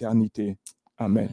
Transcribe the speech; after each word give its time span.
l'éternité. 0.00 0.56
Amen. 0.96 1.28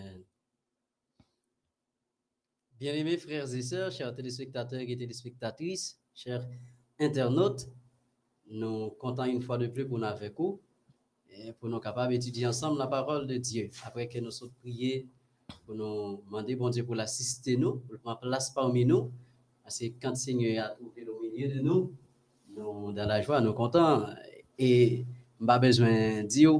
Bien-aimés 2.79 3.17
frères 3.17 3.51
et 3.53 3.61
sœurs, 3.61 3.91
chers 3.91 4.13
téléspectateurs 4.13 4.81
et 4.81 4.97
téléspectatrices, 4.97 5.99
chers 6.13 6.45
internautes, 6.99 7.67
nous 8.49 8.91
comptons 8.91 9.23
une 9.23 9.41
fois 9.41 9.57
de 9.57 9.67
plus 9.67 9.87
pour 9.87 9.97
nous 9.97 10.05
avec 10.05 10.37
vous 10.37 10.59
et 11.29 11.53
pour 11.53 11.69
nous 11.69 11.79
capables 11.79 12.11
d'étudier 12.11 12.45
ensemble 12.47 12.77
la 12.77 12.87
parole 12.87 13.25
de 13.25 13.37
Dieu. 13.37 13.69
Après 13.83 14.07
que 14.07 14.19
nous 14.19 14.31
sommes 14.31 14.51
priés, 14.61 15.07
pour 15.65 15.75
nous 15.75 16.21
demander, 16.25 16.55
bon 16.55 16.69
Dieu, 16.69 16.85
pour 16.85 16.95
l'assister 16.95 17.57
nous, 17.57 17.77
pour 17.77 17.97
prendre 17.99 18.19
place 18.19 18.51
parmi 18.51 18.85
nous, 18.85 19.11
parce 19.63 19.79
que 19.79 19.85
quand 20.01 20.09
le 20.09 20.15
Seigneur 20.15 20.65
a 20.65 20.69
trouvé 20.69 21.07
au 21.07 21.21
milieu 21.21 21.47
de 21.47 21.61
nous, 21.61 21.93
nous, 22.55 22.91
dans 22.91 23.07
la 23.07 23.21
joie, 23.21 23.41
nous 23.41 23.53
contents 23.53 24.07
et 24.59 25.05
pas 25.45 25.57
besoin 25.57 26.21
de 26.21 26.27
Dieu 26.27 26.51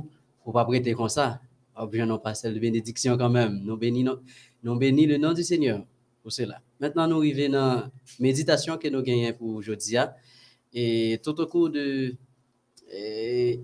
pour 0.44 0.54
pas 0.54 0.66
prêter 0.66 0.94
comme 0.94 1.10
ça. 1.10 1.42
Objet 1.80 2.06
non 2.06 2.18
pas 2.18 2.34
celle 2.34 2.54
de 2.54 2.60
bénédiction 2.60 3.18
quand 3.18 3.30
même. 3.30 3.62
Nous 3.64 3.78
bénissons, 3.78 4.20
bénis 4.64 5.06
le 5.06 5.18
nom 5.18 5.34
du 5.34 5.44
Seigneur 5.44 5.84
pour 6.22 6.32
cela. 6.32 6.62
Maintenant, 6.80 7.08
nous 7.08 7.18
arrivons 7.20 7.52
dans 7.52 7.76
la 7.76 7.92
méditation 8.20 8.78
que 8.78 8.88
nous 8.88 9.02
gagnons 9.02 9.34
pour 9.34 9.56
aujourd'hui. 9.56 9.98
Et 10.74 11.20
tout 11.24 11.40
au 11.40 11.46
cours 11.46 11.70
de 11.70 12.16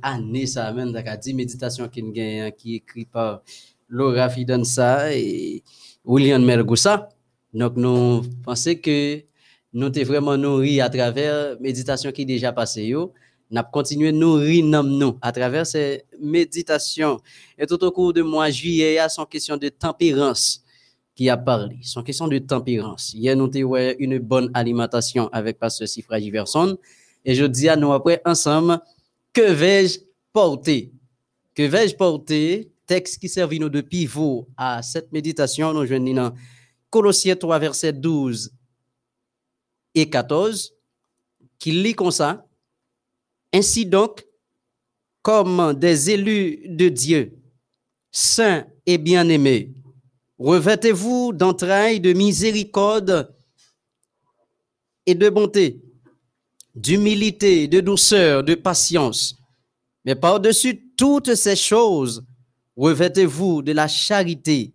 l'année, 0.04 0.46
ça 0.46 0.68
amène 0.68 0.96
à 0.96 1.18
10 1.18 1.34
méditations 1.34 1.90
qui 1.90 2.04
nous 2.04 2.12
gagnons, 2.12 2.52
qui 2.52 2.74
est 2.74 2.78
écrit 2.78 3.06
par 3.06 3.42
Laura 3.90 4.30
Fidanza 4.30 5.14
et 5.16 5.64
William 6.06 6.44
Melgoussa. 6.44 7.10
Donc, 7.54 7.76
nous 7.76 8.22
pensons 8.44 8.76
que 8.76 9.22
nous 9.74 9.94
sommes 9.94 10.04
vraiment 10.04 10.38
nourris 10.38 10.82
à 10.82 10.90
travers 10.90 11.54
la 11.54 11.60
méditation 11.60 12.12
qui 12.12 12.22
est 12.24 12.26
déjà 12.26 12.52
passée. 12.52 12.94
Avons 13.56 13.70
continué 13.72 14.12
nourrir 14.12 14.66
nous 14.66 15.18
à 15.22 15.32
travers 15.32 15.66
ces 15.66 16.04
méditations. 16.20 17.20
Et 17.58 17.66
tout 17.66 17.84
au 17.84 17.92
cours 17.92 18.14
de 18.14 18.22
mois 18.22 18.50
juillet, 18.50 18.94
il 18.94 18.96
y 18.96 19.00
a 19.00 19.10
son 19.10 19.26
question 19.26 19.58
de 19.58 19.70
tempérance 19.70 20.62
qui 21.16 21.30
a 21.30 21.38
parlé. 21.38 21.78
Son 21.84 22.04
question 22.04 22.28
de 22.28 22.40
tempérance. 22.40 23.14
Hier, 23.14 23.36
nous 23.36 23.50
avons 23.56 23.96
une 24.00 24.20
bonne 24.20 24.50
alimentation 24.54 25.30
avec 25.32 25.60
Pasteur 25.60 25.88
Sifra 25.88 26.20
Giverson. 26.20 26.78
Et 27.24 27.36
je 27.36 27.46
dis 27.46 27.70
à 27.70 27.76
nous 27.76 27.94
après 27.94 28.22
ensemble, 28.26 28.80
que 29.32 29.52
vais-je 29.52 30.00
porter? 30.32 30.92
Que 31.54 31.64
vais-je 31.64 31.96
porter? 31.96 32.70
Texte 32.86 33.20
qui 33.20 33.30
servit 33.30 33.60
nous 33.60 33.70
de 33.70 33.80
pivot 33.80 34.48
à 34.58 34.82
cette 34.82 35.12
méditation, 35.14 35.74
nous 35.74 35.86
jouons 35.86 36.14
dans 36.14 36.34
Colossiens 36.90 37.36
3, 37.36 37.58
verset 37.60 37.94
12 37.94 38.52
et 39.96 40.10
14, 40.10 40.74
qui 41.58 41.72
lit 41.72 41.94
comme 41.94 42.12
ça. 42.12 42.46
Ainsi 43.54 43.86
donc, 43.86 44.26
comme 45.22 45.74
des 45.74 46.10
élus 46.10 46.68
de 46.68 46.90
Dieu, 46.90 47.40
saints 48.12 48.66
et 48.86 48.98
bien-aimés, 48.98 49.72
revêtez-vous 50.40 51.34
d'entrailles 51.34 52.00
de 52.00 52.14
miséricorde 52.14 53.34
et 55.06 55.16
de 55.16 55.30
bonté, 55.30 55.82
d'humilité, 56.76 57.68
de 57.68 57.80
douceur, 57.80 58.44
de 58.44 58.56
patience. 58.56 59.38
Mais 60.04 60.16
par-dessus 60.16 60.92
toutes 60.98 61.36
ces 61.36 61.56
choses, 61.56 62.26
revêtez-vous 62.76 63.62
de 63.62 63.72
la 63.72 63.88
charité 63.88 64.74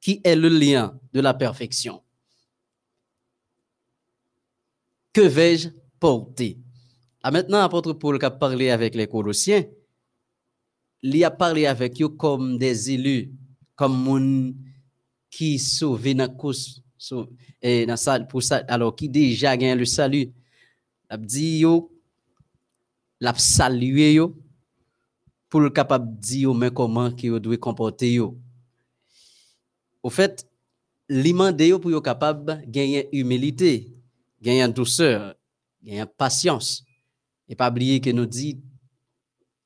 qui 0.00 0.20
est 0.24 0.36
le 0.36 0.48
lien 0.48 0.98
de 1.12 1.20
la 1.20 1.34
perfection. 1.34 2.02
Que 5.12 5.22
vais-je 5.22 5.68
porter? 5.98 6.58
Ah, 7.22 7.30
maintenant, 7.30 7.60
apôtre 7.60 7.92
Paul 7.92 8.18
a 8.22 8.30
parlé 8.30 8.70
avec 8.70 8.94
les 8.94 9.06
Colossiens, 9.06 9.64
il 11.02 11.22
a 11.24 11.30
parlé 11.30 11.66
avec 11.66 12.00
eux 12.00 12.08
comme 12.08 12.56
des 12.58 12.90
élus, 12.90 13.30
comme 13.74 13.96
mon 13.96 14.54
qui 15.30 15.58
sauvé 15.58 16.14
dans 16.14 16.28
et 17.62 17.86
dans 17.86 17.96
ça 17.96 18.20
pour 18.20 18.42
ça 18.42 18.56
alors 18.68 18.94
qui 18.94 19.08
déjà 19.08 19.56
gagne 19.56 19.78
le 19.78 19.84
salut? 19.84 20.30
L'a 21.08 21.16
dit 21.16 21.58
yo 21.60 21.90
l'a 23.20 23.34
salué 23.34 24.18
pour 25.48 25.60
le 25.60 25.70
capable 25.70 26.18
dire 26.18 26.54
mais 26.54 26.70
comment 26.70 27.10
que 27.10 27.38
doit 27.38 27.56
comporter 27.56 28.12
yo. 28.12 28.38
Au 30.02 30.10
fait 30.10 30.46
l'imandé 31.08 31.68
yo 31.68 31.78
pour 31.78 31.90
yo 31.90 32.00
capable 32.00 32.62
gagner 32.66 33.08
humilité 33.12 33.92
gagner 34.42 34.68
douceur 34.68 35.34
gagner 35.82 36.06
patience 36.06 36.84
et 37.50 37.54
pas 37.54 37.70
oublier 37.70 38.00
que 38.00 38.08
nous 38.08 38.24
dit 38.24 38.58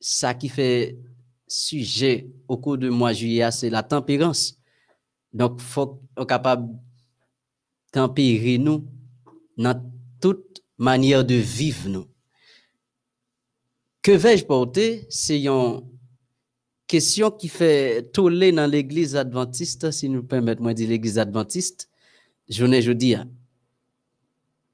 ça 0.00 0.34
qui 0.34 0.48
fait 0.48 0.98
sujet 1.46 2.26
au 2.48 2.56
cours 2.56 2.78
de 2.78 2.88
mois 2.88 3.12
juillet 3.12 3.48
c'est 3.52 3.70
la 3.70 3.84
tempérance 3.84 4.58
donc, 5.34 5.56
il 5.58 5.64
faut 5.64 6.00
être 6.16 6.26
capable 6.26 6.68
de 6.68 6.78
tempérer 7.90 8.56
nous 8.56 8.86
dans 9.58 9.92
toute 10.20 10.62
manière 10.78 11.24
de 11.24 11.34
vivre 11.34 11.88
nous. 11.88 12.06
Que 14.00 14.12
vais-je 14.12 14.44
porter? 14.44 15.06
C'est 15.10 15.42
une 15.42 15.82
question 16.86 17.32
qui 17.32 17.48
fait 17.48 18.12
tourner 18.12 18.52
dans 18.52 18.70
l'église 18.70 19.16
adventiste, 19.16 19.90
si 19.90 20.08
nous 20.08 20.22
permettez 20.22 20.62
moi 20.62 20.72
de 20.72 20.78
dire 20.78 20.88
l'église 20.88 21.18
adventiste, 21.18 21.90
je 22.48 22.64
ne 22.64 22.92
dis 22.92 23.16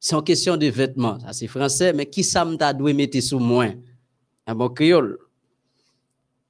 C'est 0.00 0.16
une 0.16 0.24
question 0.24 0.56
de 0.56 0.66
vêtements. 0.66 1.18
c'est 1.32 1.46
français, 1.46 1.92
mais 1.92 2.06
qui 2.06 2.24
ça 2.24 2.44
m'a 2.44 2.72
dû 2.72 2.82
mettre 2.94 3.20
sous 3.20 3.38
moi? 3.38 3.66
Un 4.46 4.54
bon 4.54 4.70
créole. 4.70 5.18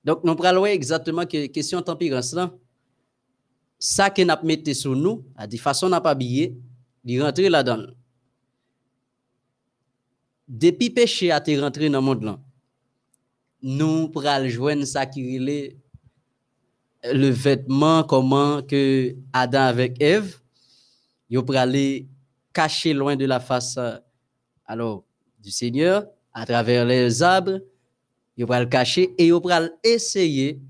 Donc, 0.04 0.24
nous 0.24 0.36
parlons 0.36 0.64
exactement 0.64 1.26
que 1.26 1.46
question 1.46 1.80
de 1.80 1.84
tempérance 1.84 2.32
là 2.32 2.50
ça 3.80 4.10
que 4.10 4.20
n'a 4.22 4.38
mis 4.44 4.74
sur 4.74 4.94
nous, 4.94 5.24
à 5.34 5.46
de 5.46 5.56
façon 5.56 5.88
n'a 5.88 6.02
pas 6.02 6.10
habillé, 6.10 6.54
il 7.02 7.22
rentrer 7.22 7.48
là-dedans. 7.48 7.86
Depuis 10.46 10.90
péché 10.90 11.32
a 11.32 11.38
été 11.38 11.58
rentré 11.58 11.88
dans 11.88 12.00
le 12.00 12.04
monde 12.04 12.22
là, 12.22 12.38
nous 13.62 14.08
pral 14.10 14.48
joindre 14.48 14.84
ça 14.84 15.06
qui 15.06 15.38
le 17.02 17.30
vêtement 17.30 18.04
comment 18.04 18.60
que 18.62 19.16
Adam 19.32 19.60
avec 19.62 19.96
Ève, 20.02 20.38
yo 21.30 21.42
aller 21.52 22.06
cacher 22.52 22.92
loin 22.92 23.16
de 23.16 23.26
la 23.26 23.40
face 23.40 23.78
alors 24.66 25.04
du 25.38 25.50
Seigneur 25.50 26.06
à 26.32 26.46
travers 26.46 26.84
les 26.84 27.22
arbres, 27.22 27.60
yo 28.36 28.46
le 28.46 28.66
cacher 28.66 29.14
et 29.18 29.26
yo 29.26 29.40
pral 29.40 29.72
essayer 29.82 30.60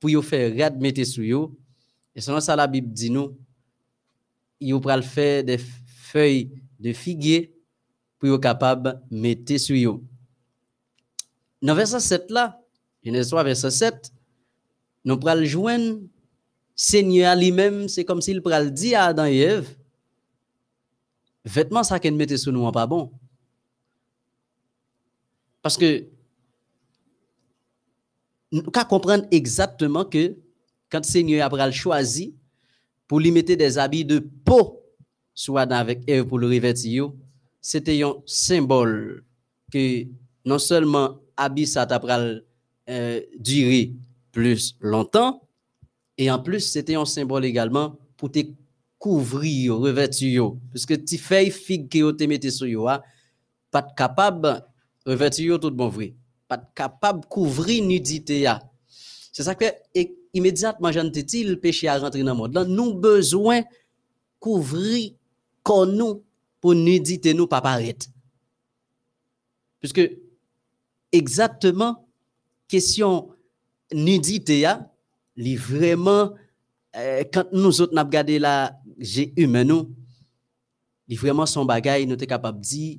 pour 0.00 0.10
yo 0.10 0.22
faire 0.22 0.52
rad 0.58 0.80
mettre 0.80 1.04
sur 1.04 1.24
yo 1.24 1.56
et 2.14 2.20
selon 2.20 2.40
ça, 2.40 2.56
la 2.56 2.66
Bible 2.66 2.92
dit 2.92 3.10
nous, 3.10 3.36
il 4.60 4.74
va 4.74 5.00
faire 5.02 5.42
des 5.44 5.58
feuilles 5.58 6.50
de 6.78 6.92
figuier 6.92 7.54
pour 8.18 8.28
être 8.28 8.40
capable 8.40 9.00
de 9.10 9.16
mettre 9.16 9.56
sur 9.58 9.94
eux. 9.94 10.02
Dans 11.62 11.74
verset 11.74 12.00
7 12.00 12.30
là, 12.30 12.60
Genèse 13.04 13.28
3, 13.30 13.44
verset 13.44 13.70
7, 13.70 14.12
nous 15.04 15.16
pral 15.16 15.44
joindre 15.44 16.00
Seigneur 16.74 17.34
lui-même, 17.36 17.88
c'est 17.88 18.04
comme 18.04 18.20
s'il 18.20 18.42
pral 18.42 18.72
dire 18.72 19.00
à 19.00 19.04
Adam 19.06 19.26
et 19.26 19.38
Ève, 19.38 19.76
vêtements 21.44 21.82
ça 21.82 21.98
qu'elle 21.98 22.14
mettait 22.14 22.36
sur 22.36 22.52
nous 22.52 22.70
pas 22.72 22.86
bon. 22.86 23.12
Parce 25.62 25.76
que 25.76 26.06
nous 28.50 28.62
pouvons 28.62 28.84
comprendre 28.84 29.24
exactement 29.30 30.04
que 30.04 30.36
quand 30.90 30.98
le 30.98 31.10
Seigneur 31.10 31.52
a 31.54 31.70
choisi 31.70 32.34
pour 33.06 33.20
lui 33.20 33.30
mettre 33.30 33.54
des 33.54 33.78
habits 33.78 34.04
de 34.04 34.18
peau, 34.18 34.82
soit 35.34 35.72
avec 35.72 36.02
Eve 36.06 36.26
pour 36.26 36.38
le 36.38 36.46
revêtir, 36.48 37.12
c'était 37.60 38.02
un 38.02 38.14
symbole 38.26 39.24
que 39.72 40.06
non 40.44 40.58
seulement 40.58 41.18
habit 41.36 41.66
ça 41.66 41.86
t'a 41.86 42.00
euh, 42.88 43.20
durer 43.38 43.94
plus 44.32 44.76
longtemps, 44.80 45.42
et 46.18 46.30
en 46.30 46.38
plus, 46.38 46.60
c'était 46.60 46.94
un 46.94 47.04
symbole 47.04 47.44
également 47.44 47.98
pour 48.16 48.30
te 48.30 48.40
couvrir, 49.02 49.74
revêtir. 49.74 50.52
Parce 50.72 50.86
que 50.86 50.94
fais 51.18 51.50
figue 51.50 51.88
que 51.88 52.12
tu 52.12 52.26
mets 52.28 52.50
sur 52.50 52.68
yo, 52.68 52.86
ah, 52.86 53.02
pas 53.68 53.82
capable 53.82 54.64
de 55.04 55.10
revêtir 55.10 55.58
tout 55.58 55.72
bon 55.72 55.88
vrai. 55.88 56.14
Pas 56.46 56.58
capable 56.72 57.22
de 57.22 57.26
couvrir 57.26 57.84
nudité. 57.84 58.46
Ah. 58.46 58.62
C'est 59.32 59.42
ça 59.42 59.56
que 59.56 59.64
immédiatement, 60.32 60.92
j'en 60.92 61.02
dit, 61.02 61.42
le 61.42 61.58
péché 61.58 61.88
à 61.88 61.98
rentrer 61.98 62.22
dans 62.22 62.32
le 62.32 62.38
monde. 62.38 62.66
nous 62.68 62.94
besoin 62.94 63.62
couvrir 64.38 65.14
comme 65.64 65.96
nous 65.96 66.22
pour 66.60 66.76
nudité 66.76 67.34
nous 67.34 67.48
pas 67.48 67.60
paraître. 67.60 68.06
Puisque 69.80 70.12
exactement, 71.10 72.06
question 72.68 73.30
nudité, 73.92 74.72
li 75.36 75.56
vraiment, 75.56 76.34
euh, 76.94 77.24
quand 77.32 77.46
nous 77.52 77.80
autres 77.80 77.94
n'a 77.94 78.04
regardé 78.04 78.38
la 78.38 78.78
j'ai 78.98 79.32
humain 79.36 79.64
nous, 79.64 79.90
li 81.08 81.16
vraiment 81.16 81.46
son 81.46 81.64
bagage 81.64 82.04
nous 82.04 82.18
sommes 82.18 82.26
capable 82.26 82.60
de 82.60 82.64
dire 82.64 82.98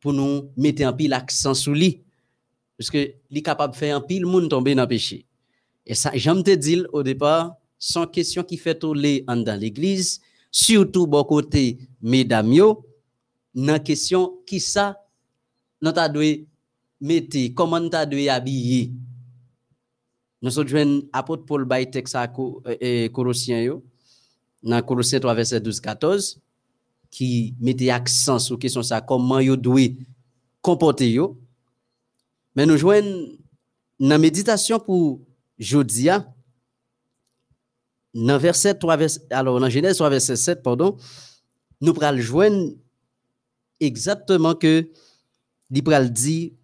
pour 0.00 0.12
nous 0.12 0.50
mettre 0.56 0.84
en 0.84 0.92
pile 0.92 1.10
l'accent 1.10 1.54
sur 1.54 1.72
lui. 1.72 2.02
Parce 2.78 2.90
que 2.90 3.12
li 3.30 3.42
capable 3.42 3.74
de 3.74 3.78
faire 3.78 3.96
un 3.96 4.00
pile 4.00 4.24
monde 4.24 4.48
tomber 4.48 4.74
dans 4.74 4.82
le 4.82 4.88
péché. 4.88 5.26
Et 5.84 5.94
ça, 5.94 6.10
j'aime 6.14 6.42
te 6.42 6.54
dire 6.54 6.86
au 6.92 7.02
départ, 7.02 7.56
sans 7.78 8.06
question 8.06 8.42
qui 8.42 8.56
fait 8.56 8.78
tourner 8.78 9.24
dans 9.26 9.60
l'église, 9.60 10.20
surtout 10.50 11.06
bon 11.06 11.24
côté 11.24 11.78
mesdames 12.00 12.52
yo, 12.52 12.86
nan 13.54 13.82
question 13.82 14.38
qui 14.46 14.60
ça, 14.60 14.96
nous 15.82 15.92
ta 15.92 16.08
dû 16.08 16.46
mettre, 17.00 17.38
comment 17.54 17.88
ta 17.88 18.06
dû 18.06 18.28
habiller? 18.28 18.92
Nous 20.42 20.50
sommes 20.50 21.02
apôtre 21.12 21.44
Paul 21.44 21.64
bay 21.64 21.90
texte 21.90 22.14
à 22.14 22.28
Colossiens 23.12 23.62
yo, 23.62 23.84
dans 24.62 24.82
Colossiens 24.82 25.20
3 25.20 25.34
verset 25.34 25.60
12 25.60 25.80
14 25.80 26.40
qui 27.10 27.54
mettait 27.60 27.90
accent 27.90 28.38
sur 28.38 28.58
question 28.58 28.82
ça 28.82 29.00
comment 29.00 29.40
yo 29.40 29.56
doit 29.56 29.80
comporter. 30.62 31.18
Mais 32.54 32.66
nous 32.66 32.76
joignons 32.76 33.32
dans 33.98 34.18
méditation 34.20 34.78
pour 34.78 35.20
jodia 35.58 36.26
dans 38.14 38.38
verset 38.38 38.74
3 38.74 38.96
verset, 38.96 39.20
alors 39.30 39.60
dans 39.60 39.70
Genèse 39.70 39.96
3 39.96 40.10
verset 40.10 40.36
7 40.36 40.62
pardon, 40.62 40.96
nous 41.80 41.94
pral 41.94 42.20
joindre 42.20 42.72
exactement 43.78 44.54
que 44.54 44.90
il 45.70 45.84
pral 45.84 46.12
dit 46.12 46.54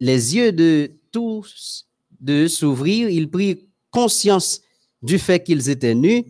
les 0.00 0.36
yeux 0.36 0.52
de 0.52 0.92
tous 1.10 1.86
de 2.20 2.46
s'ouvrir, 2.48 3.08
ils 3.08 3.30
prirent 3.30 3.58
conscience 3.90 4.60
du 5.02 5.18
fait 5.18 5.42
qu'ils 5.42 5.68
étaient 5.68 5.94
nus, 5.94 6.24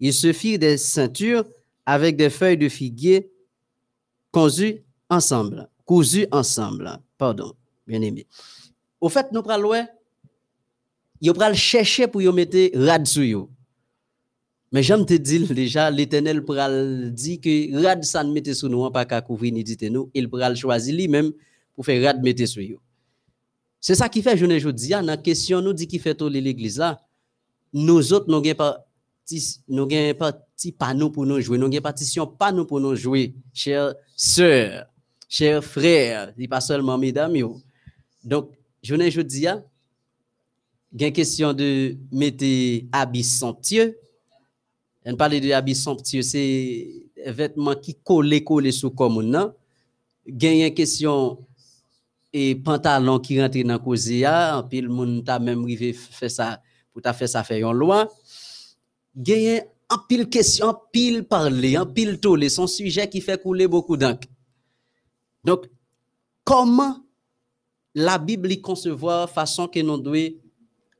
ils 0.00 0.14
se 0.14 0.32
firent 0.32 0.58
des 0.58 0.78
ceintures 0.78 1.44
avec 1.86 2.16
des 2.16 2.30
feuilles 2.30 2.56
de 2.56 2.68
figuier 2.68 3.30
cousues 4.32 4.82
ensemble, 5.08 5.68
cousues 5.84 6.26
ensemble, 6.32 6.98
pardon, 7.18 7.52
bien 7.86 8.00
aimé. 8.00 8.26
Au 9.00 9.08
fait, 9.08 9.26
nous 9.32 9.42
pral 9.42 9.62
ils 11.22 11.32
pral 11.32 11.54
chercher 11.54 12.06
pour 12.06 12.22
y 12.22 12.32
mettre 12.32 12.70
rad 12.74 13.06
sur 13.06 13.24
yo. 13.24 13.50
Mais 14.72 14.82
j'aime 14.82 15.04
te 15.04 15.14
dire 15.14 15.52
déjà, 15.52 15.90
l'Éternel 15.90 16.44
pral 16.44 17.12
dit 17.12 17.40
que 17.40 17.82
rad 17.82 18.02
ça 18.04 18.24
ne 18.24 18.32
mette 18.32 18.54
sur 18.54 18.70
nous, 18.70 18.90
pas 18.90 19.04
qu'à 19.04 19.20
couvrir 19.20 19.52
ni 19.52 19.62
dit 19.62 19.76
nous, 19.90 20.10
il 20.14 20.30
pral 20.30 20.56
choisir 20.56 20.94
lui-même 20.94 21.32
pour 21.74 21.84
faire 21.84 22.02
rad 22.02 22.22
mettre 22.22 22.46
sur 22.46 22.62
yo. 22.62 22.78
C'est 23.80 23.94
ça 23.94 24.08
qui 24.08 24.22
fait, 24.22 24.36
je 24.36 24.44
ne 24.44 24.70
dis, 24.70 24.90
dans 24.90 25.00
la 25.00 25.16
question, 25.16 25.62
nous 25.62 25.72
dit 25.72 25.86
qui 25.86 25.98
fait 25.98 26.14
tout 26.14 26.28
l'église 26.28 26.78
là, 26.78 27.00
nous 27.72 28.12
autres, 28.12 28.26
nous 28.28 28.40
n'avons 28.40 28.54
pas 28.54 28.86
nous 29.68 29.86
gagnons 29.86 30.14
parti 30.14 30.72
panneau 30.72 31.10
pour 31.10 31.26
nous 31.26 31.40
jouer, 31.40 31.58
nous 31.58 31.68
gagnons 31.68 31.82
partition 31.82 32.26
panneau 32.26 32.64
pour 32.64 32.80
nous 32.80 32.96
jouer, 32.96 33.34
chers 33.52 33.94
sœurs, 34.16 34.86
chers 35.28 35.64
frères, 35.64 36.32
et 36.36 36.48
pas 36.48 36.60
seulement 36.60 36.98
mesdames. 36.98 37.36
Yo. 37.36 37.60
Donc, 38.22 38.50
je 38.82 38.94
ne 38.94 39.08
je 39.10 39.20
dis, 39.20 39.46
gain 40.92 41.10
question 41.10 41.52
de 41.52 41.96
mettre 42.10 42.86
habits 42.92 43.24
somptueux. 43.24 43.96
On 45.06 45.16
parle 45.16 45.40
de 45.40 45.50
habits 45.52 45.74
somptueux, 45.74 46.22
c'est 46.22 46.88
vêtements 47.26 47.74
qui 47.74 47.94
collent, 47.94 48.42
collent 48.44 48.72
sous 48.72 48.90
comme 48.90 49.22
non. 49.22 49.52
Gain 50.26 50.70
question 50.70 51.38
et 52.32 52.54
pantalon 52.54 53.18
qui 53.18 53.40
rentre 53.40 53.58
dans 53.62 53.78
cause 53.78 54.10
en 54.24 54.62
pile 54.62 54.88
moun 54.88 55.24
t'a 55.24 55.38
même 55.38 55.64
rivé 55.64 55.92
fait 55.92 56.28
ça 56.28 56.62
pour 56.92 57.02
t'a 57.02 57.12
fait 57.12 57.26
ça 57.26 57.42
faire 57.42 57.72
loin 57.72 58.08
loi 59.14 59.22
gagne 59.24 59.62
en 59.88 59.98
pile 60.08 60.28
question 60.28 60.66
en 60.66 60.74
pile 60.92 61.24
parler 61.24 61.76
en 61.76 61.86
pile 61.86 62.20
toller 62.20 62.48
son 62.48 62.66
sujet 62.66 63.08
qui 63.08 63.20
fait 63.20 63.40
couler 63.40 63.66
beaucoup 63.66 63.96
d'encre 63.96 64.28
donc 65.44 65.66
comment 66.44 67.04
la 67.94 68.18
Bible 68.18 68.52
y 68.52 68.60
concevoir 68.60 69.28
façon 69.28 69.66
que 69.66 69.80
nous 69.80 69.98
devons 69.98 70.34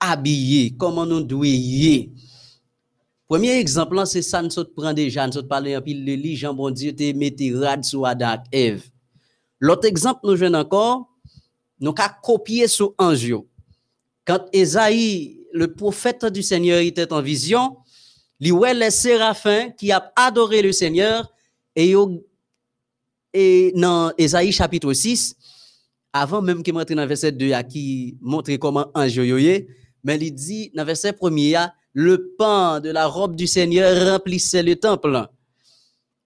habiller 0.01 0.75
comment 0.77 1.07
nous 1.07 1.23
devons 1.23 1.45
y 1.45 2.13
Premier 3.31 3.61
exemple, 3.61 3.97
c'est 4.07 4.23
ça, 4.23 4.43
nous 4.43 4.49
prenons 4.75 4.93
déjà, 4.93 5.25
nous 5.25 5.45
parlons 5.45 5.77
en 5.77 5.81
pile 5.81 6.05
de 6.05 6.15
lit, 6.15 6.35
Jean 6.35 6.53
bon 6.53 6.73
Dieu, 6.73 6.93
te 6.93 7.13
mette 7.13 7.41
rad 7.55 7.85
sur 7.85 8.05
Adam 8.05 8.43
Eve. 8.51 8.91
L'autre 9.61 9.87
exemple, 9.87 10.23
nous 10.25 10.35
jouons 10.35 10.55
encore, 10.55 11.09
nous 11.79 11.95
avons 11.97 12.15
copié 12.25 12.67
sur 12.67 12.93
ange. 12.99 13.33
Quand 14.25 14.47
Esaïe, 14.53 15.47
le 15.53 15.73
prophète 15.73 16.25
du 16.25 16.43
Seigneur, 16.43 16.81
était 16.81 17.13
en 17.13 17.23
vision, 17.23 17.77
voit 18.49 18.73
les 18.73 18.91
séraphins 18.91 19.71
qui 19.71 19.93
a 19.93 20.13
adoré 20.17 20.63
le 20.63 20.73
Seigneur 20.73 21.31
et, 21.77 21.95
et 23.35 23.73
dans 23.75 24.13
Esaïe 24.17 24.53
chapitre 24.53 24.93
6, 24.93 25.37
avant 26.13 26.43
même 26.43 26.63
qu'il 26.63 26.75
montre 26.75 26.95
dans 26.95 27.07
verset 27.07 27.33
2 27.33 27.53
qui 27.69 28.17
montre 28.21 28.55
comment 28.57 28.91
ange 28.95 29.17
yoye, 29.17 29.67
mais 30.03 30.17
il 30.17 30.33
dit 30.33 30.71
dans 30.75 30.85
verset 30.85 31.15
1 31.21 31.73
le 31.93 32.35
pan 32.39 32.81
de 32.81 32.91
la 32.91 33.07
robe 33.07 33.37
du 33.37 33.47
Seigneur 33.47 34.13
remplissait 34.13 34.63
le 34.63 34.77
temple. 34.77 35.27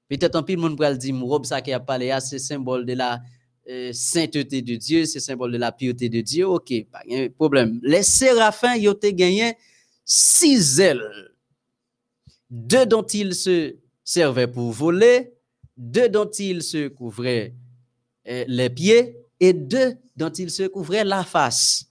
Peut-être 0.08 0.37
un 0.37 0.43
peu 0.43 0.55
le 0.55 0.61
monde 0.61 0.76
pourrait 0.76 0.96
dire, 0.96 1.14
robe 1.22 1.46
ça 1.46 1.62
qui 1.62 1.72
a 1.72 1.81
parlé, 1.81 2.16
c'est 2.20 2.38
symbole 2.38 2.84
de 2.84 2.93
la 2.93 3.20
euh, 3.69 3.90
sainteté 3.93 4.61
de 4.61 4.76
Dieu, 4.76 5.06
c'est 5.06 5.20
symbole 5.20 5.52
de 5.52 5.56
la 5.56 5.72
pureté 5.72 6.08
de 6.08 6.20
Dieu. 6.20 6.46
Ok, 6.46 6.72
pas 6.93 7.00
de 7.08 7.28
problème. 7.28 7.81
Les 7.82 8.02
séraphins, 8.02 8.75
ils 8.75 8.88
ont 8.88 8.99
gagné 9.02 9.55
six 10.05 10.78
ailes. 10.81 11.02
Deux 12.50 12.87
dont 12.87 13.02
ils 13.02 13.35
se 13.35 13.75
servaient 14.05 14.46
pour 14.46 14.70
voler, 14.70 15.32
deux 15.76 16.08
dont 16.08 16.31
ils 16.31 16.62
se 16.62 16.88
couvraient 16.88 17.55
euh, 18.29 18.44
les 18.46 18.70
pieds 18.70 19.17
et 19.41 19.52
deux 19.52 19.94
dont 20.17 20.31
ils 20.31 20.50
se 20.50 20.64
couvraient 20.64 21.05
la 21.05 21.25
face. 21.25 21.87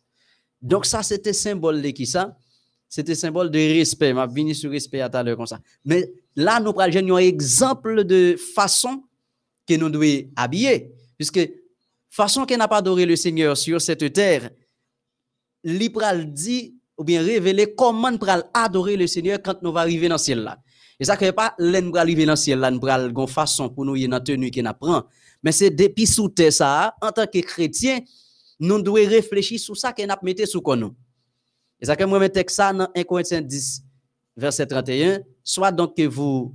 Donc 0.62 0.86
ça, 0.86 1.04
c'était 1.04 1.34
symbole 1.34 1.82
de 1.82 1.90
qui 1.90 2.06
ça? 2.06 2.38
C'était 2.88 3.16
symbole 3.16 3.50
de 3.50 3.58
respect. 3.58 4.14
Je 4.14 4.44
vais 4.44 4.54
sur 4.54 4.72
respect 4.72 5.02
à 5.02 5.24
l'heure 5.24 5.36
comme 5.36 5.48
ça. 5.48 5.60
Mais 5.84 6.14
là, 6.36 6.60
nous 6.60 6.74
prenons 6.74 7.16
un 7.16 7.18
exemple 7.18 8.04
de 8.04 8.36
façon 8.56 9.04
que 9.68 9.74
nous 9.74 9.90
devons 9.90 10.30
habiller. 10.36 10.92
Puisque 11.18 11.40
façon 12.10 12.46
qu'elle 12.46 12.60
n'a 12.60 12.68
pas 12.68 12.78
adoré 12.78 13.06
le 13.06 13.16
Seigneur 13.16 13.58
sur 13.58 13.82
cette 13.82 14.14
terre, 14.14 14.52
l'Ipral 15.64 16.32
dit, 16.32 16.73
ou 16.98 17.04
bien 17.04 17.22
révéler 17.22 17.74
comment 17.76 18.12
nous 18.12 18.20
adorer 18.54 18.98
le 18.98 19.08
Seigneur 19.08 19.40
quand 19.42 19.62
nous 19.62 19.72
va 19.72 19.82
arriver 19.82 20.08
dans 20.08 20.16
le 20.16 20.20
ciel 20.20 20.40
là. 20.40 20.60
Et 21.00 21.06
ça 21.06 21.18
ne 21.20 21.32
pas 21.32 21.56
l'en 21.58 21.92
arriver 21.94 22.26
dans 22.26 22.34
le 22.34 22.38
ciel 22.38 22.60
là, 22.60 22.72
nous 22.72 22.80
une 22.88 23.28
façon 23.28 23.70
pour 23.70 23.86
nous 23.86 23.96
y 23.96 24.08
dans 24.08 24.20
tenue 24.20 24.52
qu'on 24.52 24.66
apprend. 24.66 25.04
Mais 25.42 25.52
c'est 25.52 25.72
depuis 25.72 26.06
sous 26.06 26.32
ça, 26.52 26.96
en 27.02 27.12
tant 27.12 27.26
que 27.26 27.40
chrétien, 27.40 28.00
nous 28.60 28.82
devons 28.82 28.96
réfléchir 28.96 29.60
sur 29.60 29.76
ça 29.76 29.92
qu'on 29.92 30.08
a 30.10 30.20
mis 30.22 30.36
sous 30.48 30.62
nous. 30.76 30.94
Et 31.82 31.86
ça 31.86 31.96
que 31.96 32.04
moi 32.04 32.20
je 32.22 32.44
ça 32.48 32.72
dans 32.72 32.88
1 32.96 33.04
Corinthiens 33.04 33.42
10 33.42 33.84
verset 34.38 34.66
31, 34.66 35.20
soit 35.44 35.72
donc 35.72 35.98
que 35.98 36.08
vous 36.08 36.54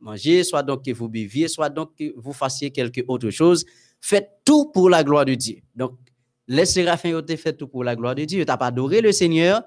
mangez, 0.00 0.44
soit 0.44 0.62
donc 0.62 0.84
que 0.84 0.92
vous 0.92 1.08
buviez, 1.08 1.48
soit 1.48 1.70
donc 1.70 1.96
que 1.96 2.12
vous 2.16 2.32
fassiez 2.32 2.70
quelque 2.70 3.02
autre 3.08 3.30
chose, 3.30 3.64
Faites 4.00 4.30
tout 4.44 4.70
pour 4.72 4.88
la 4.88 5.02
gloire 5.02 5.24
de 5.24 5.34
Dieu. 5.34 5.56
Donc, 5.74 5.98
les 6.48 6.66
séraphins 6.66 7.14
ont 7.14 7.36
fait 7.36 7.52
tout 7.52 7.68
pour 7.68 7.84
la 7.84 7.96
gloire 7.96 8.14
de 8.14 8.24
Dieu. 8.24 8.42
Ils 8.42 8.46
n'ont 8.48 8.56
pas 8.56 8.66
adoré 8.66 9.00
le 9.00 9.12
Seigneur? 9.12 9.62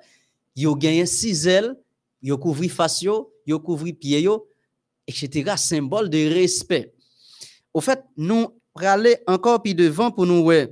Ils 0.56 0.68
ont 0.68 0.76
gagné 0.76 1.06
six 1.06 1.48
ailes. 1.48 1.76
Ils 2.22 2.34
ont 2.34 2.38
couvert 2.38 2.70
face, 2.70 3.02
ils 3.02 3.54
ont 3.54 3.60
couvert 3.60 3.94
pieds, 3.98 4.28
etc. 5.08 5.54
Symbole 5.56 6.10
de 6.10 6.34
respect. 6.34 6.94
Au 7.74 7.82
fait, 7.82 8.04
nous 8.18 8.60
aller 8.76 9.18
encore 9.28 9.62
plus 9.62 9.74
devant 9.74 10.12
pour 10.12 10.26
nous 10.26 10.44
voir. 10.44 10.68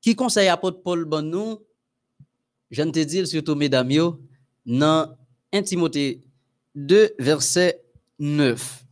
Qui 0.00 0.14
conseille 0.14 0.48
apôtre 0.48 0.82
Paul 0.82 1.04
bon 1.04 1.22
nous? 1.22 1.58
Je 2.70 2.82
ne 2.82 2.90
te 2.90 2.98
dis 3.00 3.26
surtout, 3.26 3.54
mesdames, 3.54 4.16
dans 4.66 5.16
1 5.52 5.62
Timothée 5.62 6.20
2, 6.74 7.14
verset 7.18 7.82
9. 8.18 8.84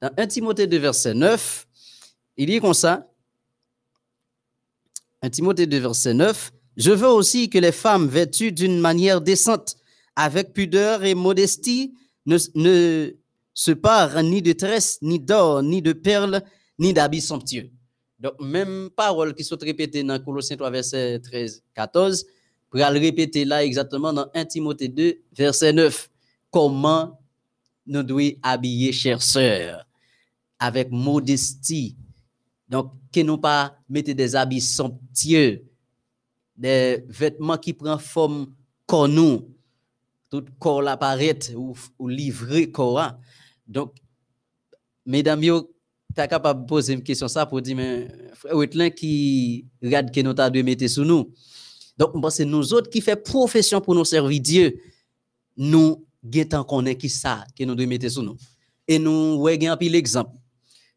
Dans 0.00 0.10
1 0.16 0.26
Timothée 0.26 0.66
2, 0.66 0.78
verset 0.78 1.14
9, 1.14 1.66
il 2.36 2.46
dit 2.46 2.60
comme 2.60 2.74
ça, 2.74 3.09
1 5.22 5.30
Timothée 5.30 5.66
2, 5.66 5.78
verset 5.78 6.14
9, 6.14 6.52
Je 6.76 6.92
veux 6.92 7.08
aussi 7.08 7.50
que 7.50 7.58
les 7.58 7.72
femmes 7.72 8.08
vêtues 8.08 8.52
d'une 8.52 8.80
manière 8.80 9.20
décente, 9.20 9.76
avec 10.16 10.52
pudeur 10.52 11.04
et 11.04 11.14
modestie, 11.14 11.94
ne, 12.26 12.38
ne 12.54 13.10
se 13.52 13.70
parent 13.72 14.22
ni 14.22 14.40
de 14.42 14.52
tresses, 14.52 14.98
ni 15.02 15.20
d'or, 15.20 15.62
ni 15.62 15.82
de 15.82 15.92
perles, 15.92 16.42
ni 16.78 16.92
d'habits 16.92 17.20
somptueux. 17.20 17.70
Donc, 18.18 18.34
même 18.40 18.90
parole 18.94 19.34
qui 19.34 19.44
sont 19.44 19.58
répétées 19.60 20.02
dans 20.02 20.18
Colossiens 20.18 20.56
3, 20.56 20.70
verset 20.70 21.20
13, 21.20 21.62
14, 21.74 22.24
pour 22.70 22.78
le 22.78 22.98
répéter 22.98 23.44
là 23.44 23.64
exactement 23.64 24.12
dans 24.12 24.26
1 24.34 24.44
Timothée 24.46 24.88
2, 24.88 25.14
verset 25.32 25.72
9. 25.72 26.10
Comment 26.50 27.18
nous 27.86 28.02
devons 28.02 28.30
habiller, 28.42 28.92
chères 28.92 29.22
sœurs, 29.22 29.84
avec 30.58 30.90
modestie, 30.90 31.96
donc, 32.68 32.92
que 33.12 33.20
nous 33.20 33.38
pas 33.38 33.76
des 33.88 34.36
habits 34.36 34.60
somptueux, 34.60 35.64
des 36.56 37.04
vêtements 37.08 37.58
qui 37.58 37.72
prennent 37.72 37.98
forme 37.98 38.54
comme 38.86 39.12
nous, 39.14 39.48
tout 40.30 40.44
corps 40.58 40.82
l'apparaît 40.82 41.54
ou, 41.56 41.74
ou 41.98 42.08
livrer 42.08 42.70
corps. 42.70 43.12
Donc, 43.66 43.94
mesdames, 45.04 45.42
yo, 45.42 45.70
tu 46.16 46.28
capable 46.28 46.62
de 46.62 46.66
poser 46.66 46.94
une 46.94 47.02
question 47.02 47.28
ça 47.28 47.46
pour 47.46 47.62
dire, 47.62 47.76
mais 47.76 48.08
frère 48.34 48.94
qui 48.94 49.66
regarde 49.82 50.12
que 50.12 50.20
nous 50.20 50.34
avons 50.36 50.50
de 50.50 50.62
mettre 50.62 50.86
sous 50.88 51.04
nous. 51.04 51.32
Donc, 51.96 52.14
c'est 52.30 52.44
nous 52.44 52.72
autres 52.72 52.90
qui 52.90 53.00
fait 53.00 53.16
profession 53.16 53.80
pour 53.80 53.94
nous 53.94 54.04
servir 54.04 54.40
Dieu. 54.40 54.80
Nous, 55.56 56.04
guettons 56.24 56.64
qu'on 56.64 56.86
est 56.86 56.96
qui 56.96 57.08
ça, 57.08 57.44
que 57.56 57.64
nous 57.64 57.74
devons 57.74 57.88
mettre 57.88 58.08
sur 58.08 58.22
nous. 58.22 58.36
Et 58.88 58.98
nous, 58.98 59.38
voyons 59.38 59.72
un 59.72 59.76
peu 59.76 59.86
l'exemple. 59.86 60.39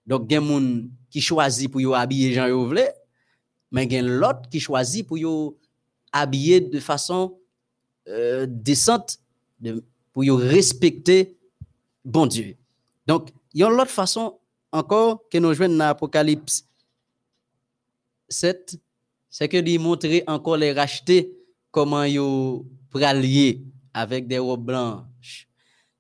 Donc, 0.06 0.26
il 0.30 0.34
y 0.34 0.38
a 0.38 0.42
des 0.42 0.48
gens 0.48 0.84
qui 1.10 1.22
choisissent 1.22 1.68
pour 1.68 1.96
habiller 1.96 2.34
Jean 2.34 2.48
Yovle, 2.48 2.92
mais 3.72 3.86
il 3.86 3.94
y 3.94 3.98
a 3.98 4.02
l'autre 4.02 4.50
qui 4.50 4.60
choisit 4.60 5.06
pour 5.08 5.56
habiller 6.12 6.62
de 6.62 6.80
façon 6.80 7.38
euh, 8.08 8.46
décente, 8.50 9.20
de, 9.60 9.84
pour 10.12 10.24
respecter 10.24 11.38
bon 12.04 12.26
Dieu. 12.26 12.56
Donc, 13.08 13.30
il 13.54 13.62
y 13.62 13.64
a 13.64 13.70
l'autre 13.70 13.92
façon 13.92 14.40
encore 14.72 15.28
que 15.30 15.38
nous 15.38 15.54
jouons 15.54 15.70
dans 15.70 15.78
l'Apocalypse 15.78 16.68
7, 18.30 18.78
c'est 19.30 19.48
que 19.48 19.58
de 19.58 19.78
montrer 19.78 20.24
encore 20.28 20.58
les 20.58 20.74
racheter 20.74 21.32
comment 21.72 22.04
ils 22.04 22.20
prallier 22.90 23.64
avec 23.94 24.28
des 24.28 24.38
robes 24.38 24.66
blanches. 24.66 25.48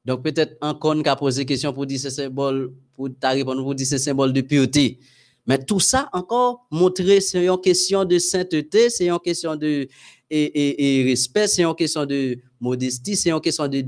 Donc 0.05 0.23
peut-être 0.23 0.57
encore 0.61 0.95
on 0.95 1.01
a 1.01 1.15
posé 1.15 1.45
question 1.45 1.71
pour 1.71 1.85
dire 1.85 1.99
ce 1.99 2.09
symbole, 2.09 2.73
pour 2.93 3.09
ta 3.19 3.35
pour 3.43 3.75
dire 3.75 3.87
ce 3.87 3.97
symbole 3.97 4.33
de 4.33 4.41
pureté. 4.41 4.99
Mais 5.45 5.63
tout 5.63 5.79
ça 5.79 6.09
encore 6.13 6.65
montrer 6.71 7.21
c'est 7.21 7.45
une 7.45 7.57
question 7.59 8.05
de 8.05 8.17
sainteté, 8.17 8.89
c'est 8.89 9.07
une 9.07 9.19
question 9.19 9.55
de 9.55 9.87
et, 10.29 11.05
respect, 11.07 11.47
c'est 11.47 11.63
une 11.63 11.75
question 11.75 12.05
de 12.05 12.39
modestie, 12.59 13.15
c'est 13.15 13.29
une 13.29 13.39
question 13.39 13.67
de, 13.67 13.83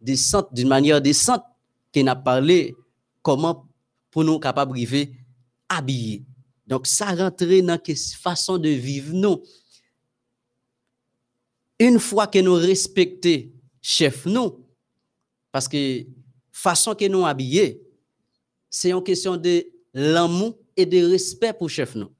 descente, 0.00 0.48
d'une 0.52 0.68
manière 0.68 1.00
décente 1.00 1.42
qu'il 1.92 2.08
a 2.08 2.16
parlé 2.16 2.74
comment 3.22 3.66
pour 4.10 4.24
nous 4.24 4.38
capables 4.38 4.72
de 4.78 4.84
vivre 4.84 5.12
habillés. 5.68 6.24
Donc 6.66 6.86
ça 6.86 7.06
rentre 7.14 7.44
dans 7.44 7.80
la 7.86 7.94
façon 8.20 8.58
de 8.58 8.68
vivre 8.68 9.14
nous. 9.14 9.42
Une 11.78 11.98
fois 11.98 12.26
que 12.26 12.38
nous 12.38 12.54
respectons 12.54 13.50
chef 13.80 14.26
nous, 14.26 14.63
parce 15.54 15.68
que 15.68 16.04
façon 16.50 16.96
que 16.96 17.06
nous 17.06 17.24
habillés, 17.24 17.80
c'est 18.68 18.90
une 18.90 19.04
question 19.04 19.36
de 19.36 19.64
l'amour 19.92 20.58
et 20.76 20.84
de 20.84 21.12
respect 21.12 21.52
pour 21.52 21.70
chef 21.70 21.94
nous. 21.94 22.10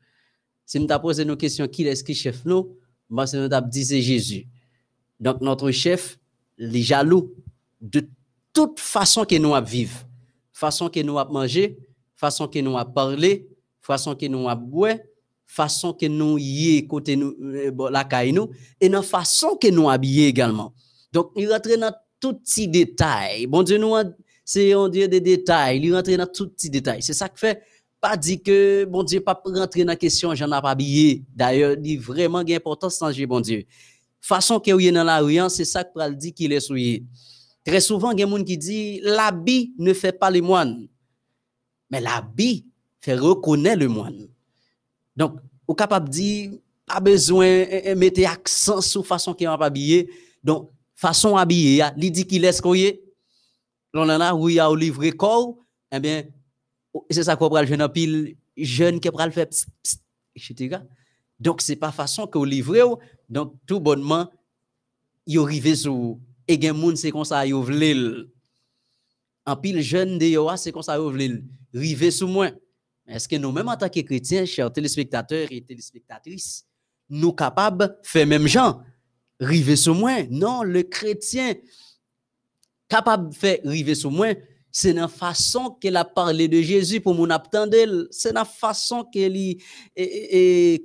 Si 0.65 0.79
nous 0.79 0.87
posé 1.01 1.25
une 1.25 1.37
question, 1.37 1.67
qui 1.67 1.83
est-ce 1.83 2.05
qui 2.05 2.15
chef 2.15 2.45
nous? 2.45 2.79
Moi, 3.11 3.27
c'est 3.27 3.37
nous 3.37 3.49
c'est 3.73 4.01
Jésus. 4.01 4.47
Donc, 5.19 5.41
notre 5.41 5.73
chef, 5.73 6.17
les 6.59 6.83
jaloux 6.83 7.35
de 7.81 8.09
toute 8.53 8.79
façon 8.79 9.25
que 9.25 9.35
nous 9.35 9.53
vivre, 9.67 10.07
façon 10.53 10.89
que 10.89 11.01
nous 11.01 11.15
manger, 11.15 11.77
façon 12.15 12.47
que 12.47 12.61
nous 12.61 12.77
parler, 12.95 13.49
façon 13.81 14.15
que 14.15 14.27
nous 14.27 14.47
boire, 14.55 14.99
façon 15.45 15.93
que 15.93 16.07
nous 16.07 16.39
y 16.39 16.87
côté 16.87 17.17
nous 17.17 17.35
euh, 17.41 17.91
la 17.91 18.05
caille 18.05 18.39
et 18.81 18.89
dans 18.89 19.03
façon 19.03 19.57
que 19.57 19.67
nous 19.73 19.91
habiller 19.91 20.29
également. 20.29 20.73
Donc, 21.13 21.33
il 21.35 21.51
rentre 21.51 21.69
tout 22.25 22.35
petits 22.35 22.69
détails. 22.69 23.47
Bon 23.47 23.63
Dieu 23.63 23.77
nous 23.77 23.95
c'est 24.47 24.75
on 24.75 24.89
dit 24.89 25.07
des 25.09 25.21
détails, 25.21 25.79
il 25.83 25.95
rentre 25.95 26.11
dans 26.17 26.27
tout 26.27 26.49
petits 26.49 26.71
détails. 26.71 27.03
C'est 27.03 27.13
ça 27.13 27.29
que 27.29 27.39
fait 27.39 27.63
pas 28.01 28.17
dit 28.17 28.41
que 28.41 28.87
bon 28.87 29.03
Dieu 29.03 29.21
pas 29.21 29.43
rentrer 29.45 29.85
dans 29.85 29.93
la 29.93 29.97
question 29.97 30.35
j'en 30.35 30.47
ai 30.47 30.63
pas 30.63 30.71
habillé. 30.71 31.23
D'ailleurs, 31.35 31.77
il 31.83 32.01
vraiment 32.01 32.39
important 32.39 32.89
changer 32.89 33.27
bon 33.27 33.41
Dieu. 33.41 33.65
Façon 34.23 34.59
que 34.59 34.71
est 34.71 34.93
dans 34.93 35.05
la 35.05 35.21
rue, 35.21 35.37
hein, 35.37 35.51
c'est 35.51 35.67
ça 35.67 35.85
que 35.85 36.11
dit 36.13 36.33
qu'il 36.33 36.53
est 36.53 36.61
souillé. 36.61 37.05
Très 37.63 37.81
souvent, 37.81 38.11
il 38.11 38.21
y 38.21 38.23
a 38.23 38.27
des 38.27 38.33
gens 38.33 38.45
qui 38.45 38.57
disent 38.57 39.01
l'habit 39.03 39.75
ne 39.79 39.93
fait 39.93 40.13
pas 40.13 40.31
les 40.31 40.41
moines. 40.41 40.89
Mais 41.91 42.01
l'habit 42.01 42.65
fait 43.03 43.17
reconnaître 43.17 43.81
le 43.81 43.89
moine. 43.89 44.29
Donc, 45.15 45.41
vous 45.69 45.75
capable 45.75 46.09
de 46.09 46.15
dire, 46.15 46.51
pas 46.87 47.01
besoin 47.01 47.47
de 47.47 47.95
mettre 47.95 48.27
accent 48.27 48.81
sur 48.81 49.07
façon 49.07 49.35
qu'il 49.35 49.47
va 49.47 49.59
habillé. 49.61 50.09
Donc, 50.43 50.71
façon 51.05 51.37
habillée, 51.37 51.77
ya, 51.77 51.93
li 51.97 52.11
dit 52.11 52.27
qu'il 52.27 52.45
est 52.45 52.61
koye, 52.63 53.01
l'on 53.93 54.09
en 54.09 54.21
a, 54.21 54.33
ou 54.35 54.49
ya 54.49 54.71
ou 54.71 54.77
livre 54.77 55.11
corps, 55.11 55.59
eh 55.93 56.01
bien, 56.01 56.25
oh, 56.95 57.05
c'est 57.11 57.25
ça 57.25 57.37
qu'on 57.37 57.51
pral 57.51 57.67
jeune 57.67 57.87
pile, 57.89 58.37
jeune 58.57 59.01
qui 59.01 59.11
pral 59.11 59.31
fait, 59.31 59.47
pss, 59.47 59.67
pss, 59.83 59.99
etc. 60.35 60.79
Donc, 61.39 61.61
c'est 61.61 61.77
pas 61.77 61.93
façon 61.93 62.27
que 62.27 62.39
vous 62.39 62.47
livrez, 62.47 62.83
oh. 62.83 62.99
donc 63.29 63.53
tout 63.67 63.81
bonnement, 63.81 64.31
yo 65.27 65.45
rive 65.45 65.75
sou, 65.75 66.21
et 66.49 66.61
gen 66.61 66.77
moun 66.77 66.97
c'est 66.97 67.11
comme 67.11 67.25
ça 67.25 67.47
yo 67.47 67.63
vlil. 67.63 68.31
En 69.47 69.57
pile 69.57 69.83
jeune 69.83 70.17
de 70.17 70.27
yo 70.27 70.49
ah, 70.49 70.57
c'est 70.57 70.73
comme 70.73 70.83
ça 70.83 70.97
yo 70.97 71.11
vlil, 71.11 71.45
rive 71.75 72.11
sous 72.11 72.29
moi. 72.29 72.51
Est-ce 73.07 73.29
que 73.29 73.37
nous-mêmes, 73.37 73.69
en 73.69 73.77
tant 73.77 73.91
que 73.91 74.01
chrétiens, 74.01 74.47
chers 74.47 74.73
téléspectateurs 74.73 75.49
et 75.51 75.61
téléspectatrices, 75.61 76.67
nous 77.11 77.35
capables 77.35 77.89
de 77.89 77.93
faire 78.03 78.27
même 78.27 78.47
genre? 78.47 78.83
Rive 79.41 79.75
sous 79.77 79.95
moi 79.95 80.23
non 80.31 80.63
le 80.63 80.83
chrétien 80.83 81.55
capable 82.89 83.31
de 83.31 83.35
faire 83.35 83.59
rive 83.65 83.95
sous 83.95 84.11
moi 84.11 84.35
c'est 84.71 84.93
la 84.93 85.09
façon 85.09 85.71
qu'elle 85.71 85.97
a 85.97 86.05
parlé 86.05 86.49
de 86.49 86.61
Jésus 86.61 87.01
pour 87.01 87.15
mon 87.15 87.31
attendre 87.31 88.09
c'est 88.11 88.33
la 88.33 88.45
façon 88.45 89.05
qu'elle 89.05 89.37
est 89.37 90.83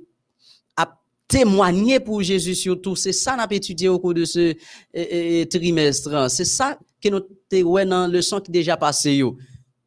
témoigner 1.30 2.00
pour 2.00 2.22
Jésus 2.22 2.56
surtout. 2.56 2.96
C'est 2.96 3.12
ça 3.12 3.36
qu'on 3.36 3.42
a 3.42 3.54
étudié 3.54 3.88
au 3.88 3.98
cours 3.98 4.14
de 4.14 4.24
ce 4.24 4.54
trimestre. 5.44 6.28
C'est 6.28 6.44
ça 6.44 6.78
que 7.00 7.08
nous 7.08 7.20
avons 7.52 7.86
dans 7.86 8.06
le 8.08 8.14
leçon 8.14 8.40
qui 8.40 8.50
déjà 8.50 8.76
passé. 8.76 9.22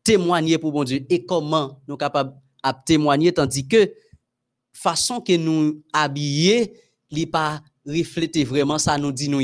Témoigner 0.03 0.57
pour 0.57 0.71
bon 0.71 0.83
Dieu. 0.83 1.05
Et 1.09 1.25
comment 1.25 1.81
nous 1.87 1.93
sommes 1.93 1.97
capables 1.97 2.33
de 2.63 2.71
témoigner 2.85 3.33
tandis 3.33 3.67
que 3.67 3.91
façon 4.71 5.21
que 5.21 5.35
nous 5.35 5.83
habillés, 5.91 6.73
n'est 7.11 7.25
pas 7.25 7.61
refléter 7.85 8.43
vraiment 8.43 8.77
ça 8.77 8.97
nous 8.97 9.11
dit 9.11 9.29
nous 9.29 9.41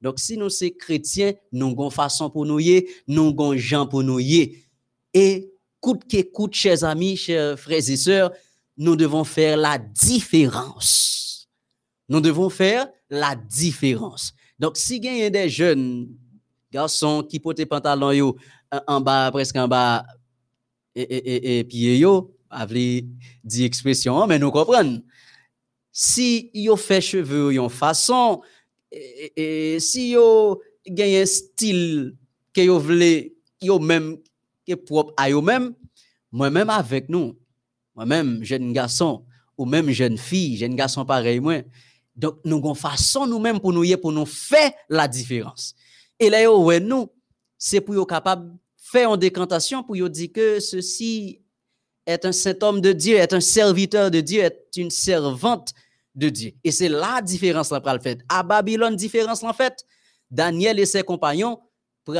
Donc 0.00 0.18
si 0.18 0.36
nous 0.36 0.50
sommes 0.50 0.70
chrétiens, 0.78 1.32
nous 1.52 1.70
avons 1.70 1.90
façon 1.90 2.30
pour 2.30 2.46
nous 2.46 2.60
y, 2.60 2.86
nous 3.06 3.28
avons 3.28 3.56
gens 3.56 3.86
pour 3.86 4.02
nous 4.02 4.20
y. 4.20 4.56
Et 5.14 5.52
coûte 5.80 6.02
que 6.10 6.22
coûte, 6.22 6.54
chers 6.54 6.84
amis, 6.84 7.16
chers 7.16 7.58
frères 7.58 7.78
et 7.78 7.96
sœurs, 7.96 8.32
nous 8.76 8.96
devons 8.96 9.24
faire 9.24 9.56
la 9.56 9.78
différence 9.78 11.08
nous 12.08 12.20
devons 12.20 12.48
faire 12.48 12.88
la 13.10 13.36
différence. 13.36 14.32
Donc, 14.58 14.76
si 14.76 14.98
y 14.98 15.22
a 15.22 15.30
des 15.30 15.48
jeunes 15.48 16.08
garçons 16.72 17.22
qui 17.22 17.38
portent 17.38 17.58
des 17.58 17.66
pantalons 17.66 18.12
yo, 18.12 18.36
en 18.86 19.00
bas, 19.00 19.30
presque 19.30 19.56
en 19.56 19.68
bas, 19.68 20.04
et, 20.94 21.02
et, 21.02 21.58
et, 21.58 21.64
pieds 21.64 21.98
yo, 21.98 22.34
dit 23.44 23.64
expression, 23.64 24.26
mais 24.26 24.38
nous 24.38 24.50
comprenons. 24.50 25.02
Si 26.00 26.52
yo 26.54 26.76
fait 26.76 27.00
cheveux 27.00 27.52
yon 27.52 27.68
façon, 27.68 28.40
et, 28.92 29.80
si 29.80 30.10
yo 30.10 30.60
un 30.86 31.26
style 31.26 32.14
que 32.54 32.60
yo 32.60 32.78
vle, 32.78 33.32
yo 33.60 33.80
même, 33.80 34.16
que 34.64 34.74
propre 34.74 35.12
à 35.16 35.28
yo 35.28 35.42
même, 35.42 35.74
moi-même 36.30 36.70
avec 36.70 37.08
nous, 37.08 37.36
moi-même, 37.96 38.44
jeune 38.44 38.72
garçon, 38.72 39.24
ou 39.56 39.64
même 39.64 39.90
jeune 39.90 40.18
fille, 40.18 40.56
jeune 40.56 40.76
garçon 40.76 41.04
pareil, 41.04 41.40
moi, 41.40 41.62
donc, 42.14 42.38
nous 42.44 42.58
avons 42.58 42.74
façon 42.74 43.26
nous-mêmes 43.26 43.58
pour 43.58 43.72
nous 43.72 43.84
pour 43.96 44.12
nous 44.12 44.24
faire 44.24 44.70
la 44.88 45.08
différence. 45.08 45.74
Et 46.20 46.30
là, 46.30 46.48
ouais, 46.48 46.78
nous, 46.78 47.10
c'est 47.58 47.80
pour 47.80 47.96
nous 47.96 48.06
capable 48.06 48.56
faire 48.76 49.12
une 49.12 49.18
décantation 49.18 49.82
pour 49.82 49.96
nous 49.96 50.08
dire 50.08 50.30
que 50.32 50.60
ceci 50.60 51.42
est 52.06 52.24
un 52.24 52.30
saint 52.30 52.54
homme 52.62 52.80
de 52.80 52.92
Dieu, 52.92 53.16
est 53.16 53.32
un 53.32 53.40
serviteur 53.40 54.12
de 54.12 54.20
Dieu, 54.20 54.42
est 54.42 54.76
une 54.76 54.90
servante 54.90 55.74
de 56.18 56.28
Dieu. 56.28 56.52
Et 56.64 56.72
c'est 56.72 56.88
la 56.88 57.22
différence 57.22 57.70
là 57.70 57.80
le 57.84 58.00
fait. 58.00 58.18
À 58.28 58.42
Babylone, 58.42 58.96
différence 58.96 59.42
en 59.44 59.52
fait. 59.52 59.84
Daniel 60.30 60.78
et 60.78 60.84
ses 60.84 61.02
compagnons 61.02 61.58
pour 62.04 62.14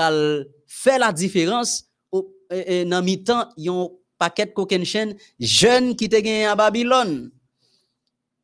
faire 0.66 0.98
la 0.98 1.12
différence 1.12 1.84
et, 2.50 2.84
dans 2.86 3.02
mi-temps, 3.02 3.48
ils 3.58 3.68
ont 3.68 3.98
paquet 4.16 4.50
coquin 4.50 4.82
chaîne 4.84 5.14
jeunes 5.38 5.94
qui 5.94 6.06
étaient 6.06 6.22
gagné 6.22 6.46
à 6.46 6.56
Babylone. 6.56 7.30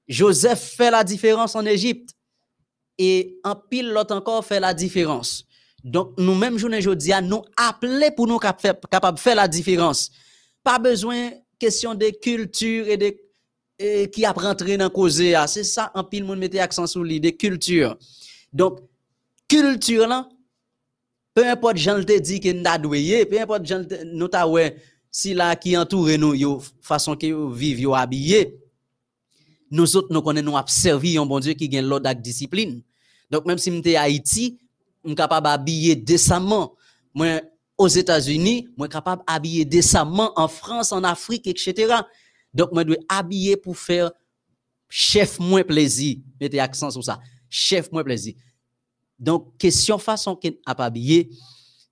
Joseph 0.07 0.75
fait 0.77 0.91
la 0.91 1.03
différence 1.03 1.57
en 1.57 1.65
Égypte. 1.65 2.11
Et 2.97 3.41
en 3.43 3.57
pile 3.57 3.91
l'autre 3.91 4.15
encore 4.15 4.45
fait 4.45 4.61
la 4.61 4.73
différence. 4.73 5.45
Donc, 5.83 6.13
nous-mêmes, 6.17 6.59
journée 6.59 6.79
aujourd'hui, 6.79 7.11
nous 7.25 7.43
appeler 7.57 8.13
pour 8.13 8.29
nous 8.29 8.39
capables 8.39 9.17
de 9.17 9.21
faire 9.21 9.35
la 9.35 9.49
différence. 9.49 10.13
Pas 10.63 10.79
besoin 10.79 11.33
question 11.59 11.95
de 11.95 12.09
culture 12.23 12.87
et 12.87 12.97
de 12.97 13.17
qui 14.13 14.25
a 14.25 14.33
rentré 14.33 14.77
dans 14.77 14.91
cause 14.91 15.23
c'est 15.47 15.65
ça 15.65 15.91
en 15.95 16.05
pile 16.05 16.25
monde 16.25 16.39
mettait 16.39 16.59
accent 16.59 16.87
sur 16.87 17.03
l'idée 17.03 17.37
culture 17.37 17.97
donc 18.53 18.81
culture 19.49 20.07
là 20.07 20.29
peu 21.35 21.47
importe 21.47 21.77
gens 21.77 22.03
te 22.03 22.19
dit 22.19 22.41
que 22.41 22.53
n'a 22.53 22.79
doué 22.79 23.27
peu 23.27 23.41
importe 23.41 23.67
gens 23.67 23.83
nous 24.07 24.29
ta 24.29 24.47
si 25.11 25.35
là 25.35 25.55
qui 25.57 25.77
entoure 25.77 26.19
nous 26.19 26.35
yo 26.35 26.63
façon 26.81 27.17
que 27.17 27.27
yo 27.27 27.49
vivent 27.49 27.81
yo 27.81 27.95
habillé 27.95 28.59
nous 29.75 29.97
autres, 29.97 30.09
nous 30.11 30.23
connaissons, 30.23 30.53
nous 30.53 30.59
servi 30.69 31.19
un 31.19 31.27
bon 31.27 31.41
Dieu 31.41 31.53
qui 31.55 31.69
gagne 31.69 31.85
l'ordre 31.85 32.13
discipline. 32.15 32.81
Donc, 33.29 33.45
même 33.45 33.59
si 33.59 33.97
à 33.97 34.03
Haïti, 34.03 34.59
suis 35.05 35.15
capable 35.17 35.47
d'habiller 35.47 35.97
décemment. 35.97 36.75
Moi, 37.13 37.41
aux 37.77 37.89
États-Unis, 37.89 38.69
suis 38.79 38.89
capable 38.89 39.23
d'habiller 39.27 39.65
décemment 39.65 40.33
en 40.37 40.47
France, 40.47 40.93
en 40.93 41.03
Afrique, 41.03 41.49
etc. 41.49 41.93
Donc, 42.55 42.71
je 42.77 42.83
dois 42.83 42.97
habiller 43.09 43.57
pour 43.57 43.77
faire 43.77 44.13
chef 44.89 45.39
moins 45.41 45.65
plaisir. 45.65 46.19
Mettez 46.41 46.61
accent 46.61 46.91
sur 46.91 47.03
ça. 47.03 47.21
Chef 47.49 47.91
moins 47.91 48.05
plaisir. 48.05 48.35
Donc, 49.19 49.57
question 49.59 49.99
façon 49.99 50.37
qu'on 50.37 50.53
a 50.67 50.85
habillé, 50.85 51.31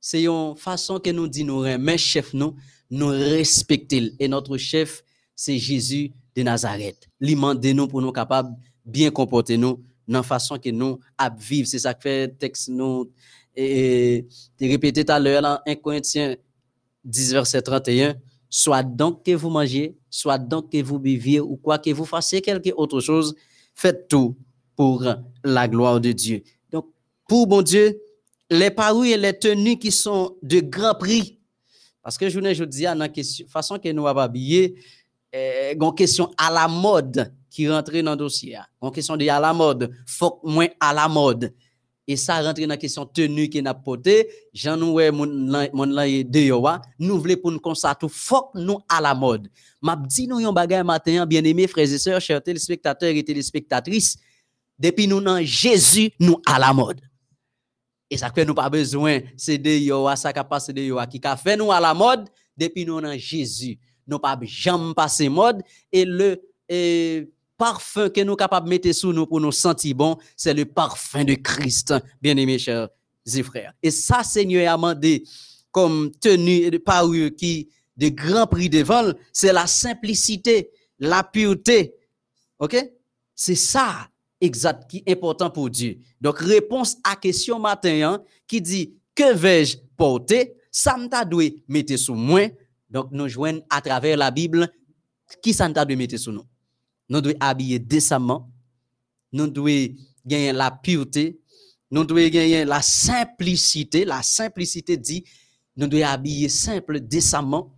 c'est 0.00 0.25
une 0.25 0.57
façon 0.57 0.99
que 0.99 1.11
nous 1.11 1.28
dit 1.28 1.45
nous 1.45 1.61
remet 1.61 1.99
chef 1.99 2.33
nous, 2.35 2.54
nous 2.90 3.09
respecter. 3.09 4.12
Et 4.19 4.28
notre 4.28 4.57
chef, 4.57 5.02
c'est 5.35 5.59
Jésus 5.59 6.12
de 6.35 6.42
Nazareth. 6.42 7.09
Il 7.21 7.38
nous 7.38 7.88
pour 7.88 8.02
nous 8.02 8.12
capables 8.12 8.54
bien 8.85 9.11
comporter 9.11 9.57
nous 9.57 9.83
dans 10.09 10.19
la 10.19 10.23
façon 10.23 10.59
que 10.59 10.71
nous 10.71 10.99
vivre. 11.38 11.69
C'est 11.69 11.78
ça 11.78 11.95
que 11.95 12.02
fait 12.02 12.38
texte 12.38 12.69
nous 12.69 13.11
et, 13.54 14.26
répété 14.61 15.04
tout 15.04 15.12
à 15.12 15.19
l'heure 15.19 15.42
dans 15.42 15.61
1 15.66 15.75
Corinthiens 15.76 16.37
10 17.04 17.33
verset 17.33 17.62
31 17.62 18.14
soit 18.52 18.82
donc 18.82 19.25
que 19.25 19.35
vous 19.35 19.49
mangez, 19.49 19.97
soit 20.11 20.37
donc 20.37 20.71
que 20.71 20.82
vous 20.82 20.99
buviez 20.99 21.40
ou 21.40 21.56
quoi 21.56 21.78
que 21.78 21.88
vous 21.88 22.04
fassiez 22.04 22.42
quelque 22.42 22.71
autre 22.76 23.00
chose, 23.00 23.35
faites 23.75 24.09
tout 24.09 24.37
pour 24.76 25.06
la 25.42 25.66
gloire 25.66 25.99
de 25.99 26.12
Dieu. 26.12 26.42
Donc, 26.71 26.87
pour 27.26 27.47
bon 27.47 27.62
Dieu, 27.62 27.99
les 28.50 28.71
paroles 28.71 29.06
et 29.06 29.16
les 29.16 29.32
tenues 29.32 29.78
qui 29.78 29.90
sont 29.90 30.37
de 30.42 30.61
grand 30.61 30.94
prix, 30.94 31.38
parce 32.02 32.18
que 32.18 32.28
je 32.28 32.38
vous 32.38 32.66
dis, 32.66 32.82
la 32.82 33.09
façon 33.49 33.78
que 33.78 33.90
nous 33.90 34.06
avons 34.06 34.21
habillé, 34.21 34.75
eh, 35.32 35.75
une 35.75 35.94
question 35.94 36.30
à 36.37 36.50
la 36.50 36.68
mode 36.68 37.32
qui 37.49 37.66
rentre 37.71 37.99
dans 38.02 38.11
le 38.11 38.16
dossier. 38.18 38.59
Une 38.82 38.92
question 38.92 39.16
de 39.16 39.26
à 39.28 39.40
la 39.40 39.54
mode, 39.54 39.90
faut 40.06 40.40
moins 40.44 40.68
à 40.78 40.92
la 40.92 41.09
mode. 41.09 41.54
Et 42.09 42.16
ça 42.16 42.42
rentre 42.42 42.61
dans 42.61 42.66
la 42.66 42.76
question 42.76 43.06
tenue 43.06 43.49
qui 43.49 43.62
n'a 43.62 43.75
porté. 43.75 44.28
J'en 44.52 44.76
nous 44.76 44.99
mon 45.12 45.26
de 45.26 46.38
yowa. 46.40 46.82
Nous 46.99 47.21
voulons 47.21 47.37
pour 47.37 47.52
nous 47.52 47.61
constater 47.61 48.06
nous 48.54 48.78
à 48.88 49.00
la 49.00 49.14
mode. 49.14 49.49
M'a 49.80 49.97
dit 49.97 50.26
nous 50.26 50.40
yon 50.40 50.52
bagay 50.52 50.82
matin 50.82 51.25
bien 51.26 51.44
aimés 51.44 51.68
frères 51.68 51.90
et 51.90 51.99
sœurs, 51.99 52.21
chers 52.21 52.42
téléspectateurs 52.42 53.14
et 53.14 53.23
téléspectatrices. 53.23 54.16
Depuis 54.76 55.06
nous 55.06 55.21
dans 55.21 55.40
Jésus 55.44 56.11
nous 56.18 56.40
à 56.44 56.59
la 56.59 56.73
mode. 56.73 57.00
Et 58.11 58.16
ça 58.16 58.30
fait 58.30 58.44
nous 58.44 58.54
pas 58.54 58.68
besoin 58.68 59.21
c'est 59.37 59.59
de 59.59 59.71
yowa 59.71 60.16
ça 60.16 60.32
qui 60.32 60.40
passe 60.49 60.71
de 60.71 60.82
yowa 60.82 61.06
qui 61.06 61.21
a 61.23 61.37
fait 61.37 61.56
nous 61.56 61.71
à 61.71 61.78
la 61.78 61.94
mode 61.94 62.28
depuis 62.56 62.85
nous 62.85 63.00
dans 63.00 63.16
Jésus. 63.16 63.78
Nous 64.09 64.18
pas 64.18 64.37
jamais 64.42 64.92
passer 64.92 65.28
mode 65.28 65.62
et 65.92 66.04
le 66.04 66.42
parfum 67.62 68.11
que 68.11 68.21
nous 68.23 68.35
capables 68.35 68.66
de 68.66 68.71
mettre 68.71 68.92
sous 68.92 69.12
nous 69.12 69.25
pour 69.25 69.40
nous 69.40 69.52
sentir 69.52 69.95
bon, 69.95 70.19
c'est 70.37 70.52
le 70.52 70.64
parfum 70.64 71.23
de 71.23 71.35
Christ, 71.35 71.95
bien 72.21 72.37
aimés 72.37 72.59
chers 72.59 72.88
et 73.33 73.42
frères. 73.45 73.73
Et 73.81 73.92
ça, 73.92 74.25
Seigneur 74.25 74.73
a 74.73 74.76
demandé 74.76 75.23
comme 75.71 76.11
tenue 76.11 76.73
de 76.73 76.78
parure 76.78 77.31
qui 77.37 77.69
de 77.97 78.09
grand 78.09 78.49
prix 78.49 78.69
de 78.69 78.83
vol, 78.83 79.14
c'est 79.33 79.52
la 79.52 79.69
simplicité, 79.69 80.71
la 80.99 81.23
pureté. 81.23 81.95
OK? 82.59 82.76
C'est 83.33 83.54
ça 83.54 84.09
exact 84.40 84.90
qui 84.90 85.04
est 85.07 85.12
important 85.12 85.49
pour 85.49 85.71
Dieu. 85.71 85.99
Donc, 86.21 86.40
réponse 86.40 86.97
à 87.04 87.14
question 87.14 87.61
matin 87.61 88.11
hein, 88.11 88.25
qui 88.49 88.61
dit 88.61 88.97
que 89.14 89.35
vais-je 89.35 89.76
porter? 89.97 90.57
Ça 90.73 90.97
m'a 90.97 91.25
dû 91.25 91.62
mettre 91.69 91.97
sous 91.97 92.16
moi. 92.16 92.49
Donc, 92.90 93.12
nous 93.12 93.28
joignons 93.28 93.62
à 93.71 93.81
travers 93.81 94.16
la 94.16 94.33
Bible 94.33 94.69
qui 95.40 95.54
ça 95.54 95.69
dû 95.69 95.95
mettre 95.95 96.16
sous 96.16 96.33
nous? 96.33 96.42
Nous 97.09 97.21
devons 97.21 97.37
habiller 97.40 97.78
décemment, 97.78 98.50
nous 99.32 99.49
devons 99.49 99.94
gagner 100.25 100.52
la 100.52 100.71
pureté, 100.71 101.40
nous 101.90 102.04
devons 102.04 102.28
gagner 102.28 102.64
la 102.64 102.80
simplicité. 102.82 104.04
La 104.04 104.23
simplicité 104.23 104.97
dit, 104.97 105.25
nous 105.76 105.87
devons 105.87 106.06
habiller 106.06 106.49
simple, 106.49 107.00
décemment. 107.00 107.75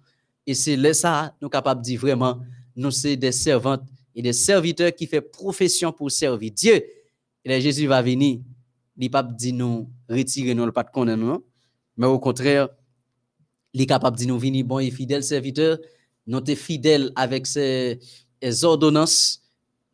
Et 0.47 0.55
c'est 0.55 0.77
là 0.77 0.95
ça, 0.95 1.35
nous 1.41 1.49
capables 1.49 1.81
de 1.81 1.87
dire 1.87 2.01
vraiment, 2.01 2.41
nous 2.77 2.91
sommes 2.91 3.17
des 3.17 3.33
servantes 3.33 3.83
et 4.15 4.23
des 4.23 4.33
serviteurs 4.33 4.95
qui 4.95 5.07
font 5.07 5.23
profession 5.33 5.93
pour 5.93 6.11
servir 6.11 6.53
Dieu. 6.53 6.85
Et 7.45 7.61
Jésus 7.61 7.87
va 7.87 8.03
venir, 8.03 8.41
il 8.97 9.11
pas 9.11 9.23
dit 9.23 9.53
nous 9.53 9.91
retirer 10.09 10.55
nous 10.55 10.71
pas 10.71 10.85
de 10.85 11.43
mais 11.97 12.07
au 12.07 12.19
contraire, 12.19 12.69
il 13.73 13.81
est 13.81 13.87
capable 13.87 14.19
de 14.19 14.25
nous 14.25 14.39
venir 14.39 14.65
bon 14.65 14.79
et 14.79 14.91
fidèles 14.91 15.25
serviteurs, 15.25 15.79
nous 16.27 16.39
sommes 16.39 16.57
fidèles 16.57 17.13
avec 17.17 17.47
ces 17.47 17.99
les 18.45 18.65
ordonnances, 18.65 19.43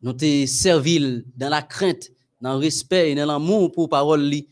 nous 0.02 0.12
te 0.12 1.38
dans 1.38 1.48
la 1.48 1.62
crainte, 1.62 2.10
dans 2.40 2.54
le 2.54 2.58
respect 2.58 3.12
et 3.12 3.14
dans 3.14 3.26
l'amour 3.26 3.70
pour 3.70 3.88
parole 3.88 4.22
li. 4.22 4.48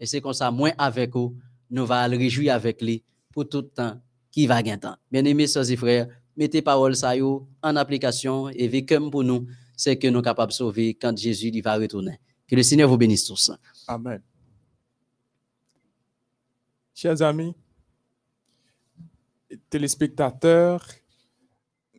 Et 0.00 0.06
c'est 0.06 0.20
comme 0.20 0.32
ça, 0.32 0.50
moins 0.50 0.72
avec 0.78 1.12
vous, 1.12 1.36
nous 1.70 1.84
va 1.84 2.08
le 2.08 2.16
réjouir 2.16 2.54
avec 2.54 2.80
lui 2.80 3.02
pour 3.30 3.48
tout 3.48 3.58
le 3.58 3.68
temps 3.68 4.00
qui 4.30 4.46
va 4.46 4.62
gagner. 4.62 4.80
Bien 5.10 5.24
aimés, 5.24 5.46
sœurs 5.46 5.70
et 5.70 5.76
frères, 5.76 6.08
mettez 6.34 6.62
parole 6.62 6.96
ça 6.96 7.12
en 7.62 7.76
application 7.76 8.48
et 8.48 8.68
vécu 8.68 8.98
pour 9.10 9.22
nous, 9.22 9.46
c'est 9.76 9.98
que 9.98 10.06
nous 10.06 10.14
sommes 10.14 10.24
capables 10.24 10.52
de 10.52 10.56
sauver 10.56 10.94
quand 10.94 11.16
Jésus 11.16 11.52
va 11.60 11.76
retourner. 11.76 12.18
Que 12.48 12.56
le 12.56 12.62
Seigneur 12.62 12.88
vous 12.88 12.96
bénisse 12.96 13.24
tous. 13.24 13.50
Amen. 13.86 14.22
Chers 16.94 17.20
amis, 17.20 17.54
téléspectateurs, 19.68 20.86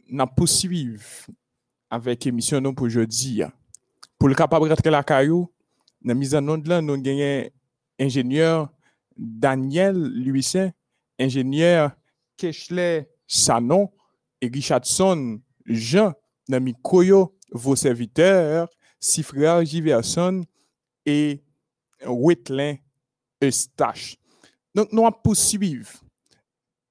nous 0.10 0.26
poursuivons 0.28 0.98
avec 1.94 2.26
l'émission 2.26 2.74
pour 2.74 2.88
aujourd'hui. 2.88 3.44
Pour 4.18 4.28
le 4.28 4.34
capable 4.34 4.66
de 4.66 4.70
rentrer 4.72 4.90
la 4.90 5.04
caillou, 5.04 5.48
dans 6.02 6.10
la 6.10 6.16
mise 6.16 6.34
en 6.34 6.48
œuvre, 6.48 6.82
nous 6.82 6.94
avons 6.94 7.50
ingénieur 8.00 8.74
Daniel 9.16 9.96
Luissin, 9.96 10.72
ingénieur 11.20 11.92
Keshler 12.36 13.04
Sanon 13.28 13.92
et 14.42 14.50
Richardson 14.52 15.40
Jean, 15.68 16.14
dans 16.50 16.74
Koyo, 16.82 17.38
vos 17.52 17.76
serviteurs, 17.76 18.68
Sifra 19.00 19.64
Giverson 19.64 20.44
et 21.06 21.44
Wetlin 22.04 22.78
Eustache. 23.40 24.18
Donc, 24.74 24.92
nous 24.92 25.08
poursuivre 25.24 25.92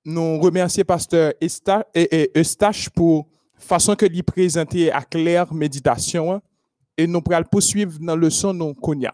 nous 0.05 0.41
remercions 0.41 0.85
Pasteur 0.85 1.33
Eustache 2.37 2.89
pour 2.91 3.29
façon 3.63 3.95
que 3.95 4.07
lui 4.07 4.23
présentait 4.23 4.91
à 4.91 5.03
claire 5.03 5.53
méditation 5.53 6.33
hein, 6.33 6.43
et 6.97 7.07
nous 7.07 7.23
pourrons 7.23 7.43
poursuivre 7.51 7.99
dans 8.01 8.17
le 8.17 8.31
son 8.31 8.53
non 8.53 8.75
connaît. 8.75 9.09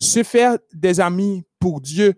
Se 0.00 0.22
faire 0.22 0.58
des 0.72 1.00
amis 1.00 1.42
pour 1.58 1.80
Dieu, 1.80 2.14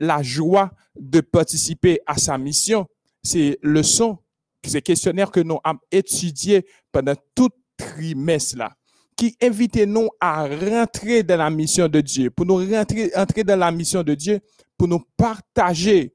la 0.00 0.22
joie 0.22 0.70
de 0.98 1.20
participer 1.20 2.00
à 2.06 2.16
sa 2.16 2.38
mission, 2.38 2.86
c'est 3.22 3.58
le 3.62 3.82
son, 3.82 4.18
c'est 4.64 4.82
questionnaire 4.82 5.30
que 5.30 5.40
nous 5.40 5.58
avons 5.62 5.78
étudié 5.90 6.66
pendant 6.90 7.14
tout 7.34 7.50
trimestre 7.76 8.56
là, 8.56 8.74
qui 9.16 9.36
invite 9.42 9.76
nous 9.76 10.08
à 10.20 10.46
rentrer 10.46 11.22
dans 11.22 11.36
la 11.36 11.50
mission 11.50 11.88
de 11.88 12.00
Dieu, 12.00 12.30
pour 12.30 12.46
nous 12.46 12.56
rentrer, 12.56 13.10
entrer 13.14 13.44
dans 13.44 13.58
la 13.58 13.70
mission 13.70 14.02
de 14.02 14.14
Dieu, 14.14 14.40
pour 14.78 14.88
nous 14.88 15.02
partager 15.16 16.14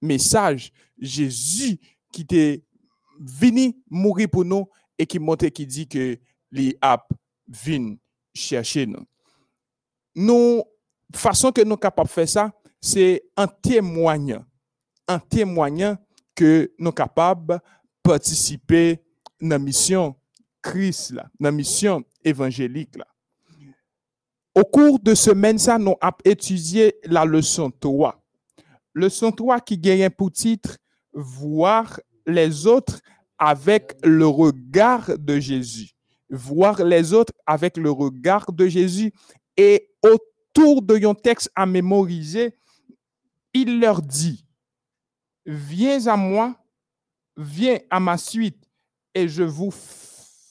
message, 0.00 0.72
Jésus 0.98 1.78
qui 2.12 2.22
était 2.22 2.62
venu 3.24 3.76
mourir 3.88 4.28
pour 4.30 4.44
nous 4.44 4.66
et 4.98 5.06
qui 5.06 5.18
monte 5.18 5.48
qui 5.50 5.66
dit 5.66 5.88
que 5.88 6.18
les 6.50 6.76
ap 6.80 7.08
viennent 7.48 7.98
chercher 8.34 8.86
nous. 8.86 9.04
Nous, 10.14 10.62
façon 11.14 11.50
que 11.50 11.62
nous 11.62 11.70
sommes 11.70 11.78
capables 11.78 12.08
de 12.08 12.12
faire 12.12 12.28
ça, 12.28 12.52
c'est 12.80 13.22
en 13.36 13.46
témoignant, 13.46 14.44
en 15.08 15.18
témoignant 15.18 15.96
que 16.34 16.72
nous 16.78 16.86
sommes 16.86 16.94
capables 16.94 17.54
de 17.54 17.60
participer 18.02 19.00
dans 19.40 19.48
la 19.50 19.58
mission 19.58 20.14
Christ, 20.62 21.14
dans 21.14 21.24
la 21.40 21.52
mission 21.52 22.04
évangélique. 22.24 22.96
Là. 22.96 23.06
Au 24.54 24.64
cours 24.64 25.00
de 25.00 25.14
semaine, 25.14 25.58
ça, 25.58 25.78
nous 25.78 25.94
avons 26.00 26.16
étudié 26.24 26.94
la 27.04 27.24
leçon 27.24 27.70
3 27.70 28.24
leçon 28.94 29.32
3 29.32 29.60
qui 29.60 29.76
gagne 29.76 30.08
pour 30.10 30.30
titre 30.30 30.78
Voir 31.12 32.00
les 32.26 32.66
autres 32.66 33.00
avec 33.44 33.92
le 34.02 34.26
regard 34.26 35.18
de 35.18 35.38
Jésus. 35.38 35.90
Voir 36.30 36.82
les 36.82 37.12
autres 37.12 37.34
avec 37.46 37.76
le 37.76 37.90
regard 37.90 38.50
de 38.52 38.66
Jésus. 38.66 39.12
Et 39.56 39.90
autour 40.02 40.80
de 40.80 40.96
yon 40.96 41.14
texte 41.14 41.50
à 41.54 41.66
mémoriser, 41.66 42.56
il 43.52 43.78
leur 43.78 44.00
dit, 44.00 44.46
viens 45.44 46.06
à 46.06 46.16
moi, 46.16 46.56
viens 47.36 47.78
à 47.90 48.00
ma 48.00 48.16
suite, 48.16 48.64
et 49.14 49.28
je 49.28 49.42
vous 49.42 49.70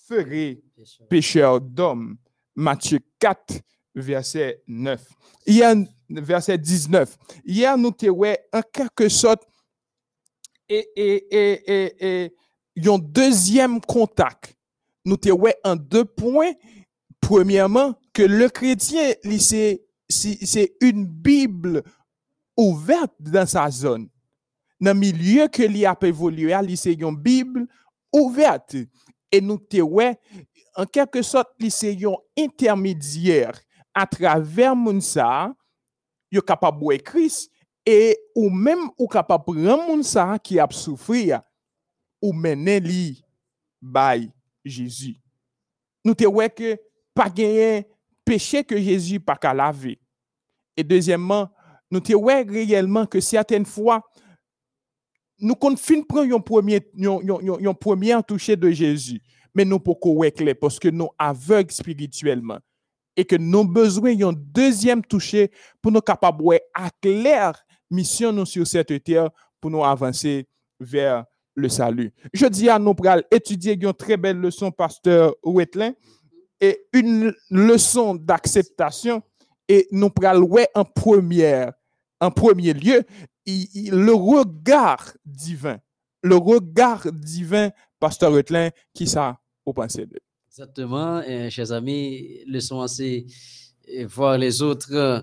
ferai 0.07 0.63
pécheur 1.09 1.59
d'hommes. 1.59 2.17
Matthieu 2.55 2.99
4, 3.19 3.59
verset 3.95 4.61
9. 4.67 5.03
Il 5.47 5.55
y 5.55 5.63
a 5.63 5.73
verset 6.09 6.59
19. 6.59 7.17
Hier, 7.43 7.75
nous 7.75 7.91
avons 8.03 8.35
en 8.53 8.61
quelque 8.71 9.09
sorte 9.09 9.43
et, 10.69 10.87
et, 10.95 11.25
et, 11.31 12.23
et, 12.23 12.35
un 12.77 12.97
deuxième 12.97 13.81
contact. 13.81 14.55
Nous 15.05 15.17
avons 15.25 15.51
en 15.63 15.75
deux 15.75 16.05
points. 16.05 16.53
Premièrement, 17.21 17.93
que 18.13 18.23
le 18.23 18.49
chrétien, 18.49 19.13
c'est 19.39 20.75
une 20.81 21.05
Bible 21.05 21.83
ouverte 22.57 23.13
dans 23.19 23.47
sa 23.47 23.69
zone. 23.69 24.09
Dans 24.79 24.93
le 24.93 24.99
milieu 24.99 25.47
que 25.47 25.63
lui 25.63 25.85
a 25.85 25.97
évolué, 26.01 26.53
c'est 26.75 26.93
une 26.93 27.15
Bible 27.15 27.67
ouverte. 28.11 28.75
Et 29.31 29.41
nous 29.41 29.59
avons 29.73 30.15
en 30.75 30.85
quelque 30.85 31.21
sorte, 31.21 31.49
se 31.69 31.87
yon 31.87 32.17
intermédiaire 32.37 33.59
à 33.93 34.07
travers 34.07 34.75
moun 34.75 35.01
sa, 35.01 35.53
yo 36.31 36.41
capable 36.41 36.97
de 36.97 37.01
Christ 37.01 37.51
et 37.85 38.17
ou 38.35 38.49
même 38.49 38.89
ou 38.97 39.07
capable 39.07 39.43
prendre 39.43 39.87
moun 39.87 40.03
qui 40.43 40.59
a 40.59 40.67
souffrir 40.71 41.41
ou 42.23 42.31
mener 42.31 42.79
li 42.79 43.21
by 43.81 44.31
Jésus. 44.63 45.17
Nous 46.05 46.15
te 46.15 46.23
ouais 46.23 46.49
que 46.49 46.77
pas 47.13 47.29
gagné 47.29 47.85
péché 48.23 48.63
que 48.63 48.79
Jésus 48.79 49.19
pas 49.19 49.35
qu'à 49.35 49.53
laver. 49.53 49.99
Et 50.77 50.83
deuxièmement, 50.83 51.49
nous 51.91 51.99
te 51.99 52.13
ouais 52.13 52.43
réellement 52.43 53.05
que 53.05 53.19
certaines 53.19 53.65
fois 53.65 54.01
nous 55.37 55.55
qu'on 55.55 55.75
fin 55.75 56.01
prendre 56.01 56.33
un 56.33 56.39
premier 56.39 56.79
un 56.95 57.73
premier 57.73 58.17
toucher 58.25 58.55
de 58.55 58.71
Jésus, 58.71 59.21
mais 59.53 59.65
nous 59.65 59.79
pas 59.79 59.91
ouais 60.05 60.31
clair 60.31 60.55
parce 60.59 60.79
que 60.79 60.87
nous 60.87 61.09
aveugles 61.19 61.71
spirituellement 61.71 62.59
et 63.17 63.25
que 63.25 63.35
nous 63.35 63.65
besoin 63.65 64.15
d'un 64.15 64.31
deuxième 64.33 65.03
toucher 65.03 65.51
pour 65.81 65.91
nous 65.91 65.99
capables 65.99 66.59
à 66.73 66.89
clair 67.01 67.61
mission 67.91 68.31
nous 68.31 68.45
sur 68.45 68.65
cette 68.65 69.03
terre 69.03 69.29
pour 69.59 69.69
nous 69.69 69.83
avancer 69.83 70.47
vers 70.79 71.25
le 71.55 71.69
salut. 71.69 72.11
Je 72.33 72.45
dis 72.45 72.69
à 72.69 72.79
nous 72.79 72.93
pour 72.93 73.07
étudier 73.31 73.77
une 73.79 73.93
très 73.93 74.17
belle 74.17 74.37
leçon, 74.37 74.71
pasteur 74.71 75.35
Wetlin, 75.43 75.93
et 76.59 76.85
une 76.93 77.33
leçon 77.49 78.15
d'acceptation, 78.15 79.21
et 79.67 79.87
nous 79.91 80.09
pourrons 80.09 80.65
en 80.75 80.85
en 82.21 82.31
premier 82.31 82.73
lieu, 82.73 83.03
le 83.45 84.11
regard 84.11 85.13
divin. 85.25 85.77
Le 86.21 86.37
regard 86.37 87.11
divin, 87.11 87.69
pasteur 87.99 88.31
Wetlin, 88.31 88.69
qui 88.93 89.07
ça, 89.07 89.37
vous 89.65 89.73
pensez 89.73 90.05
de 90.05 90.19
Exactement, 90.47 91.21
chers 91.49 91.71
amis, 91.71 92.43
leçon 92.45 92.81
assez 92.81 93.25
voir 94.05 94.37
les 94.37 94.61
autres 94.61 94.93
euh, 94.93 95.19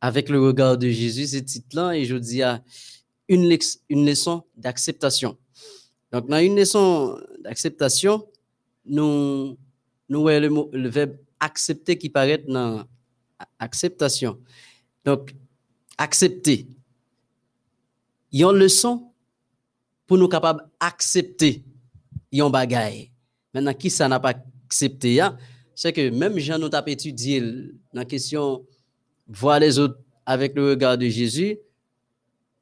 avec 0.00 0.28
le 0.28 0.40
regard 0.40 0.76
de 0.78 0.88
Jésus, 0.88 1.26
ce 1.26 1.36
titre-là, 1.36 1.92
et 1.92 2.04
je 2.04 2.16
dis 2.16 2.42
à 2.42 2.62
une 3.28 3.48
leçon 3.88 4.42
d'acceptation. 4.56 5.38
Donc, 6.12 6.28
dans 6.28 6.38
une 6.38 6.56
leçon 6.56 7.18
d'acceptation, 7.42 8.26
nous, 8.84 9.56
nous 10.08 10.28
avons 10.28 10.68
le, 10.72 10.88
verbe 10.88 11.16
accepter 11.38 11.96
qui 11.96 12.08
paraît 12.08 12.38
dans 12.38 12.84
acceptation. 13.58 14.38
Donc, 15.04 15.34
accepter. 15.96 16.66
Il 18.32 18.40
y 18.40 18.44
a 18.44 18.50
une 18.50 18.58
leçon 18.58 19.12
pour 20.06 20.18
nous 20.18 20.28
capables 20.28 20.68
d'accepter 20.80 21.62
un 22.38 22.50
bagaille. 22.50 23.10
Maintenant, 23.52 23.74
qui 23.74 23.90
ça 23.90 24.08
n'a 24.08 24.20
pas 24.20 24.34
accepté, 24.66 25.20
c'est 25.74 25.92
que 25.92 26.10
même 26.10 26.38
Jean 26.38 26.58
nous 26.58 26.70
a 26.72 26.82
étudié 26.88 27.40
dans 27.40 28.00
la 28.00 28.04
question 28.04 28.64
voir 29.26 29.60
les 29.60 29.78
autres 29.78 29.98
avec 30.26 30.54
le 30.54 30.70
regard 30.70 30.98
de 30.98 31.06
Jésus, 31.08 31.58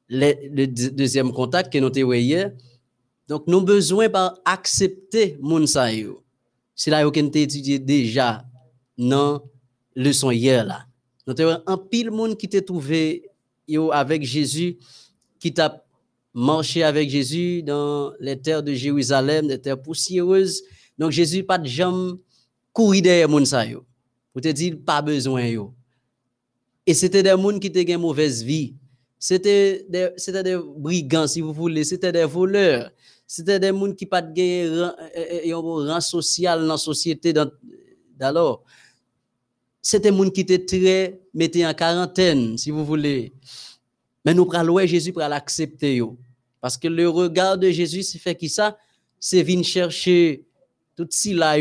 le, 0.09 0.67
deuxième 0.67 1.33
contact 1.33 1.73
que 1.73 1.79
nous 1.79 1.87
avons 1.87 2.13
hier, 2.13 2.53
donc, 3.29 3.47
nous 3.47 3.61
besoin 3.61 4.09
d'accepter 4.09 5.37
moun 5.39 5.67
sa 5.67 5.93
yo. 5.93 6.25
C'est 6.75 6.91
là 6.91 7.09
que 7.11 7.21
nous 7.21 7.31
étudié 7.35 7.79
déjà 7.79 8.43
dans 8.97 9.43
leçon 9.95 10.31
hier 10.31 10.65
là. 10.65 10.87
Nous 11.27 11.39
avons 11.39 11.63
un 11.67 11.77
pile 11.77 12.11
monde 12.11 12.39
qui 12.39 12.49
t'a 12.49 12.63
trouvé 12.63 13.29
avec 13.93 14.25
Jésus, 14.25 14.79
qui 15.39 15.53
t'a 15.53 15.85
marché 16.33 16.83
avec 16.83 17.11
Jésus 17.11 17.63
dans 17.63 18.13
les 18.19 18.41
terres 18.41 18.63
de 18.63 18.73
Jérusalem, 18.73 19.47
des 19.47 19.61
terres 19.61 19.83
poussiéreuses. 19.83 20.63
Donc, 20.97 21.11
Jésus 21.11 21.45
pas 21.45 21.59
de 21.59 21.67
jambes 21.67 22.19
courir 22.73 23.03
derrière 23.03 23.29
moun 23.29 23.45
sa. 23.45 23.67
Pour 24.33 24.41
te 24.41 24.49
dire, 24.49 24.75
pas 24.87 25.03
besoin 25.03 25.45
yo. 25.45 25.75
Et 26.87 26.95
c'était 26.95 27.23
des 27.23 27.31
gens 27.31 27.59
qui 27.59 27.69
avaient 27.69 27.83
une 27.83 27.99
mauvaise 27.99 28.43
vie. 28.43 28.75
C'était 29.19 29.85
des 29.87 30.59
brigands, 30.79 31.27
si 31.27 31.43
vous 31.43 31.53
voulez. 31.53 31.85
C'était 31.85 32.13
des 32.13 32.25
voleurs 32.25 32.91
c'était 33.31 33.61
des 33.61 33.69
gens 33.69 33.93
qui 33.93 34.07
pas 34.07 34.23
de 34.23 35.53
un 35.53 35.93
rang 35.93 36.01
social 36.01 36.61
dans 36.61 36.67
la 36.67 36.77
société 36.79 37.35
d'alors. 38.17 38.65
C'était 39.83 40.11
des 40.11 40.17
gens 40.17 40.31
qui 40.31 40.41
étaient 40.41 40.65
très 40.65 41.21
mettés 41.35 41.67
en 41.67 41.75
quarantaine, 41.75 42.57
si 42.57 42.71
vous 42.71 42.87
voulez. 42.87 43.35
Mais 44.25 44.33
nous 44.33 44.47
prenons 44.47 44.79
Jésus 44.87 45.13
pour 45.13 45.21
l'accepter. 45.21 46.01
Parce 46.59 46.79
que 46.79 46.89
le 46.89 47.07
regard 47.07 47.59
de 47.59 47.71
Jésus, 47.71 48.03
c'est 48.03 48.19
fait 48.19 48.35
qui 48.35 48.49
ça? 48.49 48.79
C'est 49.21 49.43
venir 49.43 49.65
chercher 49.65 50.47
tout 50.97 51.07
si 51.11 51.35
là 51.35 51.57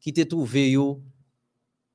qui 0.00 0.12
t'est 0.12 0.26
trouvé 0.26 0.76
euh, 0.76 0.94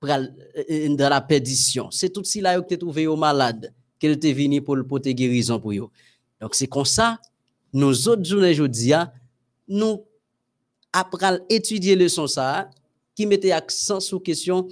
dans 0.04 1.10
la 1.10 1.21
perdition. 1.21 1.89
C'est 1.89 2.10
tout 2.10 2.25
si 2.25 2.41
là 2.41 2.60
qui 2.60 2.67
t'est 2.67 2.78
trouvé 2.78 3.08
malade, 3.08 3.73
qu'elle 3.97 4.19
t'est 4.19 4.34
venu 4.34 4.62
pour 4.62 4.75
le 4.75 4.86
porter 4.86 5.15
guérison 5.15 5.58
pour 5.58 5.71
eux. 5.71 5.89
Donc 6.41 6.54
c'est 6.54 6.67
comme 6.67 6.84
ça 6.84 7.17
nous 7.75 8.07
autres 8.07 8.23
journées 8.23 8.51
aujourd'hui, 8.51 8.93
nous 9.67 10.05
apprenons 10.93 11.39
étudier 11.49 11.97
le 11.97 12.07
son 12.07 12.25
ça, 12.25 12.69
qui 13.13 13.25
mettait 13.25 13.51
accent 13.51 13.99
sur 13.99 14.23
question 14.23 14.67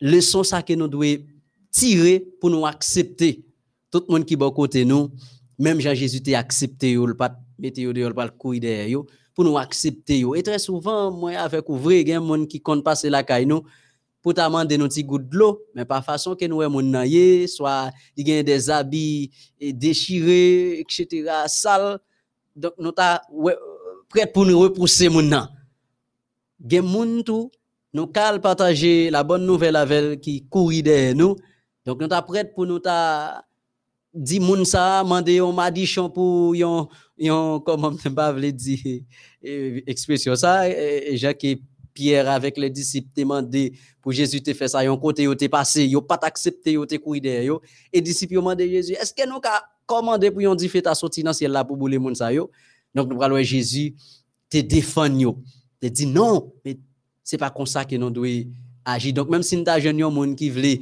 le 0.00 0.20
son 0.22 0.42
ça 0.42 0.62
que 0.62 0.72
nous 0.72 0.88
devons 0.88 1.22
tirer 1.70 2.20
pour 2.40 2.48
nous 2.48 2.64
accepter. 2.64 3.44
Tout 3.90 4.04
le 4.08 4.12
monde 4.12 4.24
qui 4.24 4.34
est 4.34 4.42
à 4.42 4.50
côté 4.50 4.86
nous, 4.86 5.10
même 5.58 5.80
Jean-Jésus 5.80 6.22
t'a 6.22 6.38
accepté, 6.38 6.92
il 6.92 7.14
pas 7.14 7.38
mettre 7.58 8.14
pas 8.14 8.28
courir 8.30 8.60
derrière 8.62 9.00
pour 9.34 9.44
nous 9.44 9.58
accepter. 9.58 10.24
Et 10.34 10.42
très 10.42 10.58
souvent, 10.58 11.10
moi, 11.10 11.32
avec 11.32 11.68
ouvrir, 11.68 12.00
il 12.00 12.08
y 12.08 12.12
a 12.14 12.20
gens 12.20 12.46
qui 12.46 12.60
comptent 12.62 12.84
passer 12.84 13.10
la 13.10 13.22
caille 13.22 13.44
nous 13.44 13.62
pour 14.28 14.34
t'amender 14.34 14.76
nos 14.76 14.88
petits 14.88 15.04
gouttes 15.04 15.30
de 15.30 15.38
l'eau, 15.38 15.62
mais 15.74 15.86
pas 15.86 16.02
façon 16.02 16.36
que 16.36 16.44
nous 16.44 16.60
mon 16.68 17.06
soit 17.46 17.90
il 18.14 18.44
des 18.44 18.68
habits 18.68 19.30
déchirés, 19.58 20.80
etc., 20.80 21.30
sales. 21.46 21.98
Donc, 22.54 22.74
nous 22.78 22.92
sommes 22.94 23.54
prêts 24.10 24.26
pour 24.26 24.44
nous 24.44 24.58
repousser 24.58 25.08
mon 25.08 25.22
nan. 25.22 25.48
Gen 26.62 26.84
nous 27.94 28.06
cal 28.08 28.38
partager 28.38 29.08
la 29.08 29.24
bonne 29.24 29.46
nouvelle 29.46 29.76
avec 29.76 30.20
qui 30.20 30.44
courit 30.46 30.82
derrière 30.82 31.14
nous. 31.14 31.34
Donc, 31.86 31.98
nous 32.02 32.08
sommes 32.10 32.24
prêts 32.26 32.44
pour 32.44 32.66
nous 32.66 32.80
ta 32.80 33.46
dit 34.12 34.40
moun 34.40 34.66
ça, 34.66 35.02
mandé 35.04 35.38
un 35.38 35.52
madichon 35.52 36.10
pour 36.10 36.54
yon, 36.54 36.86
yon, 37.16 37.60
comment 37.60 37.92
je 37.96 38.10
pas 38.10 38.34
dire, 38.34 39.00
expression 39.86 40.36
ça, 40.36 40.68
et 40.68 41.16
Jacques 41.16 41.46
Pierre 41.98 42.30
avec 42.30 42.56
les 42.56 42.70
disciples 42.70 43.08
demandé 43.16 43.72
pour 44.00 44.12
Jésus 44.12 44.40
te 44.40 44.54
fait 44.54 44.68
ça, 44.68 44.84
yon 44.84 44.96
côté 44.96 45.24
yo 45.24 45.34
te 45.34 45.46
passé, 45.48 45.84
yo 45.84 46.00
pas 46.00 46.20
accepté, 46.22 46.72
yo 46.72 46.86
te 46.86 46.94
courir 46.94 47.22
derrière 47.22 47.42
yo, 47.42 47.60
et 47.92 48.00
disciples 48.00 48.36
demandé 48.36 48.70
Jésus, 48.70 48.92
est-ce 48.92 49.12
que 49.12 49.28
nous 49.28 49.40
ka 49.40 49.64
commandé 49.84 50.30
pour 50.30 50.40
yon 50.40 50.54
dit 50.54 50.68
fait 50.68 50.82
ta 50.82 50.94
sortie 50.94 51.24
dans 51.24 51.32
ciel 51.32 51.50
là 51.50 51.64
pour 51.64 51.76
bouler 51.76 51.98
moun 51.98 52.14
ça 52.14 52.32
yo? 52.32 52.52
Donc 52.94 53.12
nous 53.12 53.20
allons 53.20 53.42
Jésus 53.42 53.96
te 54.48 54.58
défendre 54.58 55.18
yo. 55.18 55.42
Te 55.80 55.88
dit 55.88 56.06
non, 56.06 56.52
mais 56.64 56.78
c'est 57.24 57.36
pas 57.36 57.50
comme 57.50 57.66
ça 57.66 57.84
que 57.84 57.96
nous 57.96 58.10
devons 58.10 58.48
agir. 58.84 59.12
Donc 59.12 59.28
même 59.28 59.42
si 59.42 59.56
nous 59.56 59.64
avons 59.66 59.82
jeune 59.82 60.00
monde 60.00 60.36
qui 60.36 60.50
veut 60.50 60.78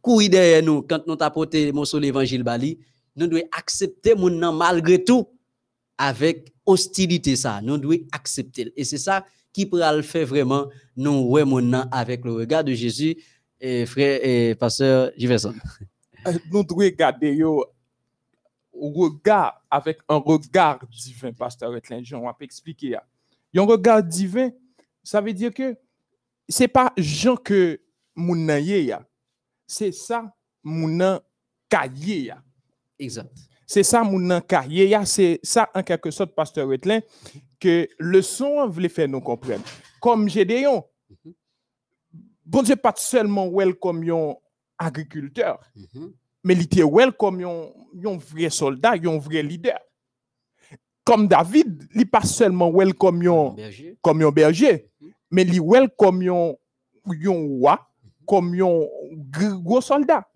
courir 0.00 0.30
derrière 0.30 0.62
nous 0.62 0.82
quand 0.82 1.04
nous 1.04 1.16
apporté 1.18 1.72
mon 1.72 1.84
sol 1.84 2.04
évangile 2.04 2.44
bali, 2.44 2.78
nous 3.16 3.26
devons 3.26 3.42
accepter 3.50 4.14
moun 4.14 4.38
malgré 4.56 5.02
tout 5.02 5.26
avec 5.98 6.52
hostilité 6.64 7.34
ça. 7.34 7.60
Nous 7.60 7.76
devons 7.76 7.98
accepter. 8.12 8.72
Et 8.76 8.84
c'est 8.84 8.98
ça 8.98 9.24
qui 9.52 9.66
pourra 9.66 9.94
le 9.94 10.02
faire 10.02 10.26
vraiment, 10.26 10.68
nous, 10.96 11.28
ouais, 11.28 11.44
mon 11.44 11.72
avec 11.90 12.24
le 12.24 12.32
regard 12.32 12.64
de 12.64 12.72
Jésus, 12.72 13.16
et 13.60 13.84
frère 13.86 14.20
et 14.22 14.54
pasteur 14.54 15.10
Jiverson. 15.16 15.54
Euh, 16.26 16.38
nous 16.50 16.64
devons 16.64 16.80
regarder 16.80 17.34
yo, 17.34 17.64
regard 18.72 19.62
avec 19.70 19.98
un 20.08 20.16
regard 20.16 20.80
divin, 20.86 21.32
pasteur 21.32 21.74
Etlin, 21.76 22.02
on 22.12 22.26
va 22.26 22.36
expliquer. 22.40 22.96
Un 23.54 23.62
regard 23.62 24.02
divin, 24.02 24.50
ça 25.02 25.20
veut 25.20 25.32
dire 25.32 25.52
que 25.52 25.76
c'est 26.48 26.68
pas 26.68 26.92
Jean 26.96 27.36
que 27.36 27.80
mon 28.14 28.48
c'est 29.66 29.92
ça 29.92 30.34
mon 30.62 31.20
cahier. 31.68 32.32
Exact. 32.98 33.49
C'est 33.72 33.84
ça 33.84 34.02
mon 34.02 34.40
cahier, 34.40 34.98
c'est 35.04 35.38
ça 35.44 35.70
en 35.72 35.84
quelque 35.84 36.10
sorte, 36.10 36.34
pasteur 36.34 36.72
Etlin, 36.72 36.98
que 37.60 37.88
le 38.00 38.20
son 38.20 38.66
voulait 38.66 38.88
faire 38.88 39.06
nous 39.06 39.20
comprendre. 39.20 39.62
Comme 40.00 40.28
Gédéon, 40.28 40.82
mm 41.24 41.30
bon 42.44 42.62
Dieu 42.62 42.74
pas 42.74 42.92
seulement 42.96 43.46
well 43.46 43.76
comme 43.76 44.02
un 44.10 44.34
agriculteur, 44.76 45.60
mhm. 45.76 46.12
mais 46.42 46.54
il 46.54 46.62
était 46.62 46.82
well 46.82 47.12
comme 47.12 47.44
un 47.44 48.16
vrai 48.16 48.50
soldat, 48.50 48.94
un 49.04 49.18
vrai 49.18 49.44
leader. 49.44 49.78
Comme 51.04 51.28
David, 51.28 51.86
il 51.94 52.10
pas 52.10 52.22
seulement 52.22 52.70
well 52.70 52.92
comme 52.92 53.24
un 53.24 53.54
berger, 53.54 53.96
comme 54.02 54.20
un 54.22 54.32
berger 54.32 54.90
mhm. 55.00 55.12
mais 55.30 55.42
il 55.44 55.60
well 55.60 55.88
comme 55.96 56.22
un 56.22 56.54
roi, 57.06 57.88
comme 58.26 58.52
un 58.52 58.80
gros 59.62 59.80
soldat. 59.80 60.26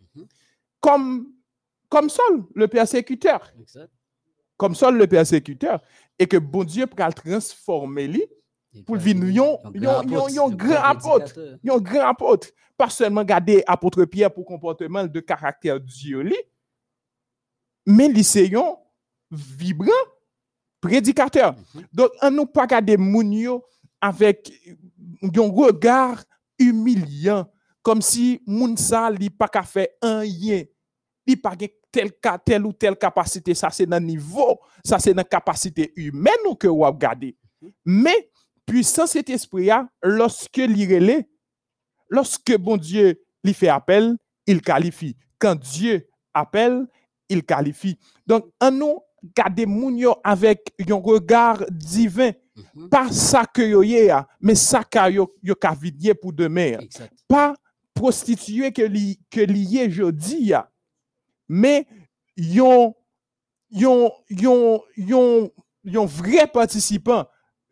Comme 0.81 1.34
comme 1.95 2.11
Saul, 2.11 2.45
le 2.57 2.67
persécuteur. 2.67 3.53
Comme 4.57 4.75
Saul, 4.75 4.99
le 4.99 5.07
persécuteur. 5.07 5.81
Et 6.19 6.27
que 6.27 6.37
bon 6.37 6.65
Dieu 6.65 6.89
peut 6.89 7.05
transformer 7.15 8.09
lui 8.09 8.25
pour 8.85 8.97
venir 8.97 9.31
yon 9.31 10.29
yon 10.29 10.51
grand 10.51 10.83
apôtre 10.83 11.39
yon 11.63 11.79
grand 11.79 12.09
apôtre 12.09 12.49
pas 12.77 12.91
seulement 12.91 13.23
garder 13.23 13.63
apôtre 13.69 14.05
Pierre 14.05 14.35
pour 14.35 14.45
comportement 14.45 15.07
de 15.07 15.21
caractère 15.21 15.79
Dieu 15.79 16.29
mais 17.87 18.09
lycée 18.09 18.53
vibrant 19.31 19.93
prédicateur. 20.81 21.55
Mhm. 21.55 21.83
donc 21.93 22.11
on 22.21 22.31
nous 22.33 22.47
pas 22.47 22.67
garder 22.67 22.97
moun 22.97 23.61
avec 24.01 24.53
un 25.23 25.49
regard 25.49 26.25
humiliant 26.59 27.49
comme 27.81 28.03
si 28.03 28.43
moun 28.45 28.77
sa 28.77 29.09
li 29.09 29.31
pas 29.31 29.47
ka 29.47 29.63
faire 29.63 29.87
un 30.03 30.19
rien 30.19 30.65
li 31.25 31.37
pas 31.37 31.55
tel 31.95 32.13
cas 32.21 32.39
telle 32.39 32.67
ou 32.67 32.73
telle 32.73 32.97
capacité 32.97 33.55
ça 33.55 33.71
c'est 33.71 33.87
dans 33.87 34.03
niveau 34.05 34.59
ça 34.85 34.99
c'est 34.99 35.15
dans 35.15 35.23
capacité 35.23 35.93
humaine 35.95 36.45
ou 36.49 36.57
que 36.57 36.67
ou 36.67 36.83
garder 36.93 37.37
mais 37.85 38.31
puissance 38.67 39.13
cet 39.13 39.31
esprit 39.31 39.67
là 39.67 39.87
lorsque 40.03 40.57
li 40.57 40.87
relè, 40.91 41.21
lorsque 42.11 42.57
bon 42.59 42.77
Dieu 42.77 43.23
lui 43.45 43.55
fait 43.55 43.69
appel 43.69 44.17
il 44.47 44.61
qualifie. 44.61 45.17
Quand 45.39 45.55
Dieu 45.55 46.07
appelle 46.35 46.87
il 47.29 47.45
qualifie. 47.45 47.99
Donc 48.27 48.51
en 48.61 48.71
nous 48.71 48.99
garder 49.37 49.67
moun 49.67 49.97
yo 49.97 50.17
avec 50.25 50.75
un 50.91 50.95
regard 50.97 51.65
divin. 51.71 52.33
Mhm. 52.75 52.89
pas 52.89 53.11
ça 53.11 53.45
que 53.47 53.63
yo 53.63 53.83
yé 53.83 54.11
a, 54.11 54.29
mais 54.41 54.55
ça 54.55 54.85
que 54.85 55.11
yo 55.11 55.35
yo 55.43 55.55
pour 56.21 56.33
demain 56.33 56.79
Exact. 56.79 57.13
pas 57.27 57.55
prostituée 57.95 58.73
que 58.73 58.83
li 58.83 59.19
que 59.31 59.41
lié 59.41 59.89
ya 60.41 60.71
mais 61.49 61.87
yon 62.37 62.95
yon 63.71 64.11
yon 64.31 64.81
yon 64.97 65.51
yon 65.85 66.07
vrai 66.07 66.47
participant 66.47 67.27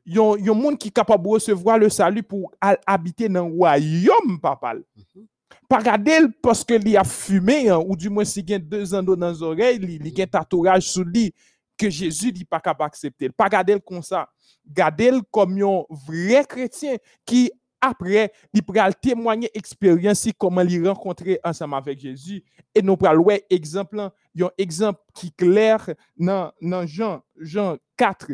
yon 0.04 0.36
yon 0.36 0.54
monde 0.54 0.78
qui 0.78 0.90
capable 0.92 1.24
de 1.24 1.28
recevoir 1.30 1.78
le 1.78 1.88
salut 1.88 2.22
pour 2.22 2.50
al- 2.60 2.80
habiter 2.86 3.28
dans 3.28 3.46
le 3.46 3.54
royaume 3.54 4.40
papa. 4.40 4.74
Mhm. 4.74 5.26
pas 5.68 5.78
regarder 5.78 6.18
parce 6.42 6.64
que 6.64 6.74
li 6.74 6.96
a 6.96 7.04
fumé 7.04 7.68
hein, 7.68 7.78
ou 7.86 7.96
du 7.96 8.10
moins 8.10 8.24
si 8.24 8.44
gen 8.46 8.60
deux 8.60 8.94
ans 8.94 9.02
dans 9.02 9.28
les 9.30 9.42
oreilles 9.42 9.78
li, 9.78 9.98
li 9.98 10.14
gen 10.14 10.26
tatouage 10.28 10.88
sur 10.90 11.04
lui 11.04 11.32
que 11.78 11.88
Jésus 11.88 12.32
dit 12.32 12.44
pas 12.44 12.60
capable 12.60 12.88
accepter 12.88 13.30
pas 13.30 13.44
regarder 13.44 13.78
comme 13.80 14.02
ça. 14.02 14.28
Garder 14.64 15.10
le 15.10 15.22
comme 15.30 15.60
un 15.60 15.82
vrai 16.06 16.44
chrétien 16.48 16.96
qui 17.26 17.50
après 17.82 18.32
il 18.54 18.62
pral 18.62 18.94
témoigner 18.98 19.50
expérience 19.52 20.28
comment 20.38 20.62
il 20.62 20.88
rencontrer 20.88 21.38
ensemble 21.44 21.74
avec 21.74 21.98
Jésus 22.00 22.42
et 22.74 22.80
nous 22.80 22.96
pral 22.96 23.18
ouais 23.18 23.44
exemple 23.50 23.98
un 23.98 24.10
exemple 24.56 25.00
qui 25.12 25.32
clair 25.32 25.90
dans 26.16 26.52
dans 26.62 26.86
Jean 26.86 27.20
Jean 27.38 27.76
4 27.96 28.28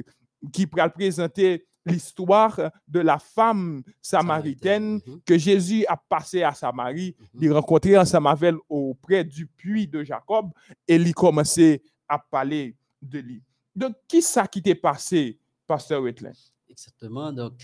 qui 0.52 0.66
pral 0.66 0.92
présenter 0.92 1.64
l'histoire 1.86 2.60
de 2.86 3.00
la 3.00 3.18
femme 3.18 3.82
samaritaine 4.02 5.00
Mhm. 5.06 5.20
que 5.24 5.38
Jésus 5.38 5.86
a 5.86 5.96
passé 5.96 6.42
à 6.42 6.52
Samarie, 6.52 7.16
Mhm. 7.18 7.40
il 7.42 7.52
rencontré 7.52 7.96
ensemble 7.96 8.28
avec 8.28 8.48
elle 8.50 8.58
auprès 8.68 9.24
du 9.24 9.46
puits 9.46 9.88
de 9.88 10.04
Jacob 10.04 10.50
et 10.86 10.96
il 10.96 11.14
commençait 11.14 11.80
à 12.06 12.18
parler 12.18 12.76
de 13.00 13.20
lui. 13.20 13.42
Donc, 13.74 13.94
qui 14.06 14.20
ça 14.20 14.46
qui 14.46 14.60
t'est 14.60 14.74
passé, 14.74 15.38
pasteur 15.66 16.02
Wetlin? 16.02 16.32
Exactement. 16.68 17.32
Donc, 17.32 17.54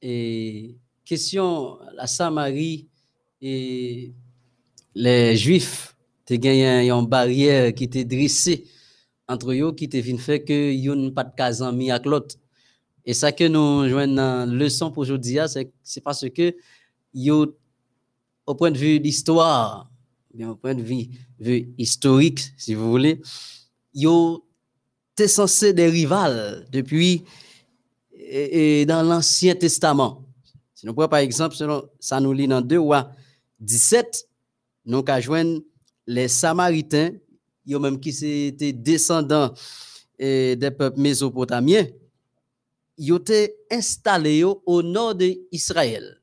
et 0.00 0.78
question, 1.10 1.76
la 1.96 2.06
Samarie 2.06 2.86
et 3.42 4.12
les 4.94 5.36
Juifs, 5.36 5.96
tu 6.24 6.38
gagné 6.38 6.88
une 6.88 7.06
barrière 7.06 7.74
qui 7.74 7.84
était 7.84 8.04
dressée 8.04 8.64
entre 9.26 9.50
eux, 9.52 9.74
qui 9.74 9.88
te 9.88 10.00
fait 10.00 10.44
que 10.44 10.72
yon 10.72 11.10
pas 11.10 11.24
de 11.24 11.34
cas 11.34 11.72
mis 11.72 11.90
avec 11.90 12.06
l'autre. 12.06 12.36
Et 13.04 13.12
ça 13.12 13.32
que 13.32 13.42
nous 13.48 13.88
joignons 13.88 14.14
dans 14.14 14.54
leçon 14.56 14.92
pour 14.92 15.00
aujourd'hui, 15.00 15.40
ah, 15.40 15.48
c'est 15.48 16.00
parce 16.00 16.26
que 16.30 16.54
au 18.46 18.54
point 18.54 18.70
de 18.70 18.78
vue 18.78 19.00
d'histoire, 19.00 19.90
bien 20.32 20.50
au 20.50 20.54
point 20.54 20.76
de 20.76 20.82
vue, 20.82 21.74
historique, 21.76 22.52
si 22.56 22.74
vous 22.74 22.88
voulez, 22.88 23.20
yo 23.92 24.44
t'es 25.16 25.26
censé 25.26 25.72
des 25.72 25.88
rivales 25.88 26.68
depuis 26.70 27.24
et 28.16 28.86
dans 28.86 29.02
l'Ancien 29.02 29.56
Testament. 29.56 30.29
Si 30.80 30.86
nous 30.86 30.94
prenons 30.94 31.08
par 31.08 31.18
exemple, 31.18 31.54
selon, 31.54 31.86
ça 31.98 32.18
nous 32.20 32.32
lit 32.32 32.48
dans 32.48 32.62
2 32.62 32.80
rois 32.80 33.10
17, 33.60 34.26
nous 34.86 35.04
avons 35.06 35.62
les 36.06 36.26
Samaritains, 36.26 37.10
yo 37.66 37.78
même 37.78 38.00
qui 38.00 38.16
étaient 38.46 38.72
descendants 38.72 39.52
eh, 40.18 40.56
des 40.56 40.70
peuples 40.70 40.98
mésopotamiens, 40.98 41.86
ils 42.96 43.14
étaient 43.14 43.58
installés 43.70 44.42
au 44.42 44.82
nord 44.82 45.16
d'Israël. 45.16 46.18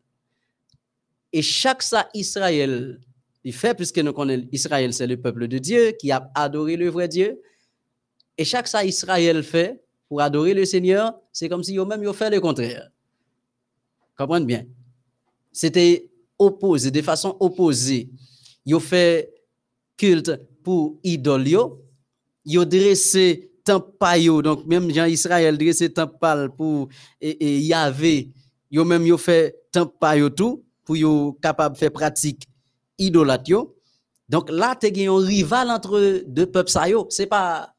Et 1.31 1.43
chaque 1.43 1.83
ça 1.83 2.09
Israël, 2.15 2.99
il 3.43 3.53
fait, 3.53 3.75
puisque 3.75 3.99
nous 3.99 4.11
connaissons 4.11 4.47
Israël, 4.51 4.91
c'est 4.91 5.05
le 5.05 5.21
peuple 5.21 5.47
de 5.47 5.59
Dieu 5.59 5.91
qui 5.91 6.11
a 6.11 6.31
adoré 6.33 6.77
le 6.77 6.89
vrai 6.89 7.07
Dieu. 7.07 7.39
Et 8.35 8.43
chaque 8.43 8.67
ça 8.67 8.83
Israël 8.83 9.43
fait 9.43 9.83
pour 10.09 10.19
adorer 10.19 10.55
le 10.55 10.65
Seigneur, 10.65 11.13
c'est 11.31 11.47
comme 11.47 11.61
si 11.61 11.77
eux-mêmes 11.77 12.03
ils 12.03 12.13
fait 12.15 12.31
le 12.31 12.41
contraire. 12.41 12.89
Comprenez 14.17 14.45
bien? 14.45 14.65
C'était 15.51 16.10
opposé, 16.38 16.91
de 16.91 17.01
façon 17.01 17.36
opposée. 17.39 18.10
Ils 18.65 18.75
ont 18.75 18.80
fait 18.80 19.34
culte 19.95 20.32
pour 20.63 20.99
idole, 21.03 21.47
ils 22.45 22.60
ont 22.60 22.65
dressé 22.65 23.51
temple 23.63 23.91
pa 23.99 24.17
yo. 24.17 24.41
donc 24.41 24.65
même 24.65 24.89
Jean 24.93 25.06
Israël 25.06 25.58
dressé 25.58 25.91
temple 25.91 26.17
pal 26.19 26.49
pour 26.56 26.89
Yahvé, 27.21 28.32
yo 28.71 28.86
même 28.86 29.06
yo 29.06 29.17
fait 29.17 29.56
temple 29.71 29.95
pa 29.99 30.15
yo 30.17 30.30
tout 30.30 30.63
pour 30.86 30.95
yo 30.95 31.38
capable 31.41 31.75
faire 31.75 31.91
pratique 31.91 32.43
idolâtre 32.97 33.49
yo. 33.49 33.75
Donc 34.30 34.49
là, 34.49 34.75
tu 34.75 34.88
as 34.88 35.12
un 35.12 35.17
rival 35.19 35.69
entre 35.69 36.23
deux 36.27 36.45
peuples 36.45 36.71
yo. 36.88 37.08
C'est 37.10 37.27
pas 37.27 37.73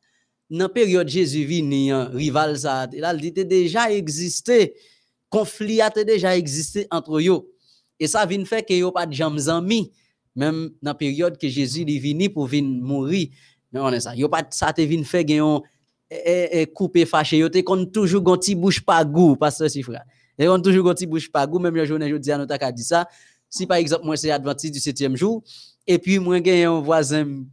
dans 0.50 0.58
la 0.60 0.68
période 0.68 1.08
Jésus 1.08 1.44
vini, 1.44 1.90
un 1.90 2.06
rival 2.06 2.58
ça. 2.58 2.86
Là, 2.92 3.12
il 3.14 3.26
était 3.26 3.44
déjà 3.44 3.90
existé. 3.92 4.74
Conflit 5.30 5.80
a 5.80 5.90
déjà 5.90 6.36
existé 6.36 6.86
entre 6.90 7.18
eux. 7.18 7.50
Et 8.00 8.06
ça 8.06 8.24
vient 8.26 8.44
faire 8.44 8.64
que 8.64 8.72
yo 8.72 8.90
pas 8.92 9.06
de 9.06 9.12
jambes 9.12 9.40
amis. 9.48 9.92
Même 10.34 10.70
dans 10.82 10.90
la 10.90 10.94
période 10.94 11.36
que 11.36 11.48
Jésus 11.48 11.82
est 11.82 11.98
venu 11.98 12.30
pour 12.30 12.46
venir 12.46 12.82
mourir. 12.82 13.28
Mais 13.72 13.80
on 13.80 13.90
est 13.90 14.00
ça. 14.00 14.14
Yo 14.14 14.28
pas 14.28 14.46
ça 14.50 14.72
te 14.72 14.80
vient 14.80 15.02
faire 15.04 15.24
gagne 15.24 15.60
et, 16.10 16.66
couper 16.66 17.04
fâché. 17.04 17.38
Yo 17.38 17.48
te 17.48 17.60
toujours 17.90 18.22
gon 18.22 18.36
ti 18.36 18.54
bouche 18.54 18.80
pas 18.80 19.04
goût, 19.04 19.36
pasteur 19.36 19.70
si 19.70 19.82
frère. 19.82 20.04
Et 20.38 20.48
on 20.48 20.60
toujours 20.60 20.84
gon 20.84 20.94
ti 20.94 21.06
bouche 21.06 21.30
pas 21.30 21.46
goût. 21.46 21.58
Même 21.58 21.74
le 21.74 21.84
journée, 21.84 22.08
je 22.08 22.16
dis 22.16 22.32
à 22.32 22.38
nous 22.38 22.46
ta 22.46 22.72
dit 22.72 22.84
ça. 22.84 23.08
Si 23.50 23.66
par 23.66 23.78
exemple, 23.78 24.04
moi 24.04 24.16
c'est 24.16 24.30
adventiste 24.30 24.74
du 24.74 24.80
septième 24.80 25.16
jour, 25.16 25.42
et 25.86 25.98
puis 25.98 26.18
moi 26.18 26.38
j'ai 26.44 26.64
un 26.64 26.80
voisin 26.80 27.44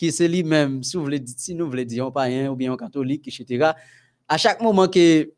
qui 0.00 0.10
c'est 0.12 0.28
lui-même, 0.28 0.82
si, 0.82 0.96
voulez, 0.96 1.22
nous 1.50 1.68
voulons 1.68 1.84
dire 1.84 2.06
un 2.06 2.10
païen 2.10 2.50
ou 2.50 2.56
bien 2.56 2.72
un 2.72 2.76
catholique, 2.78 3.28
etc. 3.28 3.72
À 4.26 4.38
chaque 4.38 4.62
moment 4.62 4.88
que 4.88 5.30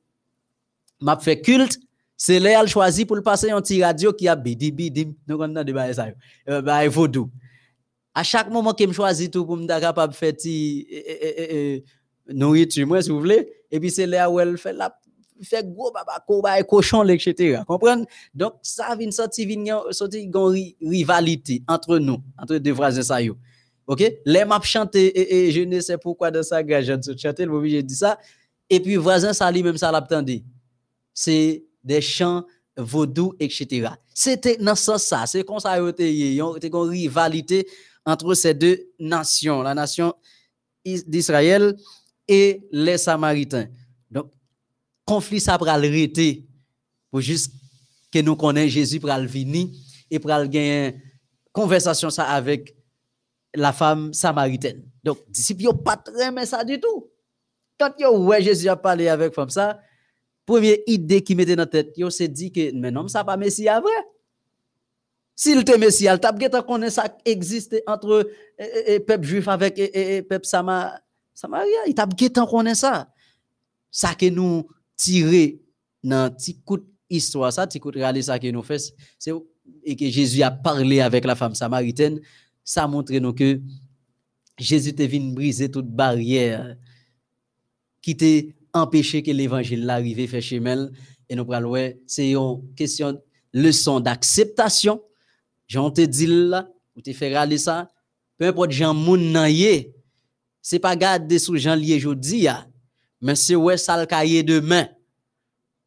m'a 1.02 1.18
fait 1.18 1.40
culte, 1.40 1.78
c'est 2.16 2.40
là 2.40 2.64
choisi 2.66 3.04
pour 3.04 3.16
le 3.16 3.22
passer 3.22 3.50
un 3.50 3.60
petit 3.60 3.82
radio 3.82 4.12
qui 4.12 4.28
a 4.28 4.36
bidi 4.36 4.70
bidi, 4.70 5.08
nous 5.26 5.36
on 5.38 5.56
a 5.56 5.64
débat 5.64 5.92
ça, 5.92 6.06
euh, 6.48 6.88
vaudou. 6.88 7.30
À 8.14 8.22
chaque 8.22 8.50
moment 8.50 8.72
qu'il 8.72 8.88
me 8.88 8.92
choisit 8.92 9.32
tout 9.32 9.44
pour 9.44 9.56
me 9.56 9.66
capable 9.66 10.12
faire 10.12 10.36
ti 10.36 10.86
nourriture 12.28 12.86
moi 12.86 13.02
si 13.02 13.10
vous 13.10 13.18
voulez, 13.18 13.48
et 13.70 13.80
puis 13.80 13.90
c'est 13.90 14.06
là 14.06 14.30
où 14.30 14.38
elle 14.38 14.56
fait 14.56 14.72
la 14.72 14.94
fait 15.42 15.68
gros 15.68 15.90
baba 15.90 16.24
cochon 16.64 17.06
etc. 17.08 17.62
Comprendre? 17.66 18.06
Donc 18.34 18.54
ça 18.62 18.94
vient 18.96 19.10
sortir 19.10 19.48
vient 19.48 19.80
sortir 19.90 20.30
rivalité 20.80 21.62
entre 21.66 21.98
nous, 21.98 22.18
entre 22.38 22.58
deux 22.58 22.72
voisins 22.72 23.02
ça 23.02 23.20
yo. 23.20 23.36
OK? 23.86 24.04
Les 24.24 24.44
m'a 24.44 24.60
chanté 24.60 25.46
et, 25.46 25.50
je 25.50 25.62
ne 25.62 25.80
sais 25.80 25.98
pourquoi 25.98 26.30
dans 26.30 26.42
ça 26.42 26.62
gars 26.62 26.80
je 26.80 26.92
chanter 27.16 27.44
le 27.44 27.68
j'ai 27.68 27.82
dit 27.82 27.96
ça 27.96 28.18
et 28.70 28.80
puis 28.80 28.96
voisin 28.96 29.32
ça 29.32 29.50
lui 29.50 29.62
même 29.62 29.76
ça 29.76 29.90
l'attendait. 29.90 30.44
C'est 31.14 31.64
des 31.82 32.00
chants 32.00 32.44
vaudou 32.76 33.34
etc. 33.38 33.88
C'était 34.14 34.56
dans 34.56 34.74
ce 34.74 34.84
sens 34.84 35.04
ça, 35.04 35.26
c'est 35.26 35.44
comme 35.44 35.58
ça 35.58 35.76
était 35.88 36.10
une 36.12 36.74
rivalité 36.74 37.66
entre 38.04 38.34
ces 38.34 38.54
deux 38.54 38.90
nations, 38.98 39.62
la 39.62 39.74
nation 39.74 40.14
d'Israël 40.84 41.76
et 42.26 42.66
les 42.72 42.98
Samaritains. 42.98 43.68
Donc 44.10 44.30
conflit 45.04 45.40
ça 45.40 45.58
pour 45.58 45.68
arrêter 45.68 46.46
pour 47.10 47.20
juste 47.20 47.52
que 48.10 48.20
nous 48.20 48.36
connaissons 48.36 48.68
Jésus 48.70 49.00
pour 49.00 49.10
venir 49.10 49.68
et 50.10 50.18
pour 50.18 50.30
gagner 50.30 50.96
conversation 51.52 52.10
ça 52.10 52.24
avec 52.24 52.74
la 53.54 53.72
femme 53.72 54.12
samaritaine. 54.14 54.82
Donc 55.04 55.18
disciples 55.28 55.74
pas 55.84 55.96
très 55.96 56.46
ça 56.46 56.64
du 56.64 56.80
tout. 56.80 57.10
Quand 57.78 57.92
yo 57.98 58.24
ouais 58.24 58.42
Jésus 58.42 58.68
a 58.68 58.76
parlé 58.76 59.08
avec 59.08 59.34
femme 59.34 59.50
ça, 59.50 59.80
première 60.46 60.76
idée 60.86 61.22
qui 61.22 61.34
mettait 61.34 61.56
dans 61.56 61.62
la 61.62 61.66
tête, 61.66 61.94
c'est 62.10 62.28
dit 62.28 62.52
que 62.52 62.72
mais 62.74 62.90
non 62.90 63.08
ça 63.08 63.24
pas 63.24 63.36
Messie 63.36 63.64
vrai. 63.80 63.92
S'il 65.34 65.58
était 65.58 65.78
Messie, 65.78 66.06
il 66.10 66.20
t'a 66.20 66.32
bien 66.32 66.48
connaît 66.48 66.90
ça 66.90 67.16
existe 67.24 67.82
entre 67.86 68.30
et, 68.58 68.94
et, 68.94 69.00
peuple 69.00 69.24
juif 69.24 69.48
avec 69.48 69.78
peuple 70.28 70.46
sama, 70.46 71.00
samaria, 71.34 71.86
il 71.86 71.94
t'a 71.94 72.06
bien 72.06 72.28
connaît 72.46 72.74
ça. 72.74 73.08
Ça 73.90 74.14
que 74.14 74.28
nous 74.28 74.66
tirer 74.96 75.60
dans 76.02 76.30
petit 76.34 76.60
histoire 77.10 77.52
ça, 77.52 77.66
petit 77.66 77.80
coup 77.80 77.90
de 77.90 78.20
ça 78.20 78.38
que 78.38 78.50
nous 78.50 78.62
c'est 79.18 79.32
et 79.84 79.96
que 79.96 80.08
Jésus 80.08 80.42
a 80.42 80.50
parlé 80.50 81.00
avec 81.00 81.24
la 81.24 81.34
femme 81.34 81.54
samaritaine, 81.54 82.20
ça 82.64 82.86
montre 82.86 83.12
nous 83.14 83.32
que 83.32 83.60
Jésus 84.58 84.94
est 84.96 85.06
venu 85.06 85.34
briser 85.34 85.70
toute 85.70 85.88
barrière 85.88 86.76
qui 88.00 88.16
t'a 88.16 88.54
empêché 88.72 89.22
que 89.22 89.30
l'évangile 89.30 89.84
l'arrive 89.84 90.28
fait 90.28 90.40
chez 90.40 90.62
et 91.28 91.34
nous 91.34 91.44
prenons 91.44 91.92
c'est 92.06 92.30
une 92.30 92.74
question 92.74 93.20
leçon 93.52 94.00
d'acceptation. 94.00 95.02
J'en 95.66 95.90
te 95.90 96.02
dit 96.02 96.26
là, 96.26 96.68
ou 96.96 97.00
te 97.00 97.12
fait 97.12 97.34
râler 97.34 97.58
ça, 97.58 97.88
peu 98.36 98.46
importe 98.46 98.72
Jean 98.72 98.94
moun 98.94 99.32
nan 99.32 99.50
yé, 99.50 99.94
c'est 100.60 100.78
pas 100.78 100.96
garder 100.96 101.38
sous 101.38 101.56
Jean 101.56 101.74
lié 101.74 101.98
jodi 101.98 102.46
mais 103.20 103.34
c'est 103.34 103.54
ouais 103.54 103.76
ça 103.76 103.98
le 103.98 104.06
cahier 104.06 104.42
demain? 104.42 104.88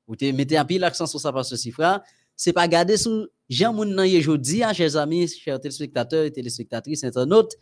Vous 0.07 0.15
te 0.15 0.25
mettez 0.31 0.57
un 0.57 0.65
peu 0.65 0.77
l'accent 0.77 1.05
sur 1.05 1.19
ça 1.19 1.31
parce 1.31 1.49
que 1.49 1.71
frère, 1.71 2.01
c'est 2.35 2.53
pas 2.53 2.67
garder 2.67 2.97
sous 2.97 3.27
Jean 3.49 3.73
moun 3.73 3.93
nan 3.93 4.07
yé 4.07 4.21
chers 4.21 4.95
amis, 4.95 5.27
chers 5.27 5.59
téléspectateurs 5.59 6.25
et 6.25 6.31
téléspectatrices 6.31 7.03
internautes, 7.03 7.53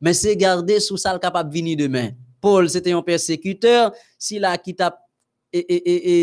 mais 0.00 0.14
c'est 0.14 0.36
garder 0.36 0.78
sous 0.78 0.96
ça 0.96 1.12
le 1.12 1.18
capable 1.18 1.52
venir 1.52 1.76
demain. 1.76 2.10
Paul 2.42 2.68
se 2.72 2.82
te 2.82 2.92
yon 2.92 3.04
persekuteur, 3.06 3.92
si 4.20 4.40
la 4.42 4.56
ki 4.58 4.74
tap 4.78 4.98
e, 5.54 5.62
e, 5.62 5.78
e, 5.78 6.16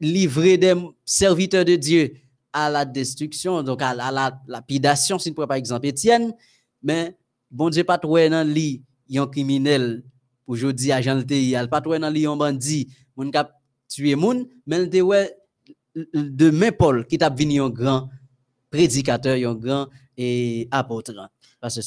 livre 0.00 0.56
dem 0.60 0.86
serviteur 1.04 1.66
de 1.68 1.76
Diyo 1.80 2.08
a 2.56 2.66
la 2.72 2.84
destruksyon, 2.88 3.62
donc 3.66 3.82
a 3.84 3.92
la, 3.94 4.10
la 4.14 4.30
lapidasyon, 4.48 5.20
si 5.20 5.30
nou 5.30 5.42
pre 5.42 5.48
par 5.50 5.60
exemple 5.60 5.90
Etienne, 5.92 6.32
men 6.80 7.12
bon 7.52 7.72
Diyo 7.72 7.84
patwe 7.88 8.26
nan 8.32 8.48
li 8.48 8.80
yon 9.12 9.28
kriminel 9.32 10.00
pou 10.46 10.56
jodi 10.58 10.92
a 10.94 11.02
jan 11.04 11.20
lte 11.20 11.38
yal, 11.50 11.68
patwe 11.68 12.00
nan 12.00 12.14
li 12.14 12.24
yon 12.24 12.40
bandi, 12.40 12.86
moun 13.18 13.32
kap 13.34 13.52
tuye 13.92 14.16
moun, 14.16 14.46
men 14.64 14.86
lte 14.86 15.04
we 15.04 15.20
de 16.14 16.50
men 16.52 16.72
Paul 16.76 17.04
ki 17.08 17.20
tap 17.20 17.36
vini 17.36 17.60
yon 17.60 17.72
gran 17.76 18.08
predikater, 18.72 19.36
yon 19.40 19.60
gran 19.60 19.86
apotran. 20.72 21.28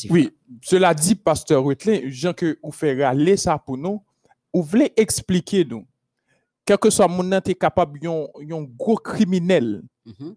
Oui, 0.10 0.29
cela 0.63 0.93
dit, 0.93 1.15
pasteur 1.15 1.63
Wetlin, 1.63 2.01
Jean 2.05 2.34
que 2.34 2.58
vous 2.63 2.71
faites 2.71 2.99
aller 3.01 3.38
ça 3.38 3.58
pour 3.58 3.77
nous, 3.77 4.03
vous 4.53 4.63
voulez 4.63 4.91
expliquer 4.97 5.63
nous, 5.65 5.86
quel 6.65 6.77
que 6.77 6.89
soit 6.89 7.08
mon 7.08 7.32
est 7.32 7.55
capable 7.55 7.99
un 8.08 8.63
gros 8.63 8.97
criminel, 8.97 9.82
mm-hmm. 10.05 10.36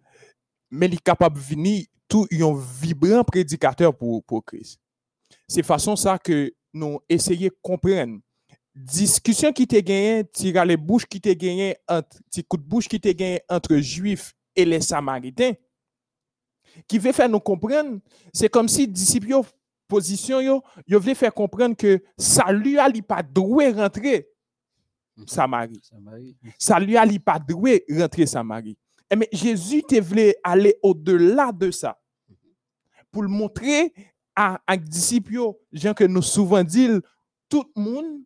mais 0.71 0.87
il 0.87 0.95
est 0.95 1.03
capable 1.03 1.37
de 1.37 1.45
venir 1.45 1.85
tout 2.09 2.27
un 2.31 2.55
vibrant 2.81 3.25
prédicateur 3.25 3.97
pour, 3.97 4.23
pour 4.25 4.45
Christ. 4.45 4.79
C'est 5.49 5.63
façon 5.63 5.97
ça 5.97 6.19
que 6.19 6.53
nous 6.73 7.01
essayons 7.09 7.49
de 7.49 7.57
comprendre. 7.63 8.19
Discussion 8.75 9.53
qui 9.53 9.67
t'est 9.67 9.83
gagné, 9.83 10.25
tire 10.33 10.65
les 10.65 10.77
bouches 10.77 11.07
qui 11.07 11.21
t'est 11.21 11.37
gagné, 11.37 11.77
entre, 11.89 12.19
coup 12.49 12.57
de 12.57 12.63
bouche 12.63 12.89
qui 12.89 12.99
t'est 12.99 13.45
entre 13.49 13.77
juifs 13.77 14.35
et 14.57 14.65
les 14.65 14.81
samaritains, 14.81 15.53
qui 16.87 16.99
veut 16.99 17.13
faire 17.13 17.29
nous 17.29 17.41
comprendre, 17.41 17.99
c'est 18.33 18.49
comme 18.49 18.69
si 18.69 18.87
disciples 18.89 19.35
position 19.89 20.41
yo, 20.41 20.63
yo 20.87 20.99
voulait 20.99 21.15
faire 21.15 21.35
comprendre 21.35 21.77
que 21.77 22.03
salut 22.17 22.79
ali 22.79 23.03
pas 23.03 23.23
doué 23.23 23.73
rentrer 23.73 24.27
Samarie. 25.27 25.81
Salut 26.59 26.97
ali 26.97 27.19
pas 27.19 27.39
doué 27.39 27.85
rentrer 27.91 28.25
Samarie. 28.27 28.79
Mais 29.15 29.29
eh, 29.31 29.37
Jésus 29.37 29.83
te 29.83 30.01
voulait 30.01 30.37
aller 30.43 30.77
au-delà 30.83 31.53
de 31.53 31.71
ça 31.71 32.01
pour 33.11 33.23
le 33.23 33.29
montrer 33.29 33.93
à 34.35 34.61
un 34.67 34.77
disciple, 34.79 35.35
gens 35.71 35.93
que 35.93 36.05
nous 36.05 36.23
souvent 36.23 36.65
dit, 36.65 36.89
tout 37.49 37.65
le 37.77 37.83
monde 37.83 38.23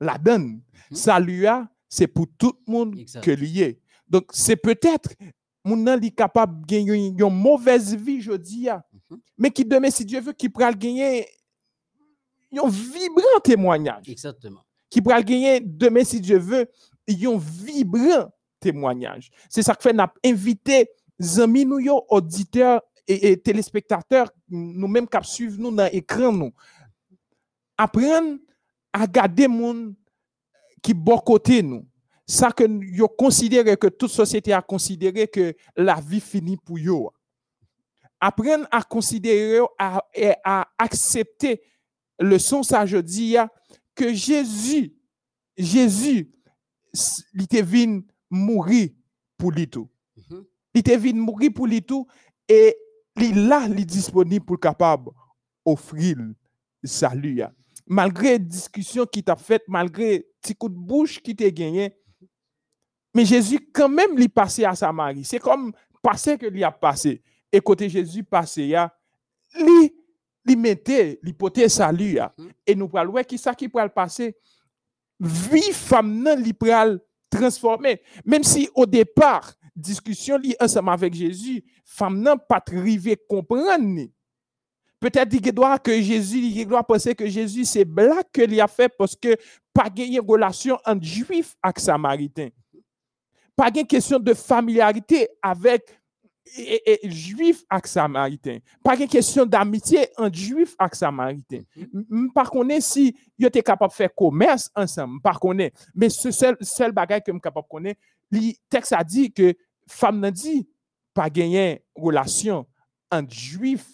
la 0.00 0.16
donne. 0.16 0.62
Mhm. 0.90 0.96
Salut, 0.96 1.46
c'est 1.88 2.06
pour 2.06 2.26
tout 2.38 2.54
le 2.66 2.72
monde 2.72 3.04
que 3.22 3.30
lié. 3.30 3.82
Donc, 4.08 4.30
c'est 4.32 4.56
peut-être 4.56 5.10
mon 5.64 5.86
est 5.86 6.10
capable 6.10 6.60
de 6.62 6.66
gagner 6.66 7.06
une 7.08 7.30
mauvaise 7.30 7.94
vie, 7.94 8.20
je 8.20 8.32
dis, 8.32 8.68
mhm. 9.10 9.18
mais 9.36 9.50
qui 9.50 9.64
demain, 9.64 9.90
si 9.90 10.04
Dieu 10.04 10.20
veut, 10.20 10.32
qui 10.32 10.48
pourra 10.48 10.72
gagner 10.72 11.26
un 12.52 12.68
vibrant 12.68 13.40
témoignage. 13.42 14.08
Exactement. 14.08 14.62
Qui 14.88 15.00
pourra 15.02 15.22
gagner 15.22 15.60
demain, 15.60 16.04
si 16.04 16.20
Dieu 16.20 16.38
veut, 16.38 16.68
un 17.08 17.38
vibrant 17.38 18.30
témoignage. 18.58 19.30
C'est 19.48 19.62
ça 19.62 19.74
que 19.74 19.82
fait, 19.82 19.92
n'a 19.92 20.12
invité 20.24 20.88
amis, 21.38 21.66
nous, 21.66 21.80
auditeurs 22.08 22.80
et, 23.06 23.36
téléspectateurs, 23.36 24.30
nous-mêmes 24.48 25.08
qui 25.08 25.18
suivent 25.28 25.58
nous 25.58 25.74
dans 25.74 25.90
l'écran, 25.92 26.32
nous, 26.32 26.52
apprendre 27.76 28.38
à 28.92 29.06
garder 29.06 29.48
monde 29.48 29.94
qui 30.82 30.94
bon 30.94 31.18
côté 31.18 31.62
nous 31.62 31.86
ça 32.30 32.52
que 32.52 32.64
yo 32.94 33.08
considéré 33.08 33.76
que 33.76 33.88
toute 33.88 34.10
société 34.10 34.52
a 34.52 34.62
considéré 34.62 35.26
que 35.26 35.54
la 35.76 36.00
vie 36.00 36.20
finit 36.20 36.56
pour 36.56 36.78
yo. 36.78 37.12
Apprendre 38.20 38.66
à 38.70 38.82
considérer, 38.82 39.60
à, 39.78 40.04
à 40.44 40.68
accepter 40.78 41.62
le 42.18 42.38
son 42.38 42.62
ça 42.62 42.86
je 42.86 42.98
dis 42.98 43.36
que 43.94 44.12
Jésus, 44.14 44.94
Jésus, 45.56 46.30
il 47.34 47.42
était 47.42 47.62
venu 47.62 48.06
mourir 48.30 48.90
pour 49.36 49.50
lui 49.50 49.68
tout. 49.68 49.88
Mm-hmm. 50.18 50.44
Il 50.74 50.78
était 50.80 50.96
venu 50.96 51.20
mourir 51.20 51.50
pour 51.54 51.66
lui 51.66 51.82
tout 51.82 52.06
et 52.48 52.76
il 53.16 53.48
là, 53.48 53.66
il 53.68 53.80
est 53.80 53.84
disponible 53.84 54.44
pour 54.44 54.60
capable 54.60 55.10
offrir 55.64 56.16
le 56.16 56.34
salut. 56.84 57.42
Malgré 57.86 58.38
discussion 58.38 59.04
qui 59.04 59.22
t'a 59.24 59.36
fait, 59.36 59.62
malgré 59.66 60.26
petit 60.40 60.54
coup 60.54 60.68
de 60.68 60.74
bouche 60.74 61.20
qui 61.20 61.34
t'a 61.34 61.50
gagné, 61.50 61.96
mais 63.14 63.24
Jésus, 63.24 63.58
quand 63.72 63.88
même, 63.88 64.10
il 64.18 64.30
passé 64.30 64.64
à 64.64 64.74
Samarie. 64.74 65.24
C'est 65.24 65.38
comme 65.38 65.72
passer 66.02 66.38
que 66.38 66.46
lui 66.46 66.62
a 66.62 66.70
passé. 66.70 67.22
Et 67.52 67.60
côté 67.60 67.88
Jésus 67.88 68.22
passé, 68.22 68.74
il, 69.58 69.90
il 70.46 70.58
mettait 70.58 71.18
l'hypothèse 71.22 71.74
salut. 71.74 72.14
Mm-hmm. 72.14 72.50
Et 72.66 72.74
nous 72.74 72.88
parlons, 72.88 73.12
ouais, 73.12 73.24
qui 73.24 73.38
ça 73.38 73.54
qui 73.54 73.68
peut 73.68 73.82
le 73.82 73.88
passer? 73.88 74.36
Vie 75.18 75.72
femme 75.72 76.22
non, 76.22 76.36
li 76.36 76.52
pral 76.52 77.00
transformer. 77.28 78.00
Même 78.24 78.42
si 78.42 78.68
au 78.74 78.86
départ, 78.86 79.52
discussion 79.76 80.38
li 80.38 80.54
ensemble 80.60 80.90
avec 80.90 81.14
Jésus, 81.14 81.62
femme 81.84 82.20
non 82.20 82.36
pas 82.38 82.62
arrivé 82.66 83.18
comprendre. 83.28 84.06
Peut-être 84.98 85.30
qu'il 85.30 85.52
doit 85.52 85.78
que 85.78 86.00
Jésus, 86.00 86.38
il 86.38 86.66
doit 86.66 86.84
penser 86.84 87.14
que 87.14 87.26
Jésus 87.26 87.64
c'est 87.64 87.84
blague 87.84 88.24
que 88.32 88.42
lui 88.42 88.60
a 88.60 88.68
fait 88.68 88.90
parce 88.96 89.16
que 89.16 89.36
pas 89.74 89.90
gagné 89.90 90.18
relation 90.18 90.78
entre 90.86 91.04
juif 91.04 91.56
et 91.66 91.80
samaritain 91.80 92.48
pas 93.60 93.68
une 93.78 93.86
question 93.86 94.18
de 94.18 94.32
familiarité 94.32 95.28
avec 95.42 95.82
et, 96.56 96.98
juif 97.04 97.62
et 97.70 97.86
samaritain. 97.86 98.56
Pas 98.82 98.98
une 98.98 99.06
question 99.06 99.44
d'amitié 99.44 100.08
entre 100.16 100.34
juif 100.34 100.74
et 100.80 100.96
samaritain. 100.96 101.60
Mm-hmm. 101.76 102.32
Par 102.32 102.50
contre, 102.50 102.80
si 102.80 103.14
vous 103.38 103.46
êtes 103.46 103.62
capable 103.62 103.90
de 103.90 103.96
faire 103.96 104.14
commerce 104.14 104.70
ensemble, 104.74 105.20
par 105.20 105.38
contre, 105.38 105.68
mais 105.94 106.08
ce 106.08 106.30
seul, 106.30 106.56
seul 106.62 106.92
bagage 106.92 107.20
que 107.20 107.32
je 107.32 107.32
suis 107.32 107.40
capable 107.42 107.66
de 107.66 107.68
connaître, 107.68 108.00
le 108.30 108.52
texte 108.70 108.94
a 108.94 109.04
dit 109.04 109.30
que 109.30 109.54
femme 109.86 110.20
n'a 110.20 110.30
dit 110.30 110.66
pas 111.12 111.28
gagner 111.28 111.84
relation 111.94 112.66
entre 113.10 113.34
juif 113.34 113.86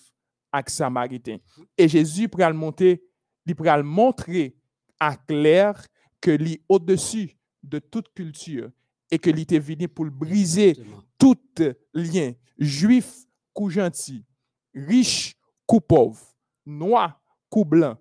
et 0.56 0.70
samaritain. 0.70 1.38
Mm-hmm. 1.38 1.64
Et 1.76 1.88
Jésus 1.88 2.28
le 2.32 2.52
monter, 2.52 3.02
il 3.44 3.56
le 3.58 3.82
montrer 3.82 4.54
à 5.00 5.16
clair 5.16 5.84
que 6.20 6.30
lui 6.30 6.62
au-dessus 6.68 7.36
de 7.64 7.80
toute 7.80 8.14
culture 8.14 8.70
et 9.10 9.18
que 9.18 9.30
était 9.30 9.58
venu 9.58 9.88
pour 9.88 10.06
briser 10.06 10.76
tout 11.18 11.36
lien 11.92 12.32
juif 12.58 13.26
ou 13.54 13.70
gentil, 13.70 14.24
riche 14.74 15.36
ou 15.70 15.80
pauvre, 15.80 16.20
noir 16.64 17.20
ou 17.54 17.64
blanc. 17.64 17.96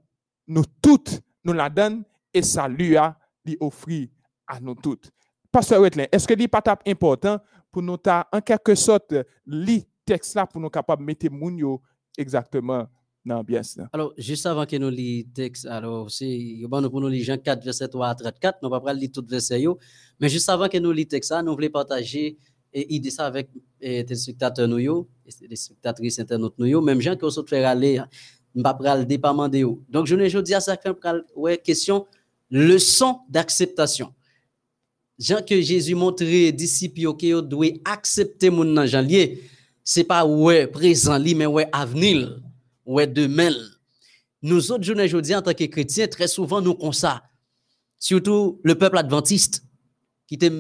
Nous 0.48 0.66
toutes 0.82 1.22
nous 1.44 1.54
la 1.54 1.70
donne 1.70 2.04
et 2.34 2.42
ça 2.42 2.68
lui 2.68 2.98
a 2.98 3.18
lui 3.46 3.58
offrir 3.60 4.10
à 4.48 4.60
nous 4.60 4.76
toutes. 4.76 5.12
Pasteur 5.52 5.82
Wetlin, 5.82 6.06
est-ce 6.12 6.28
que 6.28 6.34
n'est 6.34 6.48
pas 6.48 6.62
important 6.86 7.40
pour 7.72 7.82
nous 7.82 7.98
en 8.32 8.42
quelque 8.42 8.76
sorte 8.76 9.14
lire 9.46 9.84
texte 10.06 10.36
là 10.36 10.46
pour 10.46 10.62
nous 10.62 10.70
capables 10.70 11.02
de 11.02 11.06
mettre 11.06 11.32
moun 11.32 11.80
exactement 12.18 12.88
non, 13.26 13.42
bien 13.42 13.64
sûr. 13.64 13.88
Alors, 13.92 14.14
juste 14.18 14.46
avant 14.46 14.68
que 14.68 14.76
nous 14.76 14.92
lisions 14.92 15.26
le 15.28 15.34
texte, 15.34 15.66
alors, 15.66 16.10
bon 16.70 16.90
pour 16.90 17.02
nous 17.02 17.08
lire 17.08 17.26
Jean 17.26 17.38
4, 17.38 17.64
verset 17.64 17.88
3 17.88 18.08
à 18.08 18.16
34, 18.16 18.60
nous 18.62 18.70
ne 18.70 18.80
pas 18.80 18.94
lire 18.94 19.10
tout 19.12 19.22
le 19.22 19.28
verset, 19.28 19.64
mais 20.20 20.30
juste 20.30 20.48
avant 20.48 20.70
que 20.70 20.78
nous 20.78 20.92
lisions 20.92 21.06
le 21.06 21.10
texte, 21.10 21.34
nous 21.44 21.54
voulons 21.54 21.70
partager 21.70 22.38
et 22.72 22.94
idée 22.94 23.10
ça 23.10 23.26
avec 23.26 23.50
les 23.82 24.06
spectateurs 24.16 24.68
nous, 24.68 25.08
les 25.50 25.56
spectatrices 25.56 26.20
internautes 26.20 26.54
nous, 26.60 26.82
même 26.82 27.02
gens 27.02 27.16
qui 27.16 27.24
ont 27.24 27.46
fait 27.48 27.64
aller, 27.64 28.00
nous 28.54 28.62
ne 28.62 28.64
pas 28.64 28.96
le 28.96 29.06
départ 29.06 29.50
de 29.50 29.66
Donc, 29.90 30.06
je 30.06 30.16
ne 30.16 30.42
dis 30.42 30.54
à 30.54 30.60
ça 30.60 30.78
ouais, 31.36 31.58
question 31.58 32.06
leçon 32.52 33.22
d'acceptation. 33.28 34.14
Jean 35.18 35.42
que 35.44 35.60
Jésus 35.62 35.96
montrait 35.96 36.52
disciples 36.52 37.16
qui 37.16 37.32
doivent 37.32 37.80
accepter 37.86 38.52
mon 38.52 38.86
Jean 38.86 39.02
lié, 39.02 39.42
c'est 39.84 40.04
pas 40.04 40.26
ouais 40.26 40.68
présent 40.68 41.18
mais 41.20 41.46
ouais 41.46 41.68
avenir 41.72 42.40
ouais 42.86 43.08
demain. 43.08 43.54
Nous 44.42 44.72
autres 44.72 44.84
journées 44.84 45.06
aujourd'hui 45.06 45.36
en 45.36 45.42
tant 45.42 45.54
que 45.54 45.64
chrétiens, 45.64 46.08
très 46.08 46.28
souvent 46.28 46.62
nous 46.62 46.76
comme 46.76 46.94
ça. 46.94 47.24
Surtout 47.98 48.60
le 48.64 48.76
peuple 48.76 48.98
adventiste 48.98 49.64
qui 50.28 50.36
était 50.36 50.52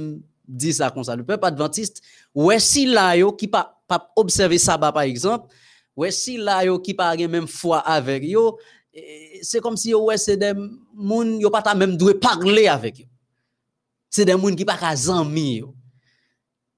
dit 0.47 0.73
ça 0.73 0.89
comme 0.89 1.03
ça. 1.03 1.15
Le 1.15 1.25
peuple 1.25 1.45
adventiste, 1.45 2.01
ouais, 2.33 2.59
si 2.59 2.85
là, 2.85 3.15
yo, 3.15 3.31
qui 3.31 3.47
pas, 3.47 3.81
pas 3.87 4.11
observer 4.15 4.57
sabbat, 4.57 4.91
par 4.91 5.03
exemple, 5.03 5.53
ouais, 5.95 6.11
si 6.11 6.37
là, 6.37 6.65
yo, 6.65 6.79
qui 6.79 6.93
pas 6.93 7.15
même 7.15 7.47
foi 7.47 7.79
avec 7.79 8.23
yo, 8.23 8.57
c'est 9.41 9.59
comme 9.59 9.77
si 9.77 9.93
ouais, 9.93 10.17
c'est 10.17 10.37
des 10.37 10.53
moun, 10.93 11.39
yo 11.39 11.49
pas 11.49 11.75
même 11.75 11.97
doué 11.97 12.15
parler 12.15 12.67
avec 12.67 12.99
yo. 12.99 13.05
C'est 14.09 14.25
des 14.25 14.35
moun 14.35 14.55
qui 14.55 14.65
pas 14.65 14.77
qu'à 14.77 14.95
zanmi 14.95 15.57
yo. 15.57 15.75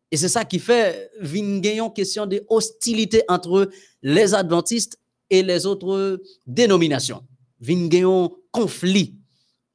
Et 0.09 0.17
c'est 0.17 0.29
ça 0.29 0.43
qui 0.45 0.57
fait 0.59 1.11
vin 1.19 1.61
une 1.61 1.93
question 1.93 2.25
de 2.25 2.43
hostilité 2.49 3.23
entre 3.27 3.69
les 4.01 4.33
adventistes 4.33 4.97
et 5.29 5.43
les 5.43 5.65
autres 5.65 6.21
dénominations. 6.45 7.23
Vin 7.59 7.89
un 7.91 8.29
conflit 8.51 9.15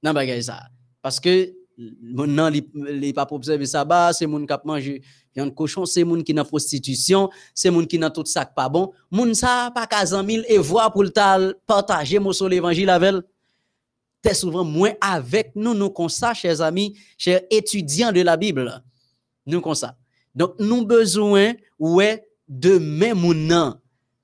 dans 0.03 0.15
bagay 0.15 0.43
ça. 0.43 0.69
Parce 1.01 1.19
que 1.19 1.53
moun 2.01 2.35
nan 2.35 2.53
li, 2.53 3.13
pas 3.13 3.27
observer 3.31 3.67
sabbat, 3.67 4.13
c'est 4.13 4.27
moun 4.27 4.47
k'ap 4.47 4.65
manger 4.65 5.03
viande 5.35 5.55
cochon, 5.55 5.85
c'est 5.87 6.05
moun 6.05 6.23
qui 6.23 6.35
dans 6.35 6.45
prostitution, 6.45 7.31
c'est 7.55 7.71
moun 7.71 7.87
qui 7.87 7.99
dans 7.99 8.11
tout 8.11 8.27
ça 8.27 8.45
pas 8.47 8.69
bon. 8.69 8.93
Moun 9.11 9.35
ça 9.35 9.73
pas 9.75 9.87
qu'à 9.87 10.23
mille 10.23 10.45
et 10.49 10.59
voir 10.59 10.93
pour 10.93 11.03
le 11.03 11.11
partager 11.67 12.19
mon 12.19 12.33
sur 12.33 12.49
l'évangile 12.49 12.91
avec 12.91 13.15
T'es 14.23 14.35
souvent 14.35 14.65
moins 14.65 14.93
avec 15.01 15.51
nous, 15.57 15.75
nous 15.75 15.91
comme 15.91 16.09
ça, 16.09 16.33
chers 16.33 16.61
amis, 16.61 16.97
chers 17.19 17.43
étudiants 17.51 18.13
de 18.13 18.21
la 18.21 18.37
Bible. 18.37 18.81
Nous 19.45 19.61
comme 19.61 19.75
ça. 19.75 19.97
Donc, 20.33 20.55
nous 20.61 20.87
besoin, 20.87 21.55
ouais, 21.77 22.25
de 22.49 22.79
même 22.79 23.19
moun 23.19 23.75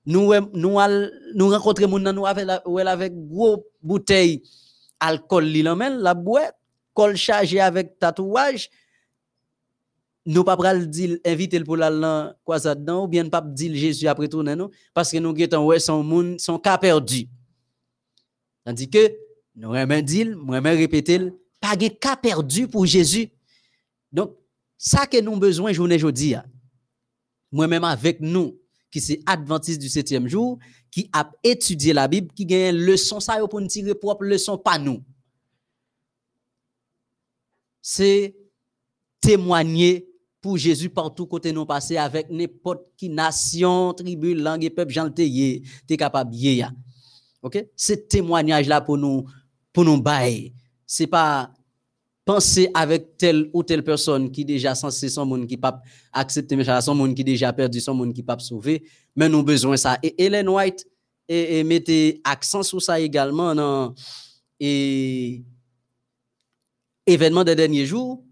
Nous, 0.09 0.33
nous, 0.55 0.79
nous 1.35 1.49
rencontrer 1.51 1.87
moun 1.87 2.11
nous 2.11 2.25
avec, 2.25 2.49
avec 2.49 3.13
gros 3.29 3.67
bouteille 3.83 4.43
alcool 4.99 5.45
la 5.45 6.15
boîte, 6.15 6.57
col 6.95 7.15
chargé 7.15 7.61
avec 7.61 7.99
tatouage, 7.99 8.71
nous 10.25 10.45
pas 10.45 10.57
pral 10.57 10.89
dire 10.89 11.19
inviter 11.27 11.61
pour 11.61 11.77
la 11.77 12.35
quoi 12.43 12.59
ça 12.59 12.75
dedans 12.75 13.05
ou 13.05 13.07
bien 13.07 13.29
pas 13.29 13.43
dire 13.43 13.75
Jésus 13.75 14.09
après 14.09 14.29
tout 14.29 14.43
non 14.43 14.71
parce 14.95 15.13
que 15.13 15.19
nous 15.19 15.35
guettons 15.35 15.67
ouais 15.67 15.79
son 15.79 16.03
monde 16.03 16.41
son 16.41 16.59
cas 16.59 16.79
perdu. 16.79 17.29
Tandis 18.65 18.89
que 18.89 19.13
nous 19.57 19.75
aimons 19.75 20.01
dire, 20.01 20.35
nous 20.35 20.55
aimons 20.55 20.71
répéter 20.71 21.21
pas 21.61 21.77
de 21.77 21.89
cas 21.89 22.17
perdu 22.17 22.67
pour 22.67 22.87
Jésus. 22.87 23.29
Donc 24.11 24.35
ça 24.79 25.07
que 25.07 25.21
nous 25.21 25.37
besoin 25.37 25.75
journée 25.75 25.97
aujourd'hui 25.97 26.35
moi-même 27.53 27.85
avec 27.85 28.21
nous 28.21 28.59
qui 28.91 29.01
c'est 29.01 29.21
adventiste 29.27 29.81
du 29.81 29.89
septième 29.89 30.29
jour 30.29 30.59
qui 30.91 31.09
a 31.13 31.31
étudié 31.45 31.93
la 31.93 32.09
Bible 32.09 32.33
qui 32.35 32.47
gagne 32.47 32.77
leçon 32.77 33.21
ça 33.21 33.39
pour 33.47 33.61
nous 33.61 33.67
tirer 33.67 33.95
propre 33.95 34.25
leçon 34.25 34.57
pas 34.57 34.79
nous 34.79 35.03
c'est 37.83 38.37
témoigner 39.21 40.07
pour 40.41 40.57
Jésus 40.57 40.91
partout 40.91 41.27
côté 41.27 41.53
nous 41.53 41.67
passer 41.67 41.97
avec 41.97 42.31
n'importe 42.31 42.83
qui 42.97 43.09
nation, 43.09 43.93
tribu, 43.95 44.35
langue 44.35 44.69
peuple, 44.71 44.93
j'en 44.93 45.11
t'es 45.11 45.63
capable 45.97 46.35
OK? 47.43 47.67
C'est 47.77 48.09
témoignage 48.09 48.69
là 48.69 48.81
pour 48.81 48.99
nous, 48.99 49.25
pour 49.73 49.85
nous 49.85 50.01
bailler. 50.01 50.55
C'est 50.87 51.07
pas 51.07 51.53
penser 52.29 52.69
avec 52.75 53.17
telle 53.17 53.49
ou 53.55 53.63
telle 53.63 53.83
personne 53.83 54.31
qui 54.31 54.45
déjà 54.45 54.75
censé 54.75 55.09
son 55.09 55.25
monde 55.25 55.47
qui 55.47 55.57
pas 55.57 55.81
accepter 56.13 56.57
mais 56.57 56.81
son 56.83 56.95
monde 56.95 57.15
qui 57.15 57.25
déjà 57.25 57.55
perdu 57.55 57.81
son 57.81 57.95
monde 57.95 58.13
qui 58.13 58.23
pas 58.23 58.39
sauver 58.39 58.85
mais 59.17 59.31
nous 59.31 59.43
besoin 59.43 59.79
ça. 59.79 59.99
Et 60.03 60.15
Ellen 60.23 60.47
White 60.47 60.87
et, 61.27 62.21
accent 62.25 62.63
sur 62.63 62.83
ça 62.83 63.01
également 63.01 63.55
dans 63.55 63.95
et 64.61 65.43
événement 67.07 67.45
des 67.45 67.55
derniers 67.55 67.87
jours 67.87 68.23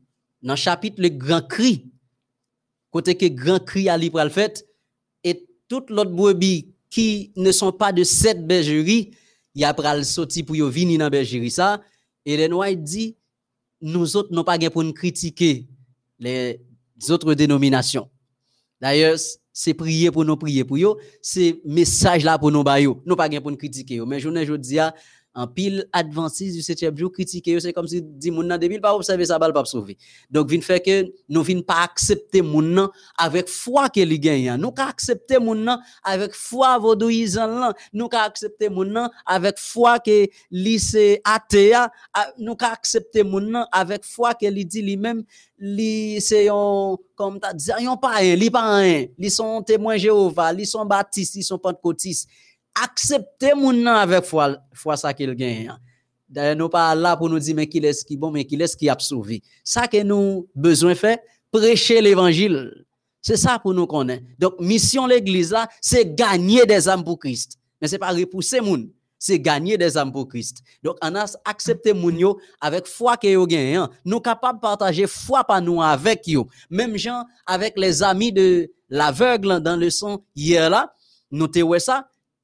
dans 0.42 0.56
chapitre 0.56 1.00
le 1.00 1.08
grand 1.08 1.40
cri. 1.40 1.90
Côté 2.90 3.14
que 3.14 3.24
grand 3.28 3.64
cri 3.64 3.88
à 3.88 3.96
le 3.96 4.28
fait. 4.28 4.66
Et 5.24 5.46
toutes 5.68 5.88
l'autre 5.88 6.10
brebis 6.10 6.74
qui 6.90 7.32
ne 7.34 7.50
sont 7.50 7.72
pas 7.72 7.94
de 7.94 8.04
cette 8.04 8.46
bergerie 8.46 9.12
il 9.54 9.62
y 9.62 9.64
a 9.64 9.72
pral 9.72 10.04
sorti 10.04 10.42
pour 10.42 10.54
venir 10.54 10.98
dans 10.98 11.08
bergerie 11.08 11.50
ça. 11.50 11.80
Les 12.26 12.46
noirs 12.46 12.76
dit 12.76 13.16
nous 13.80 14.16
autres 14.16 14.30
n'avons 14.30 14.44
pas 14.44 14.58
pour 14.70 14.84
nous 14.84 14.92
critiquer 14.92 15.66
les 16.18 16.60
autres 17.08 17.34
dénominations. 17.34 18.08
D'ailleurs 18.80 19.18
c'est 19.52 19.72
prier 19.74 20.10
pour 20.10 20.24
nous 20.24 20.36
prier 20.36 20.64
pour 20.64 20.76
eux 20.76 20.96
c'est 21.22 21.60
message 21.64 22.24
là 22.24 22.38
pour 22.38 22.52
nous 22.52 22.62
ba 22.62 22.78
nous 22.80 23.16
pas 23.16 23.28
pour 23.40 23.50
nous 23.50 23.56
critiquer 23.56 24.00
mais 24.06 24.20
je 24.20 24.28
ne 24.28 24.56
dis 24.56 24.78
en 25.36 25.46
pile 25.46 25.86
adventiste 25.92 26.56
du 26.56 26.62
septième 26.62 26.96
jour 26.96 27.12
critiquer 27.12 27.60
c'est 27.60 27.72
comme 27.74 27.86
si 27.86 28.00
dit 28.02 28.30
moun 28.30 28.48
nan 28.48 28.58
débile 28.58 28.80
pas 28.80 28.94
observer 28.94 29.26
ça 29.26 29.38
balle 29.38 29.52
pas 29.52 29.64
sauver 29.66 29.98
donc 30.30 30.48
vinn 30.48 30.62
fait 30.62 30.80
que 30.80 31.12
nous 31.28 31.42
vinn 31.42 31.62
pas 31.62 31.82
accepter 31.84 32.40
moun 32.40 32.88
avec 33.18 33.48
foi 33.48 33.90
que 33.90 34.00
li 34.00 34.18
gagne. 34.18 34.56
Nous 34.56 34.72
ka 34.72 34.86
accepter 34.86 35.38
moun 35.38 35.78
avec 36.02 36.32
foi 36.34 36.78
vaudouisant 36.78 37.46
là. 37.46 37.74
Nous 37.92 38.08
ka 38.08 38.22
accepter 38.22 38.70
moun 38.70 39.10
avec 39.26 39.58
foi 39.58 39.98
que 39.98 40.26
li 40.50 40.78
c'est 40.78 41.20
athée 41.24 41.74
nous 42.38 42.56
ka 42.56 42.72
accepter 42.72 43.22
moun 43.22 43.64
avec 43.70 44.04
foi 44.04 44.34
que 44.34 44.46
li 44.46 44.64
dit 44.64 44.80
lui 44.80 44.96
même 44.96 45.22
li 45.58 46.20
c'est 46.20 46.48
un 46.48 46.96
comme 47.14 47.40
t'as 47.40 47.52
dit 47.52 47.72
un 47.72 48.34
li 48.36 48.50
pas 48.50 48.62
un 48.62 49.06
li 49.18 49.30
sont 49.30 49.62
témoins 49.62 49.98
Jéhovah 49.98 50.52
li 50.52 50.64
sont 50.64 50.84
baptistes 50.84 51.34
li 51.34 51.42
sont 51.42 51.58
pentecôtistes 51.58 52.28
accepter 52.82 53.54
mon 53.54 53.72
nom 53.72 53.92
avec 53.92 54.24
foi, 54.24 54.56
foi 54.72 54.96
ça 54.96 55.12
qu'il 55.14 55.34
gagne. 55.34 55.72
D'ailleurs, 56.28 56.56
nous 56.56 56.68
pas 56.68 56.94
là 56.94 57.16
pour 57.16 57.28
nous 57.28 57.38
dire 57.38 57.54
mais 57.54 57.68
qui 57.68 57.78
est 57.78 58.04
qui 58.04 58.16
bon, 58.16 58.30
mais 58.30 58.44
qui 58.44 58.56
est 58.56 58.76
qui 58.76 58.88
a 58.88 58.96
sauvé. 58.98 59.42
Ça 59.62 59.86
que 59.86 60.02
nous 60.02 60.48
besoin 60.54 60.94
faire, 60.94 61.18
prêcher 61.52 62.00
l'évangile. 62.00 62.84
C'est 63.22 63.36
ça 63.36 63.58
pour 63.58 63.74
nous 63.74 63.86
connaître. 63.86 64.24
Donc, 64.38 64.54
mission 64.60 65.06
l'église 65.06 65.50
là, 65.52 65.68
c'est 65.80 66.14
gagner 66.14 66.64
des 66.66 66.88
âmes 66.88 67.04
pour 67.04 67.18
Christ. 67.18 67.58
Mais 67.80 67.88
c'est 67.88 67.98
pas 67.98 68.12
repousser 68.12 68.60
moun, 68.60 68.90
c'est 69.18 69.38
gagner 69.38 69.76
des 69.78 69.96
âmes 69.96 70.12
pour 70.12 70.28
Christ. 70.28 70.58
Donc, 70.82 70.96
on 71.02 71.14
a 71.14 71.26
accepté 71.44 71.92
moun 71.92 72.18
yo 72.18 72.38
avec 72.60 72.86
foi 72.86 73.16
que 73.16 73.28
yo 73.28 73.46
gagne. 73.46 73.86
Nous 74.04 74.20
capables 74.20 74.58
de 74.58 74.62
partager 74.62 75.06
foi 75.06 75.44
par 75.44 75.62
nous 75.62 75.82
avec 75.82 76.26
yo. 76.26 76.48
Même 76.70 76.96
gens 76.96 77.24
avec 77.46 77.78
les 77.78 78.02
amis 78.02 78.32
de 78.32 78.70
l'aveugle 78.88 79.60
dans 79.60 79.76
le 79.76 79.90
son 79.90 80.22
hier 80.34 80.70
là, 80.70 80.92
nous 81.30 81.48
te 81.48 81.60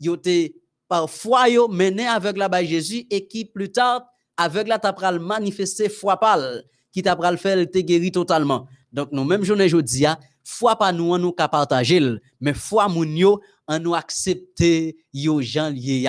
ça, 0.03 0.09
yo 0.09 0.16
te 0.16 0.53
parfois 0.88 1.48
yo 1.48 1.68
mené 1.68 2.07
avec 2.07 2.36
la 2.36 2.48
baie 2.48 2.66
Jésus 2.66 3.07
et 3.11 3.26
qui 3.26 3.44
plus 3.44 3.70
tard 3.70 4.05
avec 4.36 4.68
la 4.68 4.78
t'a 4.78 4.92
pral 4.92 5.18
manifester 5.18 5.88
foi 5.88 6.18
pâle 6.18 6.64
qui 6.92 7.03
t'a 7.03 7.16
pral 7.16 7.38
faire 7.38 7.70
te 7.70 7.78
guéri 7.78 8.12
totalement. 8.12 8.66
Donc 8.92 9.11
nous 9.12 9.24
même 9.24 9.44
journée 9.44 9.68
jodi 9.68 10.07
a 10.07 10.18
foi 10.44 10.76
pas 10.76 10.92
nous 10.92 11.16
nous 11.18 11.32
ka 11.32 11.48
partager 11.48 12.00
mais 12.40 12.55
foi 12.55 12.88
moun 12.88 13.16
yo 13.16 13.40
en 13.66 13.78
nous 13.78 13.94
accepter 13.94 14.96
yo 15.12 15.40
gens 15.40 15.70
lié 15.70 16.09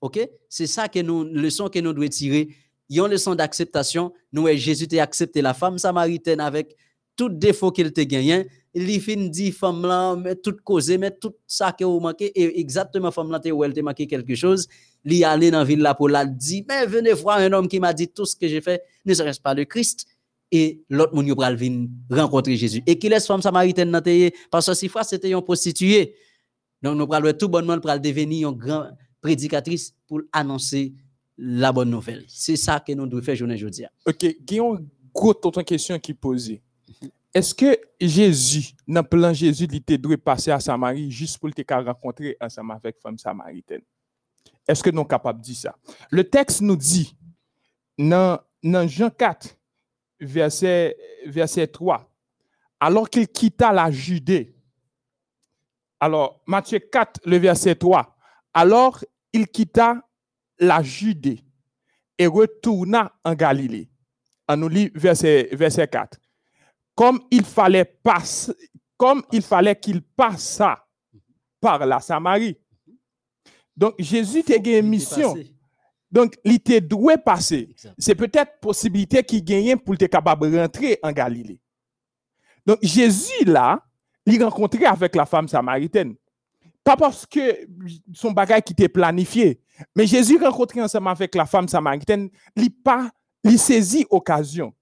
OK? 0.00 0.20
C'est 0.48 0.66
ça 0.66 0.88
que 0.88 1.00
nous 1.00 1.24
leçon 1.24 1.68
que 1.70 1.78
nous 1.78 1.92
devons 1.92 2.08
tirer. 2.08 2.48
Une 2.90 3.06
leçon 3.06 3.34
d'acceptation 3.34 4.12
nous 4.32 4.46
Jésus 4.48 4.86
t'a 4.86 5.02
accepté 5.02 5.42
la 5.42 5.54
femme 5.54 5.78
samaritaine 5.78 6.40
avec 6.40 6.76
tout 7.16 7.28
défaut 7.28 7.70
qu'elle 7.70 7.92
te 7.92 8.02
gagné 8.02 8.46
li 8.74 8.98
fin 9.00 9.28
dit 9.28 9.52
femme 9.52 9.82
là 9.86 10.16
mais 10.16 10.34
tout 10.34 10.56
cause 10.64 10.90
mais 10.90 11.10
tout 11.10 11.34
ça 11.46 11.72
que 11.72 11.84
vous 11.84 12.00
manquez 12.00 12.26
et 12.26 12.60
exactement 12.60 13.10
femme 13.10 13.30
là 13.30 13.40
où 13.52 13.64
elle 13.64 13.72
te 13.72 13.80
manqué 13.80 14.06
quelque 14.06 14.34
chose. 14.34 14.66
Li 15.04 15.22
aller 15.22 15.50
dans 15.50 15.64
ville 15.64 15.88
pour 15.96 16.08
la 16.08 16.26
dit 16.26 16.64
mais 16.68 16.86
venez 16.86 17.12
voir 17.12 17.38
un 17.38 17.52
homme 17.52 17.68
qui 17.68 17.78
m'a 17.78 17.92
dit 17.92 18.08
tout 18.08 18.26
ce 18.26 18.34
que 18.34 18.48
j'ai 18.48 18.60
fait 18.60 18.82
ne 19.04 19.14
serait-ce 19.14 19.40
pas 19.40 19.54
le 19.54 19.64
Christ. 19.64 20.06
Et 20.50 20.82
l'autre 20.88 21.14
moun 21.14 21.26
yo 21.26 21.34
rencontrer 22.10 22.56
Jésus. 22.56 22.82
Et 22.86 22.98
qui 22.98 23.08
laisse 23.08 23.26
femme 23.26 23.42
samaritaine 23.42 23.90
nan 23.90 24.02
parce 24.50 24.66
que 24.66 24.74
si 24.74 24.88
fois 24.88 25.04
c'était 25.04 25.30
une 25.30 25.42
prostituée. 25.42 26.14
Donc 26.82 26.98
nous 26.98 27.06
pral 27.06 27.36
tout 27.36 27.48
bonnement 27.48 27.78
pral 27.78 28.00
devenir 28.00 28.50
une 28.50 28.56
grande 28.56 28.94
prédicatrice 29.20 29.94
pour 30.06 30.20
annoncer 30.32 30.92
la 31.38 31.72
bonne 31.72 31.90
nouvelle. 31.90 32.24
C'est 32.28 32.56
ça 32.56 32.80
que 32.80 32.92
nous 32.92 33.06
devons 33.06 33.22
faire 33.22 33.36
journée 33.36 33.54
aujourd'hui 33.54 33.84
OK 34.06 34.36
Guillaume 34.44 34.86
gros 35.14 35.34
autre 35.44 35.62
question 35.62 35.98
qui 35.98 36.12
posée 36.12 36.60
est-ce 37.34 37.52
que 37.52 37.76
Jésus, 38.00 38.74
dans 38.86 39.02
le 39.02 39.08
plan 39.08 39.32
Jésus, 39.32 39.64
il 39.64 39.74
était 39.74 39.98
dû 39.98 40.16
passer 40.16 40.52
à 40.52 40.60
Samarie 40.60 41.10
juste 41.10 41.36
pour 41.38 41.50
te 41.50 41.74
rencontrer 41.74 42.36
ensemble 42.40 42.72
avec 42.72 43.00
femme 43.00 43.18
samaritaine? 43.18 43.82
Est-ce 44.68 44.84
que 44.84 44.90
nous 44.90 44.98
sommes 44.98 45.08
capables 45.08 45.40
de 45.40 45.46
dire 45.46 45.56
ça? 45.56 45.74
Le 46.10 46.22
texte 46.22 46.60
nous 46.60 46.76
dit, 46.76 47.16
dans, 47.98 48.38
Jean 48.86 49.10
4, 49.10 49.48
verset, 50.20 50.96
verset 51.26 51.66
3, 51.66 52.08
alors 52.78 53.10
qu'il 53.10 53.26
quitta 53.26 53.72
la 53.72 53.90
Judée, 53.90 54.54
alors 55.98 56.40
Matthieu 56.46 56.78
4, 56.78 57.22
le 57.24 57.38
verset 57.38 57.74
3, 57.74 58.16
alors 58.52 59.04
il 59.32 59.48
quitta 59.48 60.08
la 60.60 60.84
Judée 60.84 61.44
et 62.16 62.28
retourna 62.28 63.12
en 63.24 63.34
Galilée. 63.34 63.90
On 64.48 64.56
nous 64.56 64.68
lit 64.68 64.92
verset, 64.94 65.48
verset 65.52 65.88
4 65.88 66.18
comme 66.94 67.20
il 67.30 67.44
fallait 67.44 67.84
passer, 67.84 68.52
comme 68.96 69.22
il 69.32 69.42
fallait 69.42 69.76
qu'il 69.76 70.02
passe 70.02 70.62
par 71.60 71.84
la 71.84 72.00
Samarie. 72.00 72.56
Donc 73.76 73.94
Jésus 73.98 74.44
a 74.48 74.78
une 74.78 74.88
mission. 74.88 75.34
Donc 76.10 76.36
il 76.44 76.54
était 76.54 76.80
doué 76.80 77.16
passer. 77.16 77.74
C'est 77.98 78.14
peut-être 78.14 78.60
possibilité 78.60 79.22
qu'il 79.22 79.44
gagne 79.44 79.76
pour 79.76 79.94
être 79.94 80.06
capable 80.06 80.50
de 80.50 80.58
rentrer 80.58 80.98
en 81.02 81.10
Galilée. 81.12 81.60
Donc, 82.66 82.78
Jésus, 82.82 83.44
là, 83.44 83.82
il 84.26 84.42
rencontrait 84.42 84.86
avec 84.86 85.14
la 85.14 85.26
femme 85.26 85.48
samaritaine. 85.48 86.14
Pas 86.82 86.96
parce 86.96 87.26
que 87.26 87.66
son 88.12 88.32
bagage 88.32 88.62
qui 88.62 88.72
était 88.72 88.88
planifié, 88.88 89.60
mais 89.96 90.06
Jésus 90.06 90.38
rencontrait 90.38 90.82
ensemble 90.82 91.08
avec 91.08 91.34
la 91.34 91.46
femme 91.46 91.68
samaritaine, 91.68 92.28
il 92.56 92.70
pas, 92.70 93.10
il 93.42 93.58
saisit 93.58 94.06
occasion. 94.10 94.74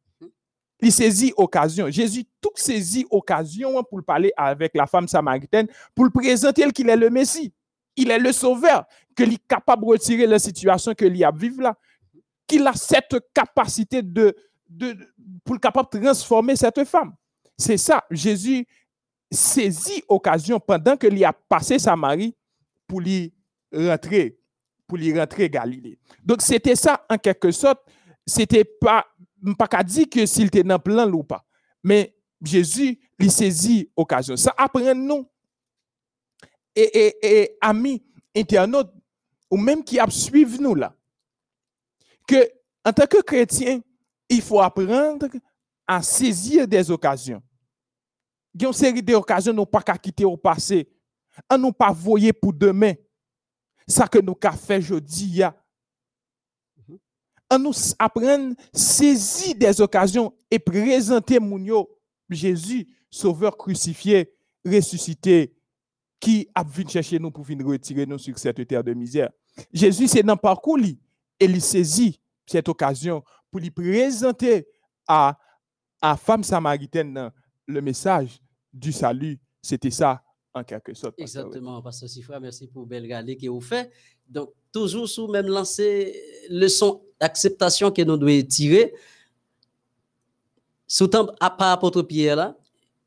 Il 0.83 0.91
saisit 0.91 1.33
occasion. 1.37 1.89
Jésus 1.89 2.25
tout 2.41 2.51
saisit 2.57 3.07
occasion 3.09 3.83
pour 3.85 4.03
parler 4.03 4.33
avec 4.37 4.73
la 4.75 4.87
femme 4.87 5.07
samaritaine, 5.07 5.69
pour 5.95 6.11
présenter 6.11 6.69
qu'il 6.73 6.91
est 6.91 6.97
le 6.97 7.09
Messie. 7.09 7.53
Il 7.95 8.11
est 8.11 8.19
le 8.19 8.33
sauveur, 8.33 8.85
qu'il 9.17 9.33
est 9.33 9.47
capable 9.47 9.83
de 9.83 9.89
retirer 9.89 10.27
la 10.27 10.41
situation 10.41 10.93
que 10.93 11.05
lui 11.05 11.23
a 11.23 11.31
vivre 11.31 11.63
là, 11.63 11.79
qu'il 12.49 12.67
a 12.67 12.73
cette 12.73 13.17
capacité 13.33 14.03
de, 14.03 14.35
de, 14.69 14.97
pour 15.45 15.61
capable 15.61 15.89
de 15.93 16.05
transformer 16.05 16.57
cette 16.57 16.85
femme. 16.85 17.15
C'est 17.57 17.77
ça, 17.77 18.05
Jésus 18.11 18.67
saisit 19.31 20.03
occasion 20.09 20.59
pendant 20.59 20.97
que 20.97 21.07
lui 21.07 21.25
a 21.25 21.33
passé 21.33 21.79
Samarie 21.79 22.35
pour 22.89 23.01
lui 23.01 23.33
rentrer, 23.73 24.37
pour 24.89 24.99
lui 24.99 25.17
rentrer 25.17 25.49
Galilée. 25.49 25.99
Donc 26.25 26.43
c'était 26.43 26.77
ça 26.77 27.05
en 27.09 27.19
quelque 27.19 27.53
sorte, 27.53 27.81
c'était 28.27 28.65
pas 28.65 29.07
pas 29.59 29.69
qu'à 29.69 29.83
dire 29.83 30.07
que 30.11 30.25
s'il 30.27 30.47
était 30.47 30.63
dans 30.63 30.79
plan 30.79 31.11
ou 31.11 31.23
pas, 31.23 31.45
mais 31.83 32.15
Jésus 32.43 32.99
lui 33.19 33.31
saisit 33.31 33.91
occasion. 33.97 34.37
Ça 34.37 34.55
apprend 34.57 34.95
nous 34.95 35.29
et, 36.75 36.83
et, 36.83 37.41
et 37.43 37.59
amis 37.61 38.03
internautes 38.35 38.93
ou 39.51 39.57
même 39.57 39.85
qui 39.85 39.99
suivent 40.09 40.61
nous 40.61 40.75
là 40.75 40.95
que 42.27 42.51
en 42.85 42.93
tant 42.93 43.07
que 43.07 43.23
chrétien, 43.23 43.81
il 44.29 44.43
faut 44.43 44.61
apprendre 44.61 45.27
à 45.87 46.03
saisir 46.03 46.67
des 46.67 46.91
occasions. 46.91 47.43
Il 48.55 48.63
y 48.63 48.65
a 48.65 48.69
une 48.69 48.75
série 48.75 49.03
d'occasions 49.03 49.53
nous 49.53 49.67
pas 49.67 49.83
qu'à 49.83 49.97
quitter 49.97 50.25
au 50.25 50.37
passé, 50.37 50.89
à 51.49 51.57
nous 51.57 51.73
pas 51.73 51.93
voyer 51.93 52.33
pour 52.33 52.53
demain. 52.53 52.95
Ça 53.87 54.07
que 54.07 54.19
nous 54.19 54.37
avons 54.43 54.57
fait 54.57 54.79
aujourd'hui. 54.79 55.43
À 57.53 57.59
nous 57.59 57.75
apprendre 57.99 58.55
à 58.55 58.79
saisir 58.79 59.55
des 59.55 59.79
occasions 59.83 60.33
et 60.51 60.59
présenter 60.59 61.39
Mounio, 61.39 61.87
Jésus, 62.31 62.89
sauveur 63.11 63.59
crucifié, 63.59 64.33
ressuscité, 64.65 65.55
qui 66.19 66.49
a 66.55 66.63
venu 66.65 66.89
chercher 66.89 67.19
nous 67.19 67.31
pour 67.31 67.45
venir 67.45 67.67
retirer 67.67 68.07
nous 68.07 68.17
sur 68.17 68.39
cette 68.39 68.67
terre 68.67 68.83
de 68.83 68.95
misère. 68.95 69.29
Jésus, 69.71 70.09
c'est 70.09 70.23
dans 70.23 70.33
le 70.33 70.39
parcours, 70.39 70.79
et 70.79 70.97
il 71.45 71.61
saisit 71.61 72.19
cette 72.47 72.71
occasion 72.71 73.23
pour 73.51 73.61
lui 73.61 73.71
présenter 73.71 74.67
à 75.07 75.39
la 76.03 76.17
femme 76.17 76.45
samaritaine 76.45 77.31
le 77.67 77.83
message 77.83 78.41
du 78.73 78.93
salut. 78.93 79.39
C'était 79.61 79.91
ça, 79.91 80.23
en 80.55 80.65
quelque 80.65 80.95
sorte. 80.95 81.17
Exactement, 81.19 81.83
Pasteur 81.83 82.09
Sifra, 82.09 82.41
merci 82.41 82.67
pour 82.67 82.87
belle 82.87 83.07
que 83.07 83.49
vous 83.51 83.61
faites. 83.61 83.93
Donc, 84.27 84.55
toujours 84.73 85.07
sous 85.07 85.29
même 85.29 85.49
lancer 85.49 86.19
leçon 86.49 87.03
d'acceptation 87.23 87.93
que 87.93 88.03
nous 88.03 88.17
devons 88.17 88.43
tirer. 88.47 88.93
Sous 90.89 91.07
temps, 91.07 91.29
à 91.41 91.51
part 91.51 91.73
apôtre 91.73 92.03
Pierre 92.03 92.35
là, 92.35 92.57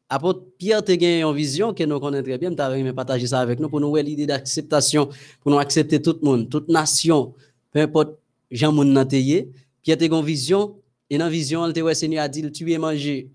apôtre 0.07 0.45
Pierre 0.57 0.81
a 0.87 0.91
une 0.91 1.35
vision 1.35 1.73
que 1.73 1.83
nous 1.83 1.99
connaissons 1.99 2.23
très 2.23 2.37
bien, 2.37 2.55
tu 2.55 2.61
as 2.61 2.93
partager 2.93 3.27
ça 3.27 3.41
avec 3.41 3.59
nous 3.59 3.67
pour 3.67 3.81
nous 3.81 3.93
l'idée 3.97 4.25
d'acceptation, 4.25 5.09
pour 5.41 5.51
nous 5.51 5.59
accepter 5.59 6.01
tout 6.01 6.17
le 6.21 6.25
monde, 6.25 6.49
toute 6.49 6.69
nation, 6.69 7.33
peu 7.71 7.81
importe 7.81 8.17
Jean 8.49 8.71
moun 8.71 8.93
nan 8.93 9.07
Pierre 9.07 9.97
te 9.97 10.05
une 10.05 10.23
vision, 10.23 10.75
et 11.09 11.17
dans 11.17 11.29
vision, 11.29 11.67
il 11.67 11.73
te 11.73 11.93
Seigneur 11.93 12.23
a 12.23 12.27
dit, 12.27 12.49
tu 12.51 12.71
es 12.71 12.77
manger. 12.77 13.29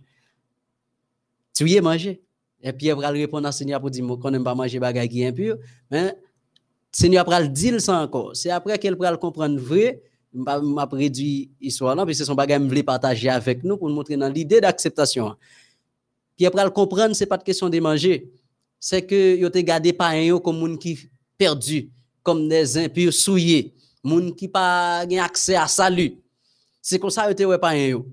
Tu 1.54 1.70
es 1.70 1.80
manger. 1.80 2.20
Et 2.62 2.72
Pierre 2.72 2.96
va 2.96 3.10
répondre 3.10 3.46
à 3.46 3.52
Seigneur 3.52 3.80
pour 3.80 3.90
dire, 3.90 4.04
qu'on 4.06 4.30
n'aime 4.30 4.42
pas 4.42 4.54
manger 4.54 4.80
bagay 4.80 5.08
qui 5.08 5.24
impur, 5.24 5.56
mais 5.90 6.16
Seigneur 6.90 7.28
va 7.28 7.40
le 7.40 7.48
dire 7.48 7.80
ça 7.80 8.00
encore. 8.02 8.34
C'est 8.34 8.50
après 8.50 8.78
qu'elle 8.78 8.96
va 8.96 9.10
le 9.10 9.16
comprendre 9.16 9.60
vrai, 9.60 10.02
m'a 10.32 10.88
réduit 10.92 11.50
l'histoire 11.60 11.94
là, 11.94 12.06
puis 12.06 12.14
c'est 12.14 12.24
son 12.24 12.34
bagage 12.34 12.62
voulait 12.62 12.82
partager 12.82 13.28
avec 13.28 13.64
nous 13.64 13.76
pour 13.76 13.88
nous 13.88 13.94
montrer 13.94 14.16
dans 14.16 14.28
l'idée 14.28 14.60
d'acceptation. 14.60 15.34
Pierre 16.36 16.52
va 16.54 16.64
le 16.64 16.70
comprendre, 16.70 17.14
c'est 17.14 17.26
pas 17.26 17.36
de 17.36 17.42
question 17.42 17.68
de 17.68 17.80
manger. 17.80 18.30
C'est 18.78 19.04
que 19.04 19.36
yo 19.36 19.50
te 19.50 19.58
gardé 19.58 19.92
pas 19.92 20.10
un 20.10 20.38
comme 20.38 20.58
moun 20.58 20.78
qui 20.78 20.98
perdu, 21.36 21.90
comme 22.22 22.48
des 22.48 22.78
impurs 22.78 23.12
souillés 23.12 23.74
moun 24.02 24.34
qui 24.34 24.48
pas 24.48 25.00
accès 25.00 25.56
à 25.56 25.66
salut. 25.66 26.14
C'est 26.80 26.98
comme 26.98 27.10
ça 27.10 27.32
que 27.34 27.44
ouais 27.44 27.58
pas 27.58 27.76
yo. 27.76 28.06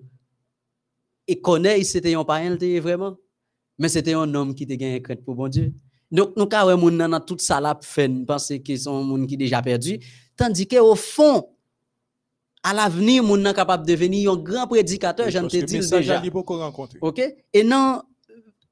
Et 1.28 1.40
connaît 1.40 1.84
c'était 1.84 2.16
un 2.16 2.24
païen 2.26 2.58
vraiment? 2.82 3.16
Mais 3.78 3.90
c'était 3.90 4.14
un 4.14 4.34
homme 4.34 4.56
qui 4.56 4.66
te 4.66 4.74
gagné 4.74 5.02
pour 5.24 5.36
bon 5.36 5.48
Dieu. 5.48 5.72
Donc 6.12 6.36
nous 6.36 6.92
nan 6.92 7.20
tout 7.26 7.38
ça 7.40 7.62
là 7.62 7.78
fait 7.82 8.10
penser 8.26 8.62
que 8.62 8.76
sont 8.76 9.04
moun 9.04 9.28
qui 9.28 9.38
déjà 9.38 9.62
perdu 9.62 10.00
tandis 10.36 10.68
que 10.68 10.78
au 10.78 10.96
fond 10.96 11.48
à 12.68 12.74
l'avenir 12.74 13.24
moun 13.24 13.42
nan 13.42 13.54
capable 13.54 13.86
de 13.86 13.94
devenir 13.94 14.32
un 14.32 14.36
grand 14.36 14.68
prédicateur, 14.68 15.30
j'en 15.30 15.48
te 15.48 15.58
dis 15.58 15.80
déjà. 15.80 16.22
OK? 17.02 17.22
Et 17.54 17.64
non 17.64 18.02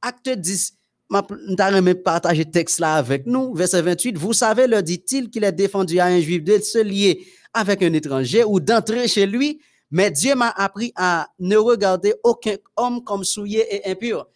acte 0.01 0.29
10 0.29 0.73
je 1.11 1.93
partager 1.93 2.45
texte 2.45 2.79
là 2.79 2.95
avec 2.95 3.25
nous. 3.25 3.53
Verset 3.53 3.81
28. 3.81 4.17
Vous 4.17 4.33
savez, 4.33 4.67
leur 4.67 4.83
dit-il, 4.83 5.29
qu'il 5.29 5.43
est 5.43 5.51
défendu 5.51 5.99
à 5.99 6.05
un 6.05 6.19
juif 6.19 6.43
de 6.43 6.59
se 6.59 6.79
lier 6.79 7.25
avec 7.53 7.83
un 7.83 7.93
étranger 7.93 8.43
ou 8.43 8.59
d'entrer 8.59 9.07
chez 9.07 9.25
lui, 9.25 9.61
mais 9.91 10.11
Dieu 10.11 10.35
m'a 10.35 10.49
appris 10.49 10.91
à 10.95 11.29
ne 11.39 11.55
regarder 11.55 12.15
aucun 12.23 12.55
homme 12.75 13.03
comme 13.03 13.23
souillé 13.23 13.63
et 13.73 13.91
impur. 13.91 14.27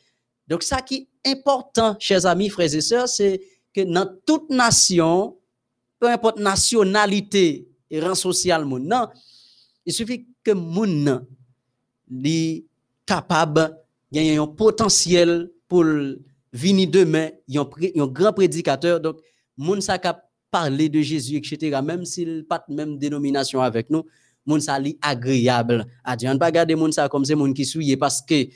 Donc, 0.47 0.64
ça 0.64 0.82
qui 0.82 1.07
est 1.24 1.32
important, 1.32 1.97
chers 1.99 2.26
amis, 2.26 2.49
frères 2.49 2.74
et 2.74 2.82
sœurs, 2.82 3.10
c'est 3.10 3.41
que 3.76 3.82
dans 3.82 4.07
toute 4.26 4.49
nation, 4.49 5.36
peu 5.99 6.07
importe 6.07 6.39
nationalité 6.39 7.68
et 7.89 7.99
rang 7.99 8.16
social, 8.16 8.64
non, 8.64 9.07
il 9.86 9.93
suffit 9.93 10.27
que 10.43 10.51
moun 10.51 11.25
soit 12.09 12.63
capable, 13.05 13.75
gagner 14.11 14.38
un 14.38 14.47
potentiel 14.47 15.49
pour 15.67 15.86
vini 16.53 16.88
demain, 16.88 17.30
un 17.53 18.07
grand 18.07 18.34
prédicateur. 18.34 18.99
Donc, 18.99 19.19
moun 19.57 19.82
sa 19.82 19.97
ka 19.97 20.23
parler 20.51 20.89
de 20.89 21.01
Jésus, 21.01 21.36
etc., 21.36 21.80
même 21.84 22.05
s'il 22.05 22.45
pas 22.47 22.63
de 22.67 22.73
même 22.73 22.97
dénomination 22.97 23.61
avec 23.61 23.89
nous, 23.89 24.03
moun 24.45 24.59
sa 24.59 24.80
li 24.80 24.97
agréable 25.01 25.86
à 26.03 26.15
Dieu. 26.15 26.30
On 26.30 26.34
ne 26.34 26.39
pas 26.39 26.51
garder 26.51 26.75
moun 26.75 26.91
sa 26.91 27.07
comme 27.09 27.25
c'est 27.25 27.36
moun 27.36 27.53
qui 27.53 27.65
souillé 27.65 27.97
parce 27.97 28.21
que 28.21 28.47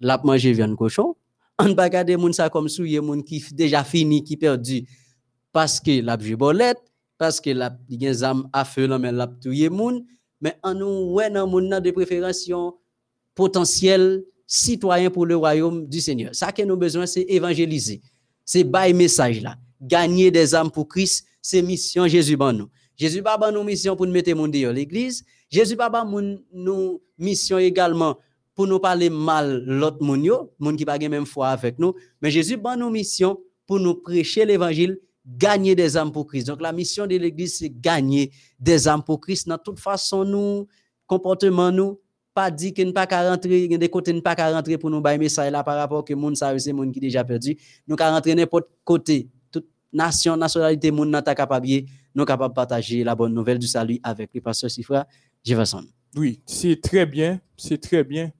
la 0.00 0.20
manger 0.22 0.52
viande 0.52 0.76
cochon. 0.76 1.16
On 1.58 1.64
ne 1.64 1.74
pas 1.74 1.88
garder 1.88 2.16
moun 2.16 2.32
sa 2.32 2.48
comme 2.50 2.68
souillé 2.68 3.00
moun 3.00 3.24
qui 3.24 3.42
déjà 3.52 3.82
fini, 3.82 4.22
qui 4.22 4.36
perdu 4.36 4.86
parce 5.52 5.80
que 5.80 6.02
la 6.02 6.16
bolette, 6.16 6.82
parce 7.18 7.40
que 7.40 7.50
la 7.50 7.76
gen 7.88 8.24
âme 8.24 8.48
à 8.52 8.64
feu 8.64 8.86
mais 8.98 9.10
la 9.10 9.26
mais 10.40 10.56
en 10.62 10.74
nous 10.74 11.12
ouais 11.14 11.30
moun 11.30 11.68
nan 11.68 11.82
de 11.82 11.90
préférence 11.90 12.50
potentiel 13.34 14.24
citoyen 14.46 15.10
pour 15.10 15.26
le 15.26 15.36
royaume 15.36 15.86
du 15.86 16.00
Seigneur. 16.00 16.34
Ça 16.34 16.52
que 16.52 16.62
nous 16.62 16.76
besoin, 16.76 17.06
c'est 17.06 17.22
évangéliser. 17.22 18.00
C'est 18.44 18.64
bail 18.64 18.94
message 18.94 19.42
là. 19.42 19.56
Gagner 19.80 20.30
des 20.30 20.54
âmes 20.54 20.70
pour 20.70 20.88
Christ, 20.88 21.26
c'est 21.42 21.62
mission 21.62 22.06
Jésus 22.06 22.36
ban 22.36 22.52
nous. 22.52 22.68
Jésus 22.96 23.22
pas 23.22 23.36
ban 23.36 23.52
nous 23.52 23.62
mission 23.62 23.96
pour 23.96 24.06
nous 24.06 24.12
mettre 24.12 24.32
monde 24.34 24.52
dans 24.52 24.72
l'église. 24.72 25.24
Jésus 25.50 25.76
pas 25.76 25.90
ban 25.90 26.06
nous 26.52 27.02
mission 27.18 27.58
également 27.58 28.18
pour 28.54 28.66
nous 28.66 28.78
parler 28.78 29.10
mal 29.10 29.62
l'autre 29.66 30.02
monde 30.02 30.48
monde 30.58 30.76
qui 30.76 30.84
pas 30.84 30.98
même 30.98 31.26
foi 31.26 31.48
avec 31.48 31.78
nous, 31.78 31.94
mais 32.22 32.30
Jésus 32.30 32.56
ban 32.56 32.76
nous 32.76 32.88
mission 32.88 33.38
pour 33.66 33.78
nous 33.78 33.94
prêcher 33.94 34.46
l'évangile, 34.46 34.98
gagner 35.26 35.74
des 35.74 35.96
âmes 35.96 36.12
pour 36.12 36.26
Christ. 36.26 36.46
Donc 36.46 36.60
la 36.60 36.72
mission 36.72 37.06
de 37.06 37.16
l'église 37.16 37.58
c'est 37.58 37.70
gagner 37.70 38.30
des 38.58 38.86
âmes 38.86 39.02
pour 39.02 39.20
Christ 39.20 39.48
dans 39.48 39.58
toute 39.58 39.80
façon 39.80 40.24
nous 40.24 40.66
comportement 41.06 41.72
nous 41.72 42.00
pas 42.32 42.50
dit 42.50 42.74
qu'il 42.74 42.88
ne 42.88 42.92
pas 42.92 43.06
qu'à 43.06 43.30
rentrer, 43.30 43.66
des 43.66 43.88
côtés 43.88 44.20
pas 44.20 44.36
qu'à 44.36 44.52
rentrer 44.52 44.76
pour 44.76 44.90
nous 44.90 45.00
bailler 45.00 45.18
message 45.18 45.50
là 45.50 45.64
par 45.64 45.76
rapport 45.76 46.04
que 46.04 46.12
monde 46.12 46.36
ça 46.36 46.56
c'est 46.58 46.72
monde 46.72 46.92
qui 46.92 47.00
déjà 47.00 47.24
perdu. 47.24 47.56
Nous 47.88 47.96
qu'à 47.96 48.10
rentrer 48.10 48.34
n'importe 48.34 48.68
côté, 48.84 49.28
toute 49.50 49.66
nation, 49.92 50.36
nationalité 50.36 50.90
monde 50.90 51.08
n'a 51.08 51.22
capable 51.22 51.66
nous 52.14 52.24
capable 52.24 52.54
partager 52.54 53.04
la 53.04 53.14
bonne 53.14 53.34
nouvelle 53.34 53.58
du 53.58 53.66
salut 53.66 53.98
avec 54.02 54.30
le 54.34 54.40
pasteur 54.40 54.70
Sifra 54.70 55.06
Jefferson. 55.44 55.84
Oui, 56.14 56.40
c'est 56.46 56.80
très 56.80 57.04
bien, 57.04 57.40
c'est 57.56 57.80
très 57.80 58.04
bien. 58.04 58.30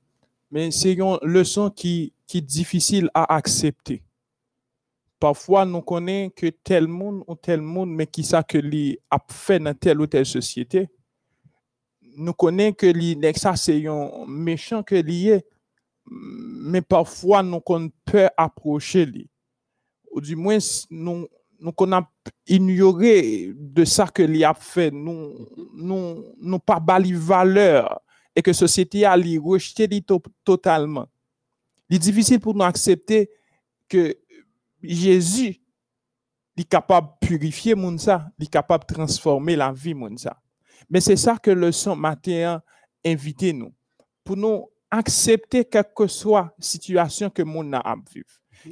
Mais 0.51 0.71
c'est 0.71 0.95
une 0.95 1.19
leçon 1.23 1.71
qui, 1.71 2.13
qui 2.27 2.39
est 2.39 2.41
difficile 2.41 3.11
à 3.13 3.35
accepter. 3.35 4.03
Parfois, 5.27 5.65
nous 5.65 5.83
connaissons 5.83 6.31
que 6.37 6.47
tel 6.47 6.87
monde 6.87 7.25
ou 7.27 7.35
tel 7.35 7.61
monde, 7.61 7.91
mais 7.91 8.07
qui 8.07 8.23
ça 8.23 8.45
que 8.45 8.59
lui 8.59 8.97
a 9.11 9.19
fait 9.29 9.59
dans 9.59 9.75
telle 9.75 10.01
ou 10.01 10.07
telle 10.07 10.25
société, 10.25 10.89
nous 12.17 12.33
connaissons 12.33 12.75
que 12.75 12.87
les 12.87 13.33
ça 13.35 13.57
c'est 13.57 13.85
un 13.89 14.25
méchant 14.29 14.85
que 14.85 14.95
lié 14.95 15.45
mais 16.09 16.81
parfois 16.81 17.43
nous 17.43 17.59
qu'on 17.59 17.91
peut 18.05 18.29
approcher 18.37 19.05
lui. 19.05 19.29
Ou 20.13 20.21
du 20.21 20.37
moins 20.37 20.59
nous 20.91 21.27
nous 21.59 21.73
qu'on 21.73 21.91
ignoré 22.47 23.53
de 23.53 23.85
ça 23.85 24.07
que 24.07 24.23
lui 24.23 24.45
a 24.45 24.55
fait. 24.55 24.93
Nous 24.93 25.49
nous 25.75 26.25
nous 26.41 26.59
pas 26.61 26.79
bali 26.79 27.15
valeur 27.15 28.01
et 28.37 28.43
que 28.43 28.53
société 28.53 29.05
a 29.05 29.17
li 29.17 29.39
rejeté 29.39 29.89
totalement. 30.45 31.09
Il 31.91 31.97
est 31.97 31.99
difficile 31.99 32.39
pour 32.39 32.55
nous 32.55 32.63
accepter 32.63 33.29
que 33.89 34.17
Jésus 34.83 35.61
est 36.57 36.65
capable 36.65 37.09
de 37.21 37.27
purifier 37.27 37.75
moun 37.75 37.99
ça, 37.99 38.29
est 38.41 38.51
capable 38.51 38.85
de 38.89 38.95
transformer 38.95 39.57
la 39.57 39.73
vie. 39.73 39.95
Mais 40.89 41.01
c'est 41.01 41.17
ça 41.17 41.37
que 41.37 41.51
le 41.51 41.73
son 41.73 41.97
matin 41.97 42.63
invité 43.05 43.53
nous 43.53 43.73
pour 44.25 44.37
nous 44.37 44.69
accepter 44.91 45.65
quelle 45.65 45.85
que 45.95 46.07
soit 46.07 46.55
la 46.59 46.65
situation 46.65 47.31
que 47.31 47.43
moun 47.43 47.73
a 47.75 47.81
à. 47.81 47.95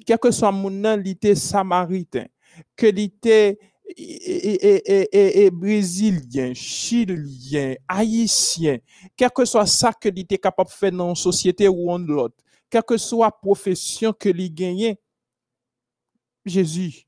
Quel 0.07 0.19
que 0.19 0.31
soit 0.31 0.53
moun 0.53 0.95
l'ité 0.97 1.35
samaritain, 1.35 2.27
que 2.77 2.87
l'ité 2.87 3.59
et, 3.97 5.51
brésilien, 5.53 6.55
chilien, 6.55 7.75
haïtien, 7.87 8.79
quel 9.17 9.31
que 9.31 9.45
soit 9.45 9.67
ça 9.67 9.93
que 9.93 10.09
l'ité 10.09 10.39
capable 10.39 10.71
de 10.71 10.75
faire 10.75 10.93
dans 10.93 11.11
une 11.11 11.15
société 11.15 11.69
ou 11.69 11.91
en 11.91 11.99
l'autre, 11.99 12.37
quelle 12.71 12.83
que 12.83 12.97
soit 12.97 13.27
la 13.27 13.31
profession 13.31 14.13
que 14.13 14.29
l'y 14.29 14.51
gagne, 14.51 14.97
Jésus, 16.45 17.07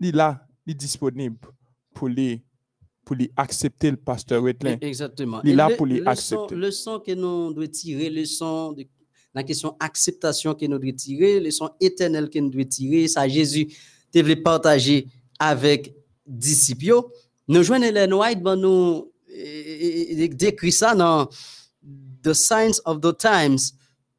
il 0.00 0.08
est 0.08 0.12
là, 0.12 0.46
il 0.66 0.72
est 0.72 0.74
disponible 0.74 1.38
pour 1.92 2.08
les 2.08 2.42
pour 3.04 3.16
les 3.16 3.30
accepter 3.36 3.90
le 3.90 3.96
pasteur 3.96 4.42
Wetlin. 4.42 4.78
Exactement. 4.80 5.42
Il 5.44 5.50
est 5.50 5.54
là 5.54 5.68
pour 5.76 5.86
les 5.86 6.02
accepter. 6.06 6.54
Le 6.54 6.70
son 6.70 7.00
que 7.00 7.12
nous 7.12 7.52
devons 7.52 7.70
tirer, 7.70 8.08
le 8.10 8.24
son 8.24 8.72
de 8.72 8.86
la 9.34 9.42
question 9.42 9.76
acceptation 9.78 10.54
que 10.54 10.64
nous 10.64 10.78
devons 10.78 10.94
tirer, 10.96 11.40
le 11.40 11.50
son 11.50 11.70
éternel 11.80 12.30
que 12.30 12.38
nous 12.38 12.50
devons 12.50 12.64
tirer, 12.64 13.08
ça 13.08 13.28
Jésus 13.28 13.68
devait 14.12 14.36
partager 14.36 15.06
avec 15.38 15.94
disciples. 16.26 17.02
Nous 17.46 17.62
joignons 17.62 17.92
les 17.92 18.12
White, 18.12 18.42
ben 18.42 18.56
nous 18.56 19.12
décrit 20.36 20.72
ça 20.72 20.94
dans 20.94 21.28
The 22.22 22.32
Signs 22.32 22.80
of 22.84 23.00
the 23.00 23.16
Times, 23.18 23.58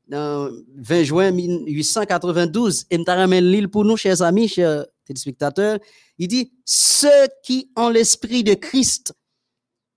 dans 0.07 0.49
20 0.75 1.03
juin 1.03 1.31
1892. 1.31 2.85
Et 2.91 2.97
l'île 2.97 3.69
pour 3.69 3.85
nous, 3.85 3.97
chers 3.97 4.21
amis, 4.21 4.47
chers 4.47 4.85
téléspectateurs. 5.05 5.79
Il 6.17 6.27
dit, 6.27 6.51
ceux 6.65 7.27
qui 7.43 7.71
ont 7.75 7.89
l'esprit 7.89 8.43
de 8.43 8.53
Christ 8.53 9.13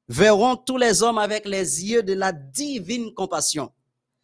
verront 0.09 0.57
tous 0.57 0.79
les 0.79 1.03
hommes 1.03 1.19
avec 1.19 1.47
les 1.47 1.85
yeux 1.85 2.03
de 2.03 2.15
la 2.15 2.33
divine 2.33 3.13
compassion. 3.15 3.71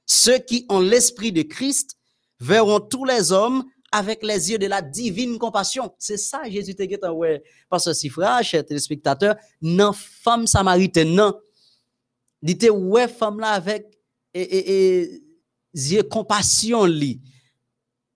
Ceux 0.07 0.39
qui 0.39 0.67
ont 0.69 0.81
l'esprit 0.81 1.33
de 1.33 1.43
Christ 1.43 1.97
verront 2.41 2.81
tous 2.81 3.05
les 3.05 3.33
hommes 3.33 3.65
avec 3.93 4.25
les 4.25 4.51
yeux 4.51 4.59
de 4.59 4.67
la 4.67 4.83
divine 4.83 5.39
compassion. 5.39 5.95
C'est 5.99 6.17
ça, 6.17 6.43
Jésus 6.49 6.75
te 6.75 7.11
ouais. 7.11 7.43
Parce 7.69 7.85
que 7.85 7.93
si 7.93 8.09
frère, 8.09 8.43
chers 8.43 8.67
téléspectateurs, 8.67 9.37
non, 9.63 9.93
femme 9.93 10.47
samaritaine, 10.47 11.15
non. 11.15 11.35
Était, 12.47 12.71
ouais, 12.71 13.09
femme 13.09 13.39
là 13.39 13.53
avec, 13.53 13.87
et, 14.35 14.43
et, 14.43 15.01
et, 15.01 15.24
yeux 15.75 16.03
compassion, 16.05 16.85
li. 16.85 17.21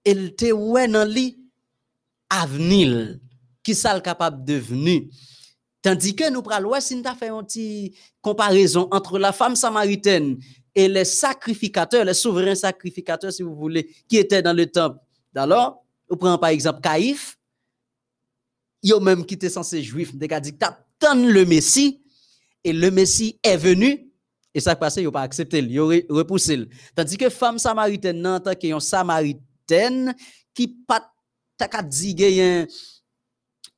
Elle 0.04 0.26
était, 0.26 0.52
ouais, 0.52 0.88
dans 0.88 1.08
li, 1.08 1.38
avenir 2.30 3.18
qui 3.62 3.74
ça 3.74 4.00
capable 4.00 4.44
de 4.44 4.54
devenir. 4.54 5.02
Tandis 5.82 6.14
que 6.14 6.30
nous 6.30 6.42
prenons, 6.42 6.80
si 6.80 6.96
nous 6.96 7.06
avons 7.06 7.18
fait 7.18 7.28
une 7.28 7.44
petite 7.44 7.94
comparaison 8.20 8.88
entre 8.90 9.18
la 9.18 9.32
femme 9.32 9.56
samaritaine 9.56 10.38
et 10.74 10.88
les 10.88 11.04
sacrificateurs, 11.04 12.04
les 12.04 12.14
souverains 12.14 12.54
sacrificateurs, 12.54 13.32
si 13.32 13.42
vous 13.42 13.54
voulez, 13.54 13.94
qui 14.08 14.16
étaient 14.16 14.42
dans 14.42 14.56
le 14.56 14.66
temple. 14.66 14.98
Alors, 15.34 15.84
on 16.08 16.16
prend 16.16 16.38
par 16.38 16.50
exemple 16.50 16.80
Caïphe, 16.80 17.38
a 18.90 19.00
même 19.00 19.24
qui 19.24 19.34
était 19.34 19.50
censé 19.50 19.82
juif, 19.82 20.12
il 20.14 20.32
a 20.32 20.40
dit, 20.40 20.54
le 21.02 21.44
Messie, 21.44 22.02
et 22.64 22.72
le 22.72 22.90
Messie 22.90 23.38
est 23.42 23.56
venu, 23.56 24.07
et 24.58 24.60
ça 24.60 24.74
passé, 24.74 25.02
il 25.02 25.04
n'a 25.04 25.12
pas 25.12 25.22
accepté, 25.22 25.60
il 25.60 25.78
a 25.78 25.84
repoussé. 26.10 26.68
Tandis 26.94 27.16
que 27.16 27.28
femme 27.28 27.58
samaritaine, 27.60 28.20
non, 28.20 28.40
tant 28.40 28.54
qu'il 28.54 28.70
y 28.70 28.72
a 28.72 28.74
une 28.74 28.80
samaritaine 28.80 30.14
qui 30.52 30.66
pas 30.66 31.12
ta 31.56 31.80
dit 31.82 32.16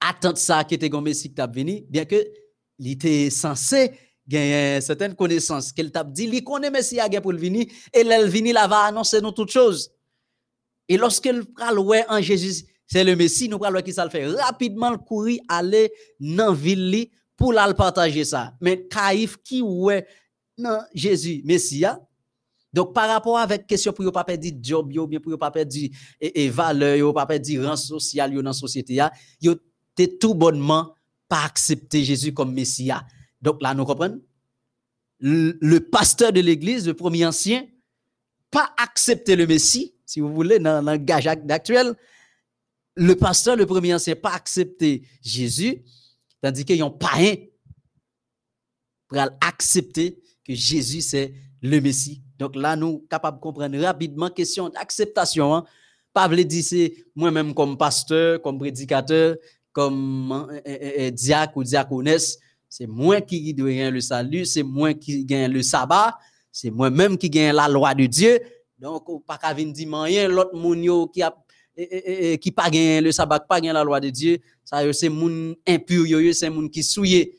attendre 0.00 0.38
ça 0.38 0.64
qui 0.64 0.74
était 0.74 0.94
un 0.94 1.00
Messie 1.02 1.34
qui 1.34 1.42
venu, 1.54 1.84
bien 1.88 2.06
que 2.06 2.16
il 2.78 2.92
était 2.92 3.28
censé 3.28 3.92
gagner 4.26 4.80
certaines 4.80 5.14
connaissances 5.14 5.70
qu'elle 5.70 5.92
t'a 5.92 6.02
dit, 6.02 6.24
il 6.24 6.42
connaît 6.42 6.70
Messie 6.70 6.98
a 6.98 7.20
pour 7.20 7.32
le 7.32 7.38
venir 7.38 7.66
et 7.92 8.00
elle 8.00 8.26
vini 8.26 8.52
là 8.52 8.66
va 8.66 8.84
annoncer 8.84 9.20
nous 9.20 9.32
toutes 9.32 9.50
choses. 9.50 9.90
Et 10.88 10.96
lorsqu'elle 10.96 11.44
pral 11.44 11.78
ouais 11.78 12.06
en 12.08 12.22
Jésus, 12.22 12.64
c'est 12.86 13.04
le 13.04 13.16
Messie, 13.16 13.50
nous 13.50 13.58
pral 13.58 13.82
qui 13.82 13.92
ça 13.92 14.04
le 14.04 14.10
fait 14.10 14.26
rapidement 14.26 14.96
courir 14.96 15.40
aller 15.46 15.92
dans 16.18 16.54
ville 16.54 17.08
pour 17.36 17.52
la 17.52 17.72
partager 17.74 18.24
ça. 18.24 18.54
Mais 18.62 18.86
Caïphe 18.86 19.36
qui 19.42 19.60
ouais 19.60 20.06
Jésus 20.94 21.42
Messia 21.44 22.00
donc, 22.72 22.94
par 22.94 23.08
rapport 23.08 23.38
avec 23.38 23.66
question 23.66 23.92
pour 23.92 24.04
ne 24.04 24.10
pas 24.10 24.24
perdre 24.24 24.46
job, 24.62 24.88
bien 24.88 25.18
pour 25.18 25.32
ne 25.32 25.36
pas 25.36 25.50
perdre 25.50 25.74
et, 25.74 26.44
et 26.44 26.48
valeur, 26.48 27.12
pas 27.12 27.26
perdre 27.26 27.66
rang 27.66 27.76
social 27.76 28.32
dans 28.32 28.42
la 28.42 28.52
société, 28.52 29.00
yo 29.40 29.54
tout 30.18 30.34
bonnement 30.34 30.94
pas 31.28 31.44
accepter 31.44 32.04
Jésus 32.04 32.32
comme 32.32 32.52
Messia. 32.52 33.04
Donc 33.42 33.60
là, 33.62 33.74
nous 33.74 33.84
comprenons? 33.84 34.20
Le, 35.18 35.78
pasteur 35.78 36.32
de 36.32 36.40
l'église, 36.40 36.86
le 36.86 36.94
premier 36.94 37.26
ancien, 37.26 37.66
pas 38.50 38.72
accepter 38.78 39.36
le 39.36 39.46
Messie, 39.46 39.94
si 40.06 40.20
vous 40.20 40.32
voulez, 40.32 40.58
dans, 40.58 40.80
le 40.80 40.86
langage 40.86 41.26
actuel. 41.26 41.94
Le 42.96 43.14
pasteur, 43.14 43.56
le 43.56 43.66
premier 43.66 43.94
ancien, 43.94 44.16
pas 44.16 44.32
accepter 44.32 45.06
Jésus, 45.22 45.84
tandis 46.40 46.64
qu'ils 46.64 46.80
n'ont 46.80 46.90
pas 46.90 47.16
un 47.16 47.34
pour 49.06 49.18
accepter 49.40 50.20
Jésus 50.54 51.00
c'est 51.00 51.32
le 51.62 51.80
Messie. 51.80 52.22
Donc 52.38 52.56
là, 52.56 52.74
nous 52.76 53.04
capables 53.10 53.36
de 53.36 53.42
comprendre 53.42 53.78
rapidement 53.78 54.30
question 54.30 54.68
d'acceptation. 54.68 55.54
Hein. 55.54 55.64
Pas 56.12 56.28
dire 56.28 56.64
c'est 56.64 56.94
moi-même 57.14 57.54
comme 57.54 57.76
pasteur, 57.76 58.40
comme 58.42 58.58
prédicateur, 58.58 59.36
comme 59.72 60.32
euh, 60.32 60.60
euh, 60.66 60.92
euh, 60.98 61.10
diacre 61.10 61.56
ou 61.56 61.62
diaconesse, 61.62 62.38
c'est 62.68 62.86
moi 62.86 63.20
qui 63.20 63.54
gagne 63.54 63.90
le 63.90 64.00
salut, 64.00 64.44
c'est 64.44 64.62
moi 64.62 64.94
qui 64.94 65.24
gagne 65.24 65.52
le 65.52 65.62
sabbat, 65.62 66.18
c'est 66.50 66.70
moi-même 66.70 67.16
qui 67.16 67.30
gagne 67.30 67.54
la 67.54 67.68
loi 67.68 67.94
de 67.94 68.06
Dieu. 68.06 68.40
Donc, 68.78 69.24
pas 69.26 69.36
qu'à 69.36 69.52
venir 69.52 69.72
dire 69.72 70.00
rien, 70.00 70.28
l'autre 70.28 70.56
moun 70.56 71.08
qui 71.12 71.22
a 71.22 71.34
qui 72.40 72.50
pas 72.50 72.68
gagne 72.68 73.04
le 73.04 73.12
sabbat, 73.12 73.40
pas 73.40 73.60
gagne 73.60 73.72
la 73.72 73.84
loi 73.84 74.00
de 74.00 74.10
Dieu, 74.10 74.38
ça 74.64 74.80
c'est 74.92 75.08
moun 75.08 75.54
impur 75.66 76.06
c'est 76.34 76.50
moun 76.50 76.68
qui 76.68 76.82
souillé. 76.82 77.36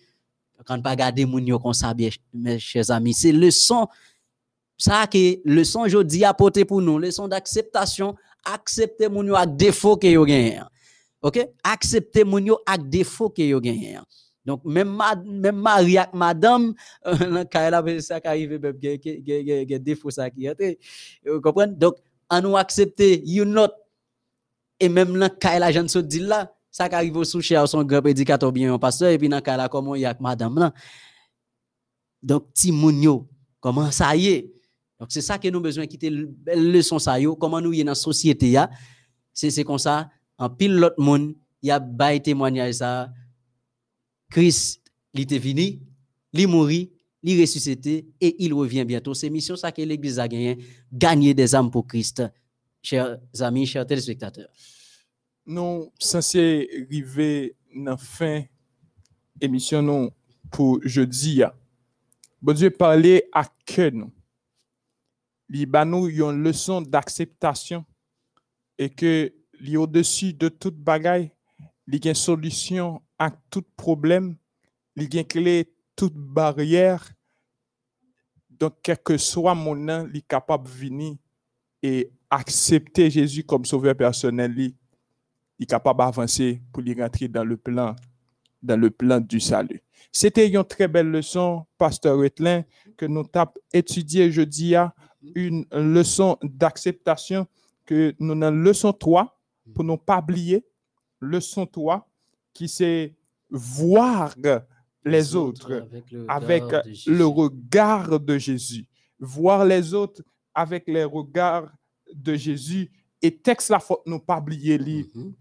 Quand 0.65 0.81
pas 0.81 0.95
garder 0.95 1.25
moun 1.25 1.45
yo 1.47 1.59
comme 1.59 1.73
ça 1.73 1.93
mes 2.33 2.59
chers 2.59 2.91
amis, 2.91 3.13
c'est 3.13 3.31
leçon 3.31 3.87
ça 4.77 5.05
que 5.07 5.39
leçon 5.45 5.87
jodi 5.87 6.25
apporter 6.25 6.65
pour 6.65 6.81
nous, 6.81 6.97
leçon 6.97 7.27
d'acceptation, 7.27 8.15
accepter 8.43 9.09
moun 9.09 9.27
yo 9.27 9.35
avec 9.35 9.55
défaut 9.55 9.97
que 9.97 10.07
yo 10.07 10.25
gagne. 10.25 10.63
OK? 11.21 11.37
Accepter 11.63 12.25
mon 12.25 12.41
yo 12.45 12.57
ak 12.65 12.89
défaut 12.89 13.29
que 13.29 13.43
yo 13.45 13.61
gagné. 13.61 13.99
Donc 14.43 14.65
même 14.65 14.97
même 15.23 15.57
Marie 15.61 15.99
ak 15.99 16.13
madame 16.13 16.73
euh, 17.05 17.45
quand 17.51 17.61
elle 17.61 17.75
avait 17.75 18.01
ça 18.01 18.19
qui 18.19 18.27
arrive 18.27 18.59
même 18.59 18.79
que 18.79 19.77
défaut 19.77 20.09
ça 20.09 20.29
qui. 20.29 20.47
Vous 21.25 21.41
comprenez? 21.41 21.75
Donc 21.75 21.95
on 22.29 22.41
nous 22.41 22.57
accepter 22.57 23.21
you 23.23 23.45
not 23.45 23.69
et 24.79 24.89
même 24.89 25.15
là 25.15 25.29
quand 25.29 25.51
elle 25.51 25.63
a 25.63 25.71
jeune 25.71 25.85
dit 25.85 26.19
là 26.19 26.51
ça 26.71 26.89
qui 26.89 26.95
arrive 26.95 27.17
au 27.17 27.23
sous 27.23 27.41
cher 27.41 27.67
son 27.67 27.83
grand 27.83 28.01
prédicateur 28.01 28.51
bien 28.51 28.73
un 28.73 28.79
pasteur 28.79 29.09
et 29.09 29.17
puis 29.17 29.29
dans 29.29 29.41
là 29.45 29.69
comment 29.69 29.93
y 29.95 30.05
a 30.05 30.17
madame 30.19 30.57
là. 30.57 30.73
Donc 32.23 32.53
ti 32.53 32.71
moun 32.71 33.01
yo 33.01 33.29
comment 33.59 33.91
ça 33.91 34.15
y 34.15 34.27
est? 34.27 34.53
Donc 34.99 35.11
c'est 35.11 35.21
ça 35.21 35.37
que 35.37 35.47
nous 35.49 35.61
besoin 35.61 35.85
quitter 35.85 36.09
leçon 36.09 36.97
ça 36.97 37.19
yo 37.19 37.35
comment 37.35 37.59
nous 37.59 37.73
y 37.73 37.83
dans 37.83 37.93
société 37.93 38.49
ya. 38.51 38.69
C'est 39.33 39.63
comme 39.63 39.77
ça 39.77 40.09
en 40.37 40.49
pile 40.49 40.75
l'autre 40.75 40.99
monde, 40.99 41.35
il 41.61 41.69
a 41.69 41.79
bail 41.79 42.21
témoignage 42.21 42.75
ça. 42.75 43.11
Christ, 44.31 44.81
il 45.13 45.19
était 45.19 45.37
venu, 45.37 45.81
il 46.31 46.47
mourit, 46.47 46.89
il 47.21 47.41
ressuscité 47.41 48.07
et 48.21 48.41
il 48.41 48.53
revient 48.53 48.85
bientôt. 48.85 49.13
C'est 49.13 49.29
mission 49.29 49.57
ça 49.57 49.73
que 49.73 49.81
l'Église 49.81 50.19
a 50.19 50.27
gagné, 50.27 50.57
gagner 50.89 51.33
des 51.33 51.53
âmes 51.53 51.69
pour 51.69 51.85
Christ. 51.85 52.23
Chers 52.81 53.17
amis, 53.41 53.67
chers 53.67 53.85
téléspectateurs. 53.85 54.47
Nous 55.45 55.91
censés 55.97 56.69
arriver 56.85 57.55
dans 57.75 57.91
la 57.91 57.97
fin 57.97 58.43
émission 59.39 59.81
non 59.81 60.11
pour 60.51 60.79
jeudi. 60.83 61.41
Bon 62.41 62.53
Dieu 62.53 62.69
parler 62.69 63.23
à 63.33 63.45
que 63.65 63.89
nous. 63.89 64.11
Il 65.49 65.69
nous 65.85 66.07
une 66.07 66.43
leçon 66.43 66.81
d'acceptation 66.81 67.83
et 68.77 68.89
que 68.89 69.33
li 69.59 69.77
au-dessus 69.77 70.33
de 70.33 70.49
toute 70.49 70.77
bagaille, 70.77 71.31
li 71.87 71.97
une 71.97 72.13
solution 72.13 73.01
à 73.17 73.31
tout 73.31 73.63
problème, 73.75 74.37
li 74.95 75.05
une 75.05 75.25
clé 75.25 75.73
toute 75.95 76.15
barrière. 76.15 77.11
Donc, 78.49 78.75
quel 78.83 78.97
que 78.97 79.17
soit 79.17 79.55
mon 79.55 79.75
nom, 79.75 80.05
li 80.05 80.23
capable 80.23 80.67
de 80.67 80.73
venir 80.73 81.15
et 81.81 82.11
accepter 82.29 83.09
Jésus 83.09 83.43
comme 83.43 83.65
sauveur 83.65 83.95
personnel, 83.95 84.53
li, 84.53 84.75
est 85.61 85.65
capable 85.65 85.99
d'avancer 85.99 86.61
pour 86.71 86.81
lui 86.83 86.99
rentrer 86.99 87.27
dans 87.27 87.43
le 87.43 87.57
plan, 87.57 87.95
dans 88.61 88.79
le 88.79 88.89
plan 88.89 89.19
du 89.19 89.39
salut. 89.39 89.81
C'était 90.11 90.47
une 90.49 90.63
très 90.63 90.87
belle 90.87 91.09
leçon, 91.09 91.65
Pasteur 91.77 92.17
Wetlin, 92.17 92.63
que 92.97 93.05
nous 93.05 93.23
avons 93.33 93.51
étudié 93.73 94.31
jeudi 94.31 94.75
une 95.35 95.65
leçon 95.71 96.37
d'acceptation 96.43 97.47
que 97.85 98.13
nous 98.19 98.33
avons 98.43 98.55
leçon 98.55 98.91
3 98.91 99.39
pour 99.73 99.83
ne 99.83 99.95
pas 99.95 100.19
oublier. 100.19 100.65
Leçon 101.19 101.65
3 101.65 102.07
qui 102.53 102.67
c'est 102.67 103.15
voir 103.49 104.35
les 105.05 105.35
autres 105.35 105.71
avec 105.71 106.11
le 106.11 106.25
avec 106.29 106.63
regard 106.63 106.83
de 106.83 106.89
le 106.89 106.93
Jésus. 106.93 107.23
regard 107.23 108.19
de 108.19 108.37
Jésus. 108.37 108.85
Voir 109.19 109.65
les 109.65 109.93
autres 109.93 110.23
avec 110.53 110.87
les 110.87 111.03
regards 111.03 111.71
de 112.13 112.35
Jésus. 112.35 112.91
Et 113.21 113.35
texte 113.35 113.69
la 113.69 113.79
faute, 113.79 114.01
nous 114.05 114.19
pas 114.19 114.39
oublier, 114.39 114.77
lui. 114.77 115.09
Mhm. 115.13 115.33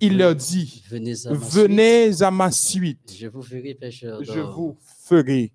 Il 0.00 0.16
leur 0.18 0.34
dit, 0.34 0.82
Venez 0.88 1.26
à 1.26 1.30
ma 1.30 1.36
venez 1.36 2.22
à 2.22 2.30
ma 2.30 2.50
suite, 2.50 3.14
je 3.16 3.26
vous 3.28 3.42
ferai 3.42 3.74
pécheur 3.74 4.22
je 4.22 4.32
d'hommes. 4.32 4.50
vous 4.52 4.76
ferai 5.04 5.52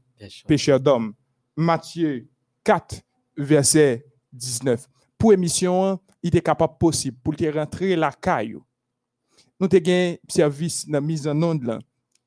Pécheur. 0.47 0.79
d'hommes. 0.79 1.13
Matthieu 1.55 2.27
4, 2.63 3.01
verset 3.37 4.05
19. 4.31 4.87
Pour 5.17 5.33
émission, 5.33 5.99
il 6.21 6.27
était 6.29 6.41
capable 6.41 6.77
possible 6.77 7.17
pour 7.23 7.35
te 7.35 7.45
rentrer 7.45 7.95
la 7.95 8.11
caille. 8.11 8.55
Nous 9.59 9.67
avons 9.71 9.89
un 9.89 10.15
service 10.27 10.87
de 10.87 10.99
mise 10.99 11.27
en 11.27 11.41
onde. 11.43 11.79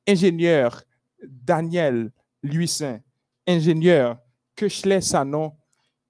Ingénieur 0.07 0.81
Daniel 1.21 2.11
Luisin, 2.41 2.99
ingénieur 3.45 4.17
Kechle 4.55 5.01
Sanon 5.01 5.53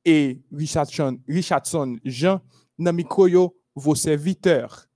et 0.06 0.42
Richardson, 0.52 1.20
Richardson 1.28 1.98
Jean, 2.04 2.42
dans 2.78 2.94
micro, 2.94 3.28
vos 3.76 3.96
serviteurs. 3.96 4.87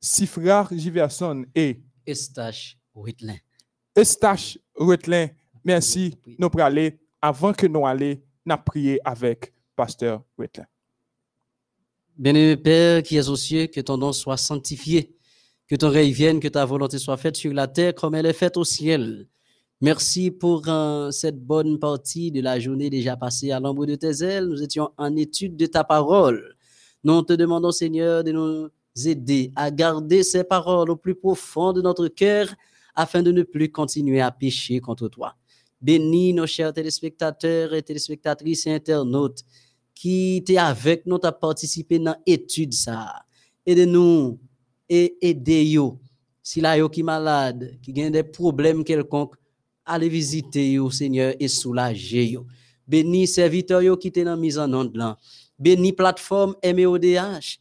Sifra 0.00 0.68
Giverson 0.72 1.44
et 1.54 1.82
Estache 2.06 2.78
Whitlin. 2.94 3.36
Eustache 3.96 4.58
Retlin, 4.74 5.28
merci. 5.64 6.16
Nous 6.38 6.48
pour 6.48 6.60
aller, 6.60 7.00
avant 7.20 7.52
que 7.52 7.66
nous 7.66 7.86
allions, 7.86 8.18
nous 8.46 8.56
prier 8.64 9.00
avec 9.04 9.52
Pasteur 9.76 10.22
Retlin. 10.38 10.66
Bien-aimé 12.16 12.56
Père 12.56 13.02
qui 13.02 13.16
es 13.16 13.28
aux 13.28 13.36
cieux, 13.36 13.66
que 13.66 13.80
ton 13.80 13.96
nom 13.96 14.12
soit 14.12 14.36
sanctifié, 14.36 15.16
que 15.66 15.76
ton 15.76 15.90
règne 15.90 16.12
vienne, 16.12 16.40
que 16.40 16.48
ta 16.48 16.64
volonté 16.64 16.98
soit 16.98 17.16
faite 17.16 17.36
sur 17.36 17.52
la 17.52 17.68
terre 17.68 17.94
comme 17.94 18.14
elle 18.14 18.26
est 18.26 18.32
faite 18.32 18.56
au 18.56 18.64
ciel. 18.64 19.26
Merci 19.80 20.30
pour 20.30 20.68
euh, 20.68 21.10
cette 21.10 21.40
bonne 21.42 21.78
partie 21.78 22.30
de 22.30 22.42
la 22.42 22.60
journée 22.60 22.90
déjà 22.90 23.16
passée 23.16 23.50
à 23.50 23.60
l'ombre 23.60 23.86
de 23.86 23.94
tes 23.94 24.22
ailes. 24.22 24.46
Nous 24.46 24.62
étions 24.62 24.90
en 24.98 25.16
étude 25.16 25.56
de 25.56 25.66
ta 25.66 25.84
parole. 25.84 26.56
Nous 27.02 27.22
te 27.22 27.32
demandons, 27.32 27.70
Seigneur, 27.70 28.22
de 28.22 28.32
nous 28.32 28.68
aider 29.04 29.52
à 29.56 29.70
garder 29.70 30.22
ces 30.22 30.44
paroles 30.44 30.90
au 30.90 30.96
plus 30.96 31.14
profond 31.14 31.72
de 31.72 31.82
notre 31.82 32.08
cœur 32.08 32.48
afin 32.94 33.22
de 33.22 33.32
ne 33.32 33.42
plus 33.42 33.70
continuer 33.70 34.20
à 34.20 34.30
pécher 34.30 34.80
contre 34.80 35.08
toi. 35.08 35.34
Bénis 35.80 36.34
nos 36.34 36.46
chers 36.46 36.72
téléspectateurs 36.72 37.72
et 37.74 37.82
téléspectatrices 37.82 38.66
et 38.66 38.74
internautes 38.74 39.42
qui 39.94 40.36
étaient 40.36 40.58
avec 40.58 41.06
nous, 41.06 41.18
à 41.22 41.32
participé 41.32 41.98
dans 41.98 42.16
l'étude. 42.26 42.74
Aidez-nous 43.64 44.38
et 44.88 45.16
aidez-nous. 45.20 45.98
Si 46.42 46.60
là, 46.60 46.88
qui 46.88 47.02
malade, 47.02 47.78
qui 47.82 48.02
a 48.02 48.10
des 48.10 48.22
problèmes 48.22 48.82
quelconques, 48.82 49.34
allez 49.84 50.08
visiter 50.08 50.72
yo, 50.72 50.90
Seigneur, 50.90 51.34
et 51.38 51.48
soulager 51.48 52.30
yo. 52.30 52.46
Bénis 52.86 53.28
serviteurs 53.28 53.98
qui 53.98 54.08
étaient 54.08 54.24
dans 54.24 54.36
mise 54.36 54.58
en 54.58 54.72
onde 54.72 54.96
là. 54.96 55.16
Bénis 55.58 55.92
plateforme 55.92 56.56
MEODH. 56.64 57.58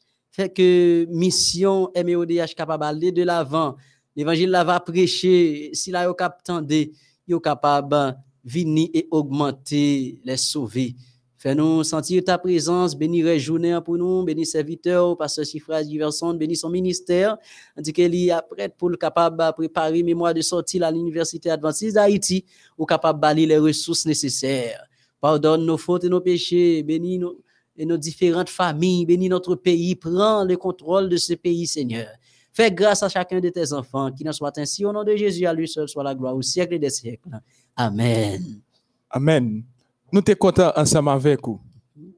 Que 0.48 1.06
mission 1.10 1.92
MEODH 1.94 2.56
capable 2.56 3.12
de 3.12 3.24
l'avant. 3.24 3.76
L'évangile 4.16 4.50
là 4.50 4.64
va 4.64 4.80
prêcher. 4.80 5.72
Si 5.74 5.92
là 5.92 6.06
yo 6.06 6.14
cap 6.14 6.42
tendé, 6.44 6.94
yo 7.28 7.40
capable 7.40 8.16
venir 8.44 8.90
et 8.94 9.08
augmenter 9.12 10.22
les 10.24 10.38
sauver. 10.38 10.96
Fais-nous 11.38 11.84
sentir 11.84 12.22
ta 12.24 12.38
présence, 12.38 12.98
bénis 12.98 13.22
la 13.22 13.82
pour 13.82 13.98
nous, 13.98 14.24
bénis 14.24 14.46
serviteurs, 14.46 15.18
pasteur 15.18 15.46
Sifra 15.46 15.82
Diverson, 15.84 16.34
bénis 16.34 16.58
son 16.58 16.70
ministère, 16.70 17.38
tandis 17.76 17.94
qu'il 17.94 18.14
est 18.14 18.34
prêt 18.50 18.68
pour 18.68 18.90
le 18.90 18.98
capable 18.98 19.38
de 19.38 19.52
préparer 19.52 20.04
mémoire 20.04 20.34
de 20.34 20.42
sortie 20.42 20.84
à 20.84 20.92
l'Université 20.92 21.50
adventiste 21.50 21.96
d'Haïti, 21.96 22.44
ou 22.78 22.86
capable 22.86 23.22
de 23.22 23.46
les 23.46 23.58
ressources 23.58 24.06
nécessaires. 24.06 24.86
Pardonne 25.22 25.66
nos 25.66 25.78
fautes 25.78 26.04
et 26.04 26.10
nos 26.10 26.20
péchés, 26.20 26.84
bénis 26.84 27.20
nos, 27.20 27.42
et 27.80 27.86
nos 27.86 27.98
différentes 27.98 28.50
familles, 28.50 29.06
bénis 29.06 29.30
notre 29.30 29.56
pays, 29.56 29.96
prends 29.96 30.44
le 30.44 30.58
contrôle 30.58 31.08
de 31.08 31.16
ce 31.16 31.34
pays, 31.34 31.66
Seigneur. 31.66 32.10
Fais 32.52 32.70
grâce 32.70 33.02
à 33.04 33.10
chacun 33.10 33.40
de 33.40 33.48
tes 33.48 33.72
enfants, 33.72 34.12
qu'il 34.12 34.28
en 34.28 34.34
soit 34.34 34.56
ainsi 34.58 34.84
au 34.84 34.92
nom 34.92 35.06
de 35.06 35.16
Jésus, 35.16 35.46
à 35.46 35.54
lui 35.54 35.66
seul 35.66 35.88
soit 35.88 36.04
la 36.04 36.14
gloire 36.14 36.36
au 36.36 36.42
siècle 36.42 36.78
des 36.78 36.90
siècles. 36.90 37.30
Amen. 37.78 38.62
Amen. 39.10 39.64
Nous 40.12 40.22
sommes 40.28 40.36
contents 40.36 40.74
ensemble 40.76 41.10
avec 41.10 41.40
vous. 41.46 41.62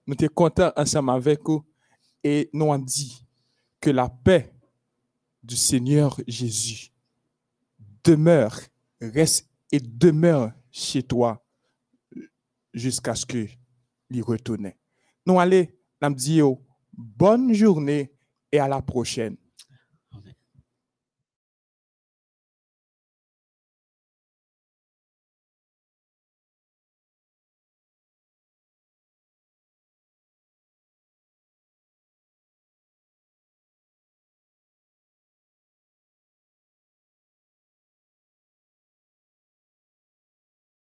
Nous 0.07 0.15
sommes 0.19 0.29
contents 0.29 0.71
ensemble 0.75 1.11
avec 1.11 1.39
vous 1.45 1.63
et 2.23 2.49
nous 2.51 2.73
avons 2.73 2.83
dit 2.83 3.23
que 3.79 3.91
la 3.91 4.09
paix 4.09 4.51
du 5.43 5.55
Seigneur 5.55 6.19
Jésus 6.27 6.91
demeure, 8.03 8.59
reste 8.99 9.47
et 9.71 9.79
demeure 9.79 10.51
chez 10.71 11.03
toi 11.03 11.45
jusqu'à 12.73 13.13
ce 13.13 13.27
que 13.27 13.45
il 14.09 14.23
retourne. 14.23 14.71
Nous 15.25 15.39
allons 15.39 15.67
nous 16.01 16.13
dire 16.15 16.55
bonne 16.93 17.53
journée 17.53 18.11
et 18.51 18.59
à 18.59 18.67
la 18.67 18.81
prochaine. 18.81 19.37